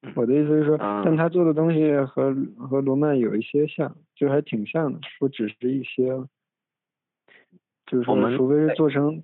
[0.17, 6.07] 我的意思是说，但他做的东西和和罗曼有一些像，就还挺像的，不只是一些。
[7.87, 9.23] 就是说，除非是做成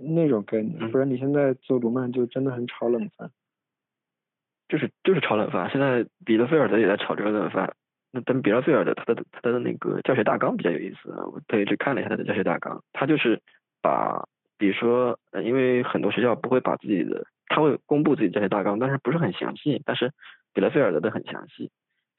[0.00, 3.30] 那种概念，不然你现在做罗曼就真的很炒冷饭。
[4.68, 7.74] 就是就是炒冷饭，现在彼得菲尔德也在炒这个冷饭。
[8.10, 13.40] 那但彼得菲尔德他的他的那个教学大纲比较有意思，我特意去看了一下他的教学大纲，他就是
[13.80, 17.26] 把，比如说，因为很多学校不会把自己的。
[17.54, 19.82] 他会公布自己教学大纲，但是不是很详细。
[19.84, 20.10] 但是
[20.54, 21.70] 比勒菲尔德的很详细，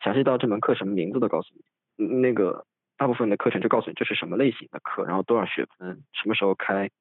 [0.04, 1.56] 详细到这门课什么名字都告诉
[1.98, 2.06] 你。
[2.06, 2.66] 那个
[2.98, 6.92] 大部分的课程就告诉你这是什么类型的课，然后多少学分，什么时候开。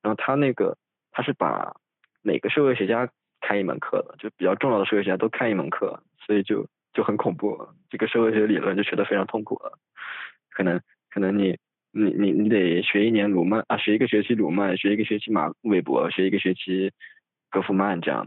[0.00, 0.78] 然后他那个
[1.10, 1.74] 他是把
[2.22, 3.10] 每个社会学家
[3.42, 7.68] 开一门课的，就比较重要的社会学家都开一门课，所以就就很恐怖。
[7.90, 9.78] 这个社会学理论就学得非常痛苦了。
[10.50, 11.58] 可能可能你
[11.92, 16.90] 你你你得学一年鲁曼啊，学一个学期鲁曼，学一个学期马韦伯，学一个学期。
[17.52, 18.26] 格夫曼这样，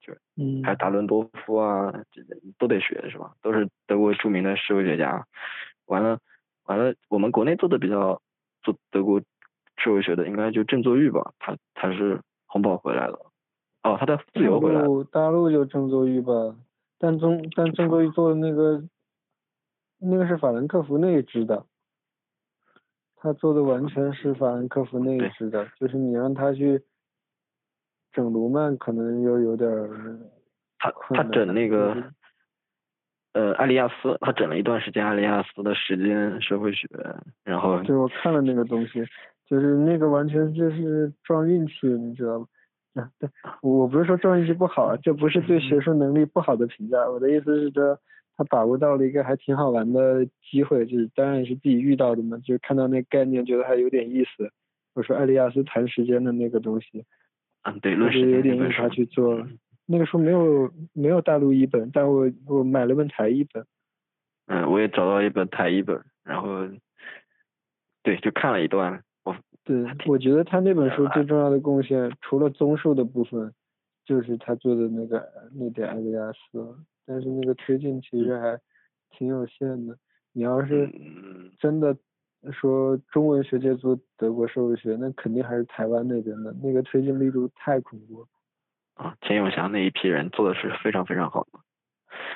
[0.00, 0.64] 就嗯。
[0.64, 2.22] 还有达伦多夫啊，这
[2.58, 3.34] 都得学是吧？
[3.42, 5.24] 都是德国著名的社会学家。
[5.86, 6.18] 完了
[6.64, 8.20] 完了，我们国内做的比较
[8.62, 9.20] 做德国
[9.76, 13.30] 社会学的，应该就郑作玉吧，他他是红宝回来了，
[13.82, 16.56] 哦，他在自由回来了，大陆就郑作玉吧，
[16.98, 18.82] 但中但郑作玉做的那个，
[19.98, 21.64] 那个是法兰克福那一支的，
[23.16, 26.82] 他做的完全是法兰克福那一支的，就是你让他去
[28.18, 29.70] 整卢曼，可能又有点
[30.80, 31.96] 他他整那个。
[33.34, 36.88] 呃，艾利亚斯，他整了一段时间艾利亚斯的时间社会学，
[37.44, 39.04] 然后对我看了那个东西，
[39.46, 42.46] 就是那个完全就是撞运气，你知道吗？
[42.94, 43.28] 啊，对，
[43.62, 47.96] 我不是说撞运气不好，这不是对学术能力不好的评价，我的意思是说
[48.36, 54.50] 他把握到了一个还挺好玩的机会，就是当然也是自己遇到的嘛，就是看到那概念觉得还有点意思。
[54.94, 57.04] 我说艾利亚斯谈时间的那个东西，
[57.68, 59.46] 嗯，对，论时间有点意思，他去做了。
[59.86, 63.64] 那个书没有没有大陆译本，但我我买了本台译本。
[64.46, 66.66] 嗯，我也找到一本台译本，然后，
[68.02, 69.02] 对，就看了一段。
[69.24, 73.52] 我对，我觉得他那本书最重要的贡献，除了综述的部分，
[74.04, 78.58] 就是他做的那个那点艾利亚斯，但是那个推进其实还
[79.10, 79.98] 挺有限的。
[80.32, 80.90] 你要是
[81.58, 81.96] 真的
[82.52, 88.26] 说中文学界做德国社会学，那肯定还是台湾那边的，那个推进力度太恐怖。
[88.94, 91.58] 啊，钱永祥那一批人做的是非常非常好的，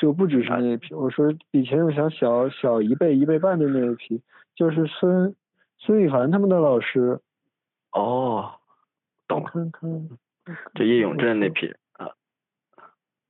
[0.00, 4.22] 就不只是那一批，我说比钱永祥小小一倍一倍半的那一批，
[4.54, 5.34] 就是孙
[5.78, 7.20] 孙雨凡他们的老师。
[7.92, 8.52] 哦，
[9.26, 9.50] 懂了。
[9.50, 10.08] 看看。
[10.74, 12.10] 就叶永振那批啊，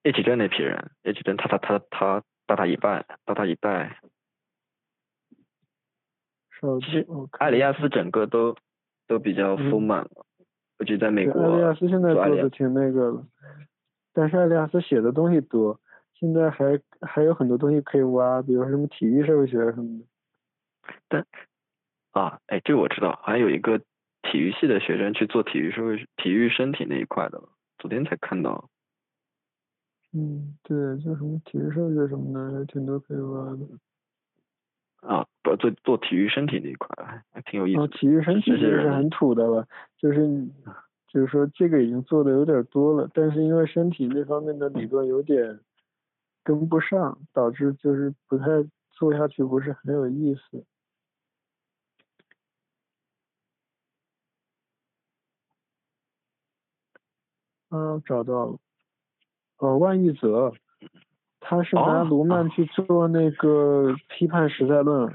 [0.03, 3.99] 叶启正那批人，叶启正他他他他大他一半，大他一代。
[6.63, 7.05] 手机。
[7.33, 8.57] 艾里亚斯整个都
[9.07, 10.25] 都比较丰满了。
[10.87, 13.27] 就在美国，艾里亚斯现在做的挺那个了，
[14.13, 15.79] 但是艾里亚斯写的东西多，
[16.15, 20.05] 现在还还有很多东西可以挖，比如什么体育社会学什么的。
[21.09, 21.25] 但
[22.11, 23.79] 啊，哎，这我知道，还有一个
[24.23, 27.41] 体育系的学生去做体育社会、体育身体那一块的，
[27.79, 28.69] 昨天才看到。
[30.13, 33.59] 嗯，对，就什么体育社会学什么的，还挺多可以挖的。
[35.03, 36.89] 啊，不做做体育身体那一块
[37.33, 37.81] 还挺有意思。
[37.81, 39.67] 哦，体育身体就是很土的了，
[39.99, 40.47] 就是
[41.09, 45.59] 就是说这个已经做的有点多了，但是因为身体那方面的理论有点
[46.45, 48.45] 跟不上，导致就是不太
[48.93, 50.65] 做下去不是很有意思。
[57.71, 58.59] 啊，找到了，
[59.59, 60.53] 哦，万玉泽。
[61.53, 65.13] 他是拿卢曼去做那个批判实在论。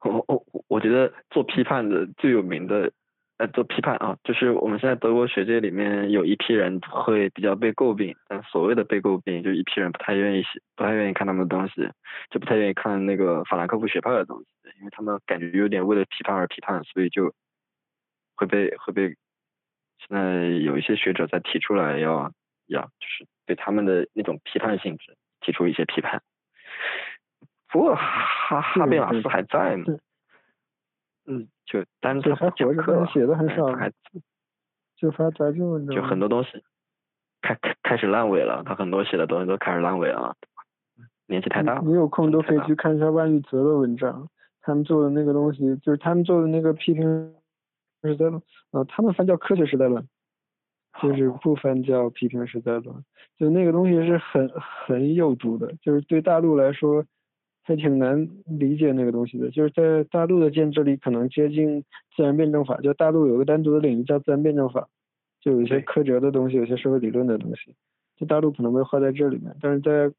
[0.00, 2.90] 我我我觉得做批判的最有名的，
[3.36, 11.86] 呃，做批判啊，就是我们现在德国学界里面有一批人会比较被诟病，但所谓的被诟病，就一批人不太愿意写，不太愿意看他们的东西，
[12.30, 14.46] 就不太愿意看那个法兰克福学派的东西，
[14.78, 17.34] 因为他们感觉有点为了批判而批判，所以就
[18.34, 19.08] 会被会被
[19.98, 22.32] 现在有一些学者在提出来要
[22.66, 23.26] 要就是。
[23.48, 26.22] 对他们的那种批判性质提出一些批判，
[27.72, 29.96] 不过哈哈贝马斯还在呢，
[31.26, 33.90] 嗯，就单就还活着，写的很少，还
[34.96, 36.62] 就发杂志文章，就很多东西
[37.40, 40.36] 开开开始烂尾了，他很多写的东西都开始烂尾了，
[41.26, 41.82] 年纪太大了。
[41.86, 44.28] 你有空都可以去看一下万玉泽的文章，
[44.60, 47.34] 他们做的那个东西，就是他们做的那个批评
[48.02, 48.42] 时代论，
[48.72, 50.06] 呃，他们翻叫科学时代论。
[51.00, 53.04] 就是不翻叫批评时代论，
[53.38, 57.04] 就那个东西是很很有毒的，就是对大陆来说
[57.62, 59.48] 还挺难理解那个东西的。
[59.50, 61.84] 就是在大陆的建制里，可能接近
[62.16, 64.88] 自然辩证法，就大陆有个单独的领域叫自然辩证法，
[65.40, 67.74] 就有一些科哲的东西，有些社会理论的东西，
[68.16, 69.54] 就大陆可能被划在这里面。
[69.60, 70.12] 但是在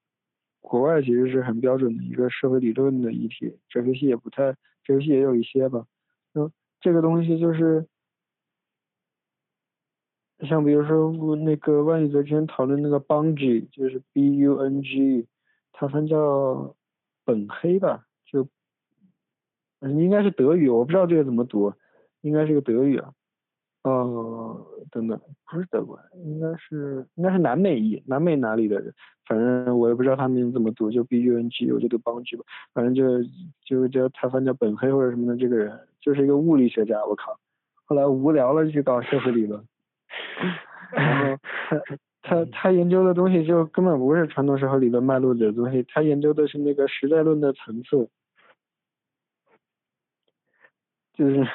[0.62, 4.54] 国外其实是很标准的一个社会理论的议题，哲学系也不太，
[4.84, 5.86] 哲学系也有一些吧。
[6.36, 6.50] 嗯，
[6.80, 7.86] 这个东西就是。
[10.48, 15.28] 像比如说那个万宇泽之前讨论那个 Bungie，就是 B U N G，
[15.74, 16.76] 它翻叫
[17.26, 18.48] 本黑吧，就
[19.82, 21.74] 应该是德语，我不知道这个怎么读，
[22.22, 23.14] 应该是个德语啊。
[23.84, 25.18] 哦，等等，
[25.50, 28.94] 不是德国，应该是应该是南美裔，南美哪里的人，
[29.26, 32.44] 反正我也不知道他名字怎么读，就 B U N G，我就读 Bungie 吧，
[32.74, 33.24] 反正就
[33.64, 37.40] 就叫他翻叫本黑或者什么的这个人，就是一个物理学家，我靠，
[37.86, 39.66] 后来无聊了就去搞社会理论。
[40.96, 41.38] 然后
[41.70, 41.82] 他
[42.46, 48.10] 他他研究的东西就根本不是传统社会理论脉络的东西，他研究的是那个时代论的层次，
[51.14, 51.48] 就是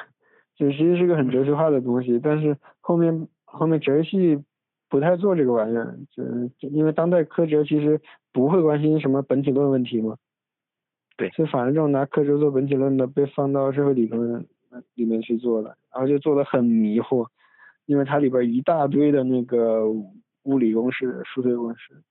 [0.56, 4.44] 就其实是个很哲学化的东西，但是后面后面哲学系
[4.88, 5.98] 不太做这个玩意儿，
[6.58, 8.00] 就因为当代科哲其实
[8.32, 10.16] 不会关心什么本体论问题嘛，
[11.16, 14.46] 对，所以反而这种拿科哲做本体论的被放到社会理论。
[14.96, 17.28] 里面去做了，然后就做的很迷惑，
[17.86, 19.86] 因为它里边一大堆的那个
[20.42, 22.02] 物理公式、数学公式，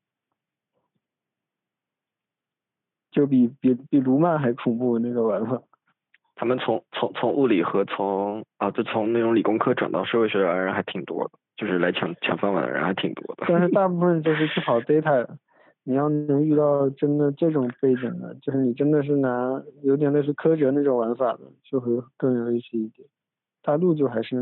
[3.12, 5.62] 就比比比卢曼还恐怖那个玩法。
[6.36, 13.46] 他们从从从物理和从啊，就从那种理工科转到社会学的人还挺多的，就是来抢抢饭碗的人还挺多的。
[13.48, 15.38] 但是大部分都是去跑 data 的。
[15.86, 23.08] 你要能遇到真的这种背景的，就是你真的是拿有点类似柯哲那种玩法的，就会更有意思一点。
[23.62, 24.38] 大陆就还是，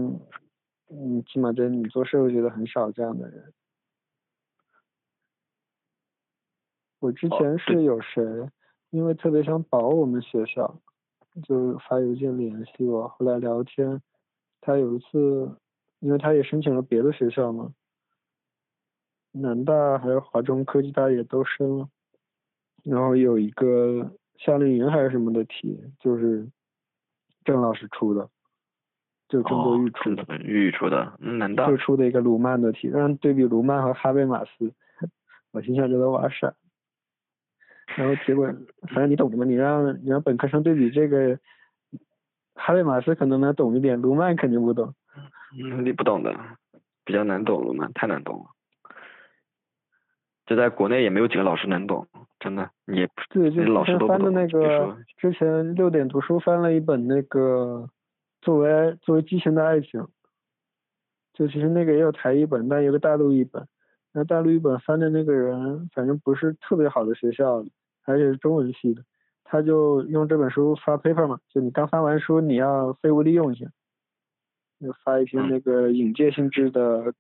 [0.94, 3.54] 嗯，起码在你做社会学的很少这样的人。
[7.00, 8.22] 我之前是有谁，
[8.90, 10.82] 因为特别想保我们学校，
[11.44, 14.02] 就发邮件联系我，后来聊天，
[14.60, 15.58] 他有一次，
[16.00, 17.74] 因为他也申请了别的学校嘛。
[19.32, 21.90] 南大还有华中科技大也都申了，
[22.84, 26.48] 然后有一个夏令营还是什么的题，就是
[27.46, 28.30] 郑老师出的，
[29.32, 34.74] 就郑多玉出的，玉出的，难道就出的一个卢曼的题，让对比卢曼和哈贝马斯，
[35.54, 36.54] 我心想这都玩啥，
[37.96, 38.46] 然后结果
[38.90, 41.40] 反正你懂的嘛，你让你让本科生对比这个，
[42.56, 44.94] 哈贝马斯可能能懂一点，卢曼肯定不懂，
[45.58, 46.36] 嗯，你不懂的，
[47.06, 48.46] 比较难懂卢曼，太难懂了。
[50.46, 52.06] 这在国内也没有几个老师能懂，
[52.38, 57.90] 真的，你对，就老师都翻的那个，之前六点读书翻了一本那个，
[58.42, 60.08] 作为作为畸形的爱情，
[61.34, 63.68] 就其实那个也有台译本，但有个大陆译本，
[64.12, 67.66] 那大陆译本翻的那个人，反正不是特别好的学校，
[68.06, 69.04] 而且是中文系的，
[69.44, 73.66] 他就用这本书发 paper 嘛，就你刚翻完书，你要废物利用一下，
[74.80, 77.14] 就发一篇那个引介性质的。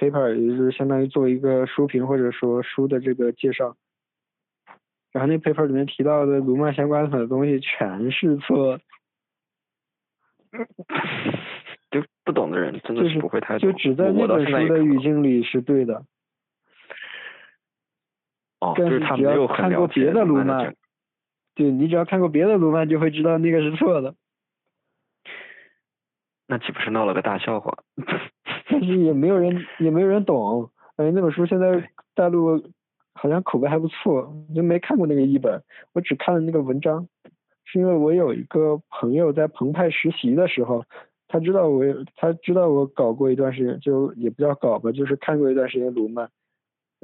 [0.00, 3.74] paper 也就是相当于做一个书评或者说书的这个介绍，
[5.10, 8.78] 然后那 paper 里面提到的卢曼相关的东西全是错，
[11.90, 16.04] 就不懂的人真的是不会太懂就只在那本书的语境里是对的。
[18.60, 20.74] 哦，就是他没有看过别的卢曼，
[21.54, 24.14] 对你只要看过别的卢曼就会知道那个是错的。
[26.46, 27.78] 那岂不是闹了个大笑话？
[28.70, 30.70] 但是也没有人，也没有人懂。
[30.96, 32.72] 哎，那本书现在大陆
[33.14, 35.62] 好像口碑还不错，就没看过那个译本，
[35.92, 37.08] 我只看了那个文章。
[37.70, 40.82] 是因为我有一个朋友在澎湃实习的时候，
[41.28, 41.84] 他知道我，
[42.16, 46.30] 他知道我搞过一段时间，就也不叫搞吧，就是看过一段时间卢曼。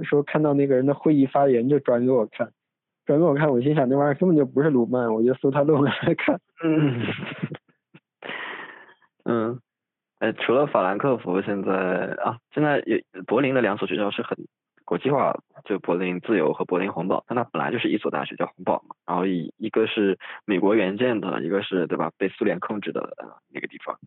[0.02, 2.50] 说看到那个人的会议发言就转给我看，
[3.04, 6.40] 转给我看，我心想那玩意儿根本就不是卢曼，我就搜他论文来看。
[6.64, 7.02] 嗯。
[9.24, 9.60] 嗯。
[10.20, 11.72] 呃，除了法兰克福，现在
[12.22, 14.38] 啊，现在也柏林的两所学校是很
[14.84, 15.34] 国际化，
[15.64, 23.14] 就柏林自由和柏林洪堡，但它本来就是一所大学叫洪堡嘛，然后一一个是美国援建的，一个是对吧被苏联控制的
[23.48, 23.98] 那个地方，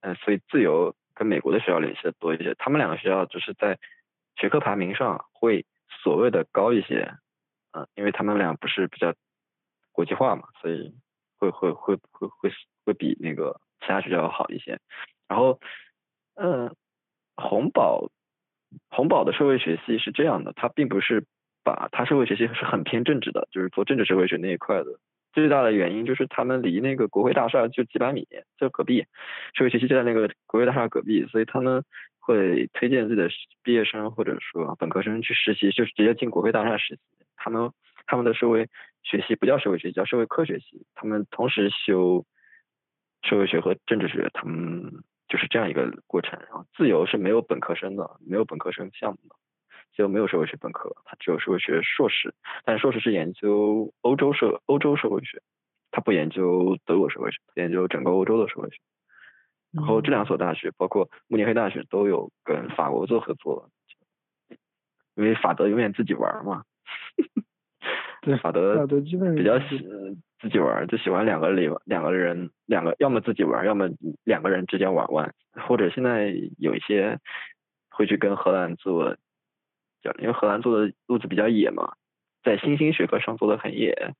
[0.00, 3.78] 嗯，所以自由跟美国的学校联系的多一些，他们两个学校就是在
[4.36, 5.64] 学科排名上会
[6.02, 7.14] 所谓的高一些，
[7.72, 9.14] 嗯，因为他们俩不是比较
[9.92, 10.94] 国际化嘛，所以
[11.38, 12.50] 会会会会会
[12.84, 14.78] 会比那个其他学校要好一些。
[15.28, 15.58] 然后，
[16.34, 16.76] 嗯，
[17.36, 18.10] 洪堡，
[18.90, 21.24] 洪堡的社会学系是这样的，它并不是
[21.64, 24.86] 把它社会学系是很偏政治的，就是做政治社会学那一块的。
[25.32, 28.26] 最大的原因就是他们离那个国会大厦就几百米，
[28.56, 29.04] 就隔壁，
[29.54, 31.84] 社会学系就在那个国会大厦隔壁，所以他们
[32.18, 33.28] 会推荐自己的
[33.62, 37.00] 毕业生或者说本科生去实习，就是直接进国会大厦实习。
[37.36, 37.70] 他们
[38.06, 38.68] 他们的社会
[39.02, 42.24] 学系不叫社会学系，叫社会科学系，他们同时修
[43.22, 45.02] 社会学和政治学，他们。
[45.28, 49.36] 就是这样一个过程，然后自由是没有本科生的，没有本科生项目的，
[49.94, 52.34] 自由没有社会学本科，它只有社会学硕士，
[52.64, 55.42] 但硕士是研究欧洲社欧洲社会学，
[55.90, 58.76] 它不研究德国社会学，研究整个欧洲的社会学。
[59.72, 63.68] 然后这两所大学，包括慕尼黑大学，都有跟法国做合作，
[65.14, 66.64] 因为法德永远自己玩嘛。
[68.26, 68.84] 对，法德
[69.36, 69.78] 比较喜
[70.40, 73.88] 自己玩，就喜欢两个里两个人两个，要么自己玩，要么
[74.24, 77.20] 两个人之间玩玩，或者现在有一些
[77.88, 79.16] 会去跟荷兰做，
[80.18, 81.94] 因为荷兰做的路子比较野嘛，
[82.42, 84.12] 在新兴学科上做的很野。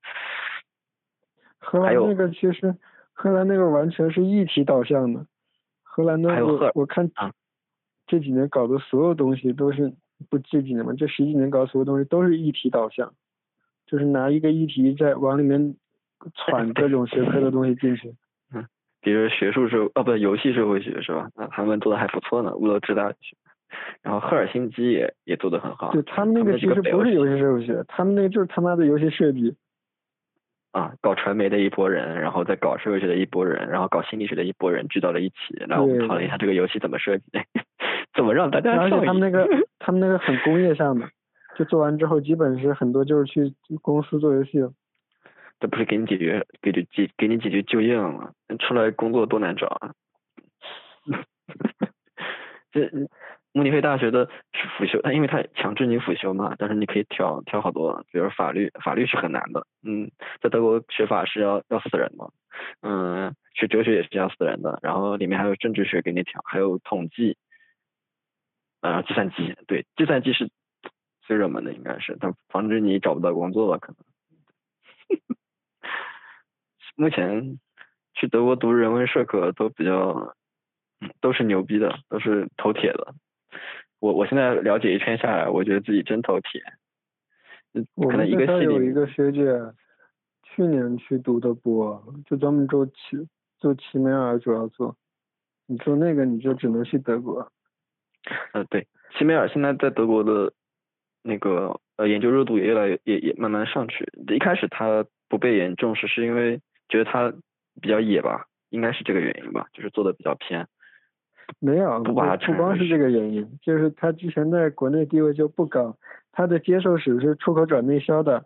[1.58, 2.76] 荷兰那个其实，
[3.12, 5.26] 荷兰那个完全是议题导向的，
[5.82, 7.10] 荷兰的我我看
[8.06, 9.92] 这几年搞的所有东西都是
[10.30, 13.12] 不这几年嘛，这十几年搞所有东西都是议题导向，
[13.86, 15.74] 就是拿一个议题在往里面。
[16.34, 18.08] 传各种学科的东西进去，
[18.52, 18.64] 嗯，
[19.02, 21.28] 比如学术社哦不游戏社会学是吧？
[21.36, 23.36] 那他们做的还不错呢，乌罗兹大学，
[24.02, 25.92] 然后赫尔辛基也也做的很好。
[25.92, 29.54] 对他们那个其实不是游戏社会学，他们那个就是他妈的游戏设计。
[30.72, 37.24] 啊，搞传媒的一波人，然后再搞社会学的一波人，然后搞心理学的一波人聚到了一起，来我们讨论一下这个游戏怎么设计，
[38.16, 39.46] 怎么让大家而且他们那个
[39.78, 41.08] 他们那个很工业上的，
[41.56, 44.58] 就做完之后基本是很多就是去公司做游戏。
[45.58, 48.32] 这不是给你解决给解解给你解决就业了吗？
[48.58, 49.94] 出来工作多难找啊！
[52.70, 52.90] 这
[53.52, 54.28] 慕尼黑大学的
[54.76, 60.10] 辅修，它因为它强制你辅修嘛，但是你可以挑挑好多，比如法律，法律是很难的，嗯，
[60.42, 62.30] 在德国学法是要要死人的，
[62.82, 67.38] 嗯，学哲学也是要死人的，然后里面还有政治学给你挑，还有统计，
[68.82, 70.50] 呃，计算机，对，计算机是
[71.26, 75.18] 最热门的，应该是，它防止你找不到工作吧，可能。
[76.94, 77.58] 目前
[78.14, 80.34] 去德国读人文社科都比较，
[81.00, 83.14] 嗯，都是牛逼的，都是头铁的。
[83.98, 86.62] 我我现在了解一圈下来，我觉得自己真头铁。
[87.74, 89.42] 嗯我们可能一个学校有一个学姐，
[90.44, 92.92] 去年去读的博，就专门做奇
[93.58, 94.96] 做齐美尔主要做。
[95.66, 97.52] 你做那个你就只能去德国。
[98.52, 98.86] 呃，对，
[99.18, 100.52] 齐美尔现在在德国的
[101.26, 104.08] 那个呃研究热度也越来越也也慢慢上去。
[104.28, 107.32] 一开始他不被严重视，是因为觉得他
[107.80, 110.66] 比较野吧，应该是这个原因吧，就是做的比较偏。
[111.60, 115.96] 没有，不把它不光是这个原因，就是他之前在国内地位就不高，
[116.32, 118.44] 他的接受史是出口转内销的，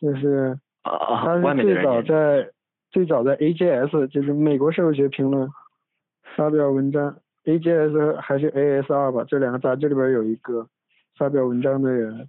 [0.00, 2.50] 就是他是最早在
[2.90, 5.48] 最早在 AJS，就是美国社会学评论
[6.36, 10.66] 发表文章，AJS 还是 ASR 吧，这两个杂志里边有一个
[11.16, 12.28] 发表文章的人，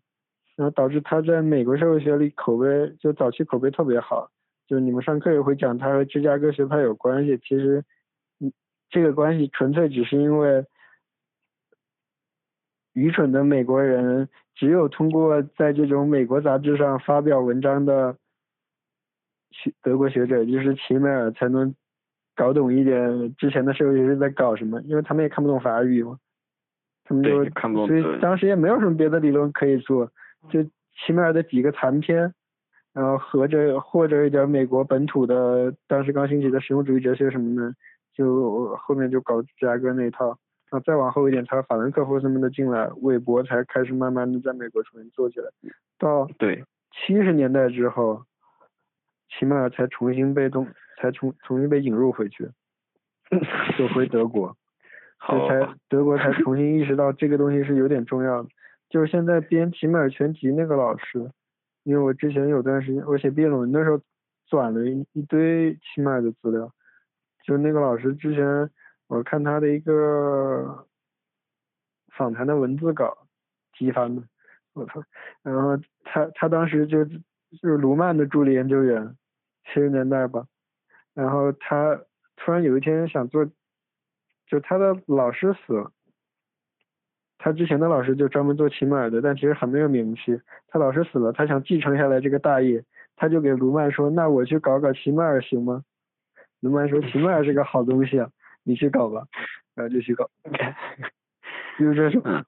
[0.55, 4.29] 然后导致他在美国社会学里口碑就早期口碑特别好，
[4.67, 7.83] 就你们上课也会讲他和芝加哥学派有关系，其实，
[8.39, 8.51] 嗯，
[8.89, 10.65] 这个关系纯粹只是因为
[12.93, 18.15] 愚蠢的美国人只有通过在这种美国杂志上发表文章的
[19.51, 21.75] 学德国学者，就是齐美尔，才能
[22.35, 26.17] 搞懂一点之前的社会学是在搞什么，因为他们也看不懂法语嘛，
[27.05, 30.11] 他们就看不懂所以当时也没有什么别的理论可以做，
[30.49, 32.33] 就齐美尔的几个残篇，
[32.93, 37.73] 然后和着或者一点美国本土的当时刚兴起的实用主义哲学什么的，
[38.13, 40.37] 就后面就搞芝加哥那一套。
[40.71, 45.45] 然后再往后一点，他法兰克福什么的进来，韦伯才开始慢慢的在美国重新做起来。
[45.99, 48.23] 到对，七十年代之后，
[49.29, 50.67] 齐美尔才重新被动，
[50.99, 52.49] 才重重新被引入回去，
[53.77, 54.57] 就回德国，
[55.17, 58.49] 好这才德国才重新意识到这个东西是有点重要的。
[58.89, 61.31] 就是现在编齐美尔全集那个老师，
[61.83, 63.99] 因为我之前有段时间我写毕业论文的时候
[64.47, 66.71] 转了一一堆齐美尔的资料，
[67.43, 68.69] 就那个老师之前
[69.07, 70.87] 我看他的一个
[72.15, 73.27] 访谈的文字稿
[73.73, 74.23] 提翻的，
[74.73, 75.03] 我操！
[75.41, 77.17] 然后他他当时就就
[77.61, 79.15] 是卢曼的助理研究员，
[79.65, 80.45] 七十年代吧，
[81.13, 81.99] 然后他
[82.35, 83.45] 突然有一天想做，
[84.47, 85.91] 就他的老师死了。
[87.37, 90.39] 他之前的老师就专门做齐美尔的，但其实很没有名气。
[90.67, 92.83] 他老师死了，他想继承下来这个大业，
[93.15, 95.83] 他就给卢曼说：“那我去搞搞齐美尔行吗？”
[96.61, 98.29] 卢曼说：“齐美尔是个好东西啊，
[98.63, 99.27] 你去搞吧。”
[99.75, 100.29] 然后就去搞，
[101.77, 102.21] 就是这种。
[102.25, 102.45] 嗯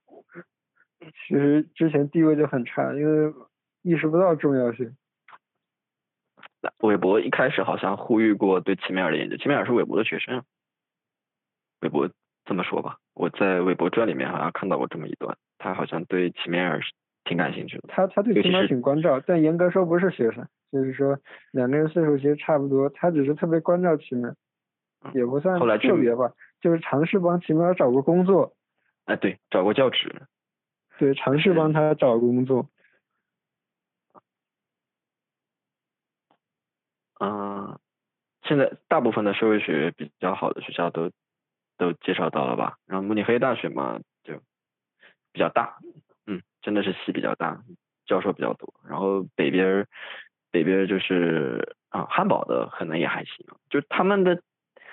[1.25, 3.33] 其实之前地位就很差，因为
[3.81, 4.93] 意识不到重要性。
[6.79, 10.43] 韦伯一开始好像呼吁过对齐美尔的研究，齐美尔是韦伯的学生。
[11.81, 12.09] 韦伯
[12.45, 16.79] 这么说吧，我在微博传里面好像看到过这么一段，他好像对齐美尔
[17.23, 17.89] 挺感兴趣的。
[17.89, 21.19] 他他对齐美尔挺关照，但严格说不是学生，就是说
[21.51, 24.35] 两个人岁数其实差不多，他只是特别关照齐美尔，
[25.13, 28.55] 也不算特别吧，就是尝试帮齐美尔找个工作，
[29.05, 30.27] 哎，对，找过教职。
[30.97, 32.69] 对，尝试帮他找工作。
[37.19, 37.79] 嗯，
[38.43, 41.11] 现在大部分的社会学比较好的学校都
[41.77, 42.77] 都介绍到了吧？
[42.85, 44.33] 然后慕尼黑大学嘛，就
[45.31, 45.77] 比较大，
[46.25, 47.61] 嗯，真的是系比较大，
[48.05, 48.73] 教授比较多。
[48.87, 49.87] 然后北边
[50.51, 54.41] 北边就是啊，汉堡的可能也还行，就他们的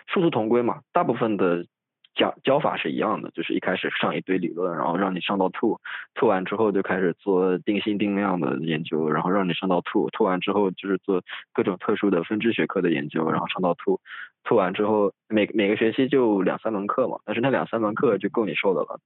[0.07, 1.67] 殊途同归嘛，大部分的
[2.15, 5.81] 教教法是一样的，就是一开始上一堆理论，然后让你上到吐，
[6.15, 11.23] 吐完之后就开始做定性定量的研究，然后让你上到吐，吐完之后就是做
[11.53, 14.01] 各种特殊的分支学科的研究，然后上到吐，
[14.45, 19.01] 吐完之后每每个学期就两三门课嘛，但是那两三门课就够你受的了。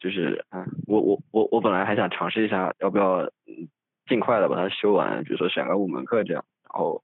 [0.00, 3.68] 就是嗯，我我我我本来还想尝试一下，要不要嗯
[4.06, 7.02] 尽快的把它修完，比如说选个五门课这样，然后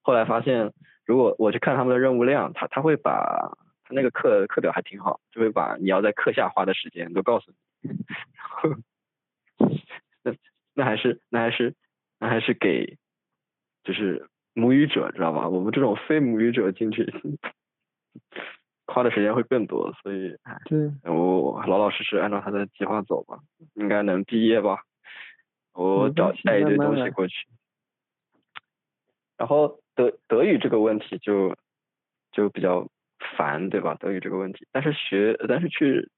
[0.00, 0.70] 后来发现，
[1.04, 3.56] 如果我去看他们的任务量，他他会把
[3.88, 7.52] 他那个课课表还挺好，就会把你要在课下花的时间都告诉
[7.82, 7.90] 你，
[8.34, 8.70] 然 后
[10.24, 10.34] 那
[10.74, 11.74] 那还是那还是
[12.18, 12.98] 那还是给
[13.84, 15.48] 就是母语者知道吧？
[15.48, 17.14] 我们这种非母语者进去，
[18.86, 23.38] 花的时间会更多，所以，对，我老老实实按照他的计划走吧，
[23.74, 24.82] 应该能毕业吧。
[25.74, 27.34] 我找带一堆东西过去。
[29.36, 31.54] 然后德德语这个问题就
[32.32, 32.88] 就比较
[33.36, 33.94] 烦，对吧？
[34.00, 36.08] 德语这个问题，但是学但是去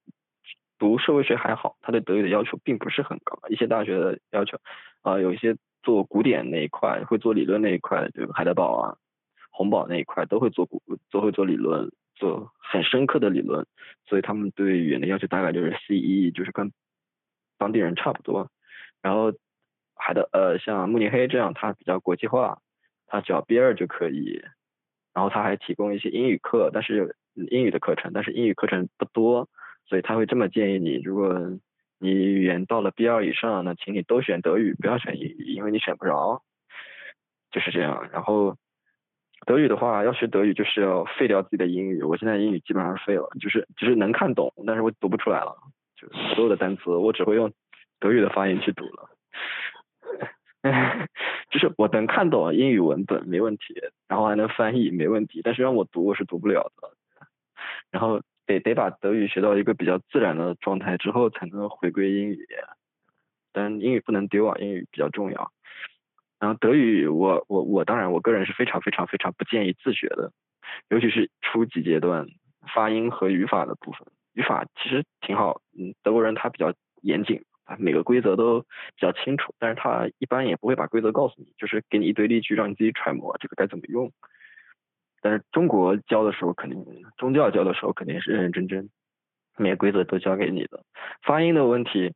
[0.79, 4.59] 读社会学还好，他对德语的要求并不是很高，一些大学的要求
[5.03, 8.97] 啊，有一些做古典那一块会做理论那一块，就海德堡啊、
[9.51, 10.81] 洪堡那一块都会做古
[11.11, 13.67] 都会做理论，做很深刻的理论，
[14.07, 16.73] 所以他们对语言的要求大概就是 C 一，就是跟
[17.59, 18.51] 当地人差不多。
[19.03, 19.33] 然后
[19.97, 22.61] 海德呃像慕尼黑这样，它比较国际化。
[23.11, 24.45] 它只要 B 二就可以，
[25.19, 27.17] 然后他还提供一些英语课，但是
[27.51, 29.49] 英语的课程，但是英语课程不多，
[29.89, 31.59] 所以他会这么建议你：如果
[31.99, 36.41] 你语言到了 B 二以上，那请你都选德语，不要选英语，因为你选不着，
[37.51, 38.09] 就是这样。
[38.13, 38.55] 然后
[39.45, 45.53] 德语的话，要学德语就是要废掉自己的英语，我现在英语基本上废了，就是就是能看懂，但是我读不出来了，
[45.97, 47.53] 就所有的单词我只会用
[47.99, 49.11] 德语的发音去读了。
[51.51, 53.75] 就是我能看懂英语文本没问题，
[54.09, 56.93] 然后还能翻译没问题，但是让我读我是读不了的。
[57.91, 62.47] 然后得得把德语学到一个比较自然的状态之后，才能回归英语。
[63.53, 65.51] 但英语不能丢啊，英语比较重要。
[66.39, 70.31] 然后德语，我我我当然我个人是非常非常非常不建议自学的，
[70.91, 72.27] 尤其是初级阶段
[72.75, 74.07] 发音和语法的部分。
[74.35, 76.73] 语法其实挺好，嗯，德国人他比较
[77.03, 77.43] 严谨。
[77.69, 78.67] 啊每个规则都比
[78.97, 84.11] 较清楚，但是他一般也不会把规则告诉你，就是给你一堆例句让你自己揣摩这个该怎么用。
[85.21, 86.83] 但是中国教的时候肯定，
[87.19, 88.89] 宗教教的时候肯定是认认真真，
[89.59, 90.83] 每个规则都教给你的。
[91.23, 92.15] 发音的问题，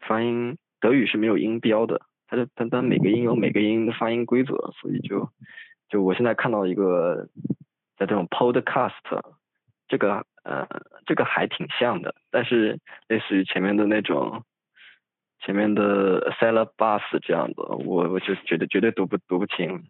[0.00, 5.28] 发音德语是没有音标的，它就单单每个音有每个音的发音规则，所以就
[5.90, 7.28] 就我现在看到一个
[7.98, 8.92] 在这种 podcast，
[9.88, 10.66] 这个呃
[11.04, 12.78] 这个还挺像的，但是
[13.08, 14.42] 类似于前面的那种。
[15.46, 19.84] 前面的 s e l l bus 这样的，我我就觉得绝对读不读不清，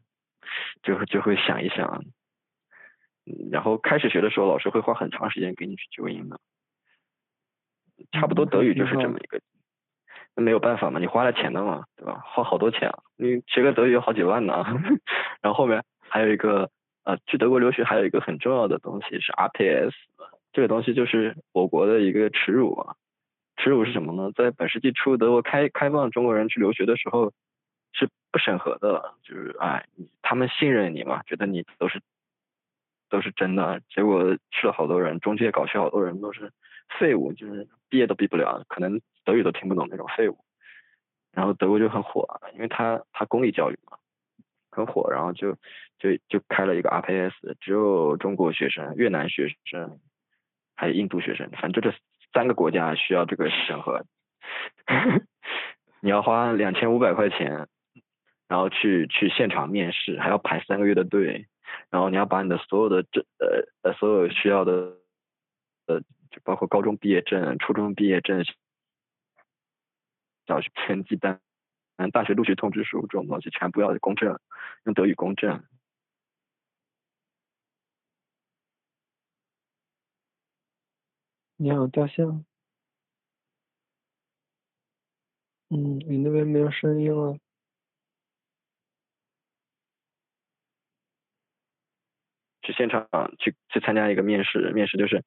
[0.82, 2.04] 就就会想一想，
[3.50, 6.38] 然后开始学的时候，老师会花很长时间给你去纠音的，
[8.12, 9.40] 差不多德语就是这么一个，
[10.34, 12.20] 那没有办法嘛，你花了钱的嘛，对吧？
[12.26, 14.62] 花好多钱啊，你学个德语有好几万呢，
[15.40, 16.70] 然后后面还有一个
[17.04, 19.94] 呃，去德国留学还有一个很重要的东西是 RPS，
[20.52, 22.94] 这个东西就是我国的一个耻辱啊。
[23.56, 24.30] 耻辱是什么呢？
[24.34, 27.32] 在本世纪初，德国开开放中国人去留学的时候，
[27.92, 29.86] 是不审核的，就是哎，
[30.20, 32.02] 他们信任你嘛，觉得你都是
[33.08, 33.80] 都是真的。
[33.88, 36.52] 结果去了好多人，中介搞去好多人都是
[36.98, 40.38] 废物，就是毕业都毕不了，可能德语都听不懂那种废物。
[41.32, 43.96] 然后德国就很火，因为他他公立教育嘛，
[44.70, 45.56] 很火，然后就
[45.98, 49.98] 就就开了一个 RPS，只有中国学生、越南学生
[50.74, 51.94] 还有印度学生，反正这。
[52.36, 54.04] 三个国家需要这个审核，
[56.00, 57.66] 你要花两千五百块钱，
[58.46, 61.46] 然后去去现场面试，还要排三个月的队，
[61.88, 64.98] 然后你要把你的所有的证呃呃所有需要的
[65.86, 66.00] 呃
[66.30, 68.44] 就包括高中毕业证、初中毕业证、
[70.46, 71.40] 小学成绩单、
[71.96, 74.38] 嗯大学录取通知书这种东西全部要公证，
[74.84, 75.64] 用德语公证。
[81.58, 82.44] 你好，大象。
[85.70, 87.36] 嗯，你那边没有声音了。
[92.62, 93.06] 去现场
[93.38, 95.24] 去去参加一个面试，面试就是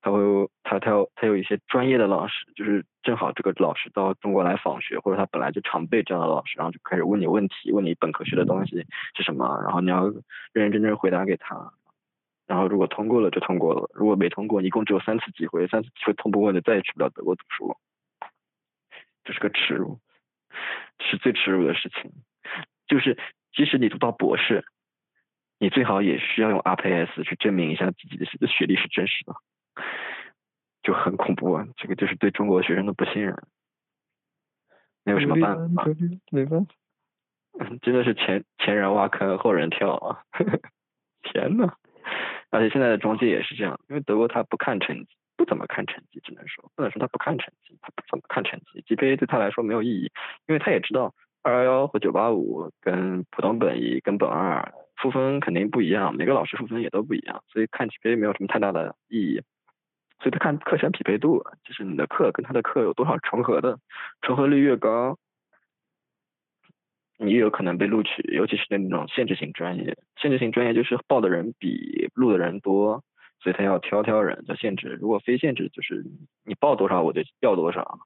[0.00, 0.18] 他会
[0.62, 10.22] 他他有他有一些专业的老师，就是正好这个老师到中国来访学，或者他本来就常备这样的老师，然后就开始问你问题，问你本科学的东西是什么，然后你要认
[10.52, 11.72] 认真真回答给他。
[12.46, 17.76] 然后如果通过了就通过了，如果没通过，一共只有三次机会，三次机会通不过就再也去不了德国读书，
[19.24, 19.98] 这是个耻辱，
[21.00, 22.12] 是最耻辱的事情。
[22.86, 23.18] 就是
[23.52, 24.64] 即使你读到博士，
[25.58, 29.34] 你最好也需要用 RPS 去证明一下自己的学历是真实的，
[30.84, 31.66] 就很恐怖啊！
[31.76, 33.34] 这个就是对中国学生的不信任，
[35.02, 35.84] 没有什么办法，
[36.30, 36.74] 没办法，
[37.82, 40.22] 真的是前前人挖坑后人跳啊！
[41.24, 41.74] 天呐！
[42.50, 50.10] 而且现在的中介也是这样，因为德国他不看成绩，不怎么看成绩，只能说不能说他不看成绩，他不怎么看成绩，GPA 对他来说没有意义，
[50.46, 59.42] 因为他也知道二幺幺和九八五跟普通本一跟本二赋分肯定不一样，每个老师赋分也都不一样，所以看 GPA 没有什么太大的意义，
[60.20, 63.78] 所以他看课程匹配度，就是你的课跟他的课有多少重合的，
[64.22, 65.18] 重合率越高，
[67.18, 69.96] 你越有可能被录取，尤其是那种限制性专业。
[70.16, 73.02] 限制性专业就是报的人比录的人多，
[73.40, 74.98] 所以他要挑挑人叫限制。
[75.00, 76.04] 如果非限制，就是
[76.44, 77.98] 你报多少我就要多少，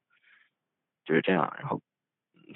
[1.04, 1.52] 就是这样。
[1.58, 1.80] 然后，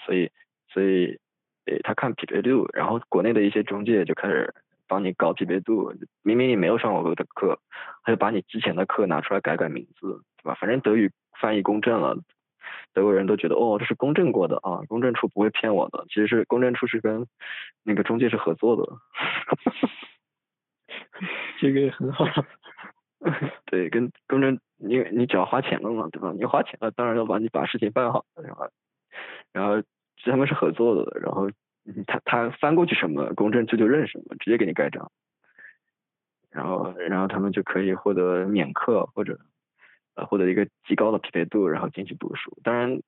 [0.05, 0.31] 所以
[0.69, 1.19] 所以，
[1.67, 4.55] 诶，他看匹配度，然后国内的一些中介就开始
[4.87, 5.93] 帮你搞匹配度。
[6.23, 7.59] 明明你没有上过的课，
[8.05, 10.55] 他就把你之前的课拿出来改改名字，对吧？
[10.61, 11.11] 反正德语
[11.41, 12.17] 翻译公证了。
[12.93, 16.05] 德国人都觉得哦，这是公证过的啊，公证处不会骗我的。
[16.09, 17.27] 其实是公证处是跟
[17.83, 18.83] 那个中介是合作的，
[21.61, 22.25] 这个也很好。
[23.67, 26.33] 对，跟公证，因为你只要花钱了嘛，对吧？
[26.37, 28.69] 你花钱了，当然要把你把事情办好，然后，
[29.53, 29.83] 然后
[30.25, 31.49] 他们是合作的，然后
[32.07, 35.11] 他他翻过去什么公证处就认什么，直接给你盖章，
[36.51, 39.39] 然后然后他们就可以获得免课或者。
[40.15, 42.57] 呃，获得一个极高的匹配度，然后进去读书。
[42.63, 43.01] 当然，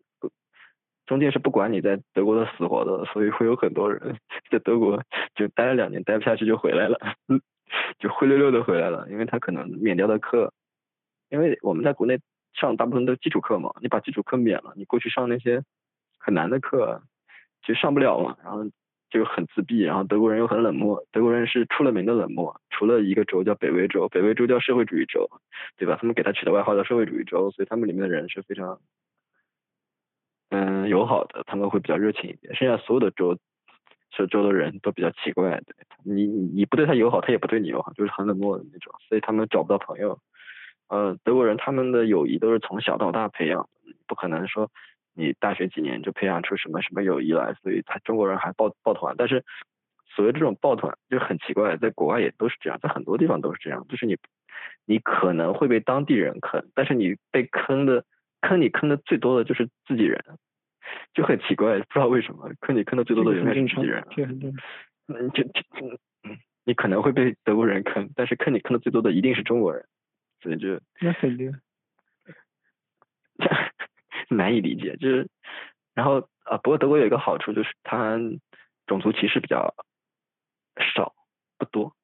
[1.06, 4.18] 中介是不管你在德国的死活的，所以会有很多人
[4.50, 5.02] 在德国
[5.34, 6.98] 就待了两年，待不下去就回来了，
[7.98, 10.52] 就灰溜溜的回来了，因为他可能免掉的课，
[11.30, 12.18] 因为我们在国内
[12.54, 15.62] 上大部分都基础课嘛，你把基础课免了，你过去上那些
[16.18, 17.02] 很难的课
[17.62, 18.64] 就上不了嘛，然后。
[19.08, 21.04] 就很自闭，然后德国人又很冷漠。
[21.12, 25.30] 德国人是出了名的冷漠，除了一个州叫北威州，北威州叫社会主义州，
[25.76, 25.96] 对吧？
[26.00, 28.80] 他们给他取的外号叫社会主义州，所以他们里面的人是非常
[30.50, 32.54] 嗯友好的，他们会比较热情一点。
[32.56, 33.38] 剩下所有的州，
[34.10, 35.74] 这州的人都比较奇怪，对
[36.04, 40.18] 你你不对他友好，他也不对你友好，就是很冷漠的那种，所以他们找不到朋友。
[40.88, 43.68] 呃，德国人他们的友谊都是从小到大培养，
[44.06, 44.70] 不可能说。
[45.16, 49.44] 你大学几年就培养出什么什么友谊来，所以他中国人还抱抱团，但是
[50.14, 54.16] 所谓这种抱团就很奇怪，在国外也都是这样，在很多地方都是这样，就是你
[54.84, 58.05] 你可能会被当地人坑，但是你被坑的
[58.43, 60.22] 坑你坑的最多的就是自己人，
[61.14, 64.38] 就很奇怪，不知道为什么坑你坑的最多的永远是自己人，这很
[65.09, 65.43] 嗯，就
[66.24, 69.86] 嗯，你可能会被德国人坑，但是坑你坑的最多的一定是中国人，
[70.40, 71.55] 所以就那肯定。
[74.28, 75.28] 难以理解，就是，
[75.94, 78.18] 然后啊，不过德国有一个好处就是它
[78.86, 79.74] 种族歧视比较
[80.94, 81.14] 少，
[81.58, 81.94] 不多，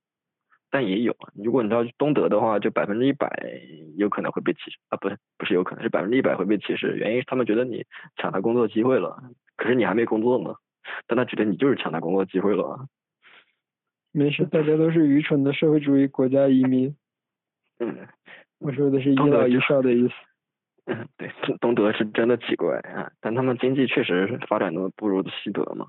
[0.70, 1.16] 但也有。
[1.34, 3.28] 如果你要去东德的话，就百分之一百
[3.96, 7.84] 有可能会被歧视啊，不是不是有可能是百分之一百会被歧视，原因是他们觉得你
[8.16, 9.22] 抢他工作机会了，
[9.56, 10.54] 可是你还没工作呢，
[11.06, 12.86] 但他觉得你就是抢他工作机会了。
[14.12, 16.94] 没事，大家都是愚蠢的社会主义国家移民。
[17.78, 18.08] 嗯，
[18.58, 20.14] 我说的是一老一少的意思。
[20.84, 25.86] 嗯，对，东德是真的奇怪啊，但他们经济确实发展的不如西德嘛，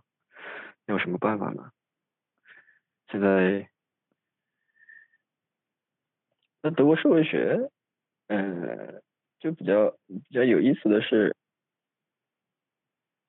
[0.86, 1.72] 有什么办法呢？
[3.12, 3.70] 现在，
[6.62, 7.70] 那德国社会学，
[8.28, 9.02] 嗯，
[9.40, 11.36] 就比较比较有意思的是，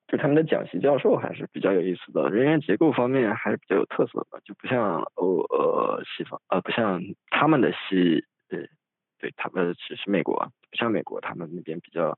[0.07, 7.01] 就他们的讲席教授还是比较有意思的，人员结构方面还是比较有特色的，就不像欧呃西方呃不像
[7.31, 8.69] 他们的西对。
[9.25, 10.35] 对他们其实美国
[10.69, 12.15] 不像美国，他们那边比较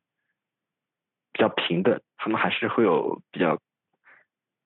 [1.32, 3.58] 比较平等，他们还是会有比较，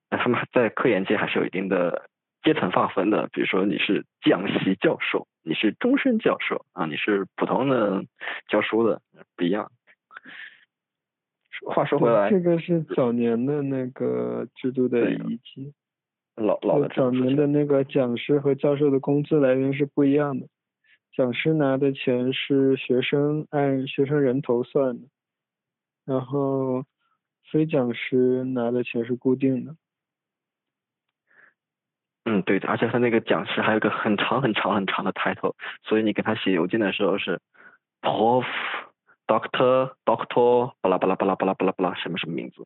[0.09, 2.09] 那他们在科研界还是有一定的
[2.41, 3.29] 阶层划分的。
[3.31, 8.03] 比如说你是讲席教授，你是终身教授啊，你是普通的
[8.47, 8.99] 教书的
[9.35, 9.71] 不一样。
[11.67, 15.75] 话说回来，这个是早年的那个制度的遗迹，
[16.35, 20.47] 老老的早年的那个讲师和教授的工资来源是不一样的。
[21.13, 25.07] 讲师拿的钱是学生按学生人头算的，
[26.05, 26.85] 然后
[27.51, 29.75] 非讲师拿的钱是固定的。
[32.23, 37.41] 嗯，对的，而且他那个讲师还有个很长很长很长的 title，所以你给他写邮件的时候是
[38.01, 38.45] prof
[39.27, 42.65] doctor doctor 巴拉巴拉巴拉巴拉巴拉巴拉什么什么名字，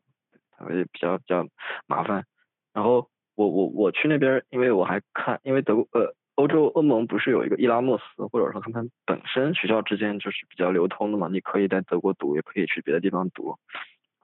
[0.56, 1.48] 他也比较比较
[1.86, 2.24] 麻烦。
[2.72, 6.14] 然后我我我去那边，因为我还看，因为德国呃。
[6.36, 11.28] 欧洲欧盟不是有一个伊拉莫斯，或者说他们本身学校之间就是比较流通的嘛？
[11.32, 13.56] 你可以在德国读，也可以去别的地方读，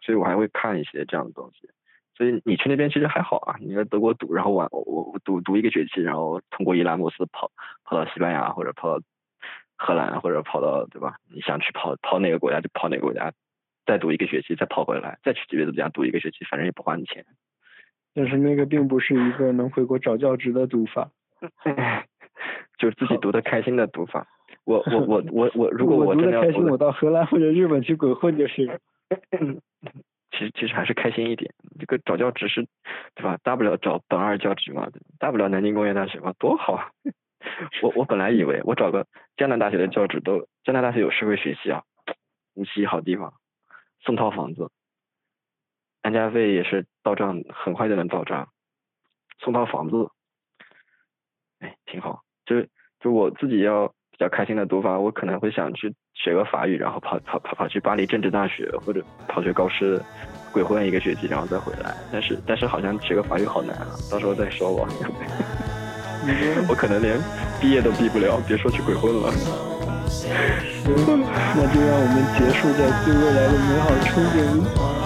[0.02, 1.68] 所以我还会看一些这样的东西。
[2.14, 7.50] 所以你去那边其实还好啊，你在德国读，然后我我读读一个学期，然后通过伊拉莫斯跑
[7.84, 9.04] 跑到西班牙或者跑到
[9.78, 11.16] 荷兰或者跑到对吧？
[11.32, 13.32] 你想去跑跑哪个国家就跑哪个国家，
[13.86, 17.24] 再读一个学期再跑回来，再去别的国家读一个学期，反正也不花你钱。
[18.12, 21.10] 但是那个并不是一个能回国找教职的读法。
[22.78, 24.26] 就是自己读的开心的读法。
[24.64, 28.80] 我我我我我， 如果我真的开心，我到荷兰或者日本去鬼混就是。
[30.32, 32.66] 其实其实还是开心一点，这个找教职是，
[33.14, 33.36] 对吧？
[33.42, 34.88] 大不了找本二教职嘛，
[35.18, 36.88] 大不了南京工业大学嘛，多好啊！
[37.82, 39.06] 我我本来以为我找个
[39.36, 41.82] 江南大学的教职都，江南大学有社会学习啊，
[42.54, 43.34] 无锡好地方，
[44.00, 44.70] 送套房子。
[46.00, 48.48] 哎，安家费也是到账，很快就能到账，
[49.38, 50.08] 送套房子，
[51.62, 52.20] 哎，挺好。
[52.44, 52.60] 就
[53.00, 60.00] 就我自己要比较开心的读法，我可能会想去学个法语，然后跑跑跑跑去巴黎政治大学，或者跑去高师
[60.52, 61.94] 鬼混一个学期，然后再回来。
[62.12, 64.88] 但是但是好像学个法语好难啊，到时候再说吧。
[66.68, 67.18] 我可能连
[67.60, 69.32] 毕业都毕不了，别说去鬼混了。
[70.08, 70.30] 行，
[70.84, 75.01] 那就让我们结束在对未来的美好憧憬里。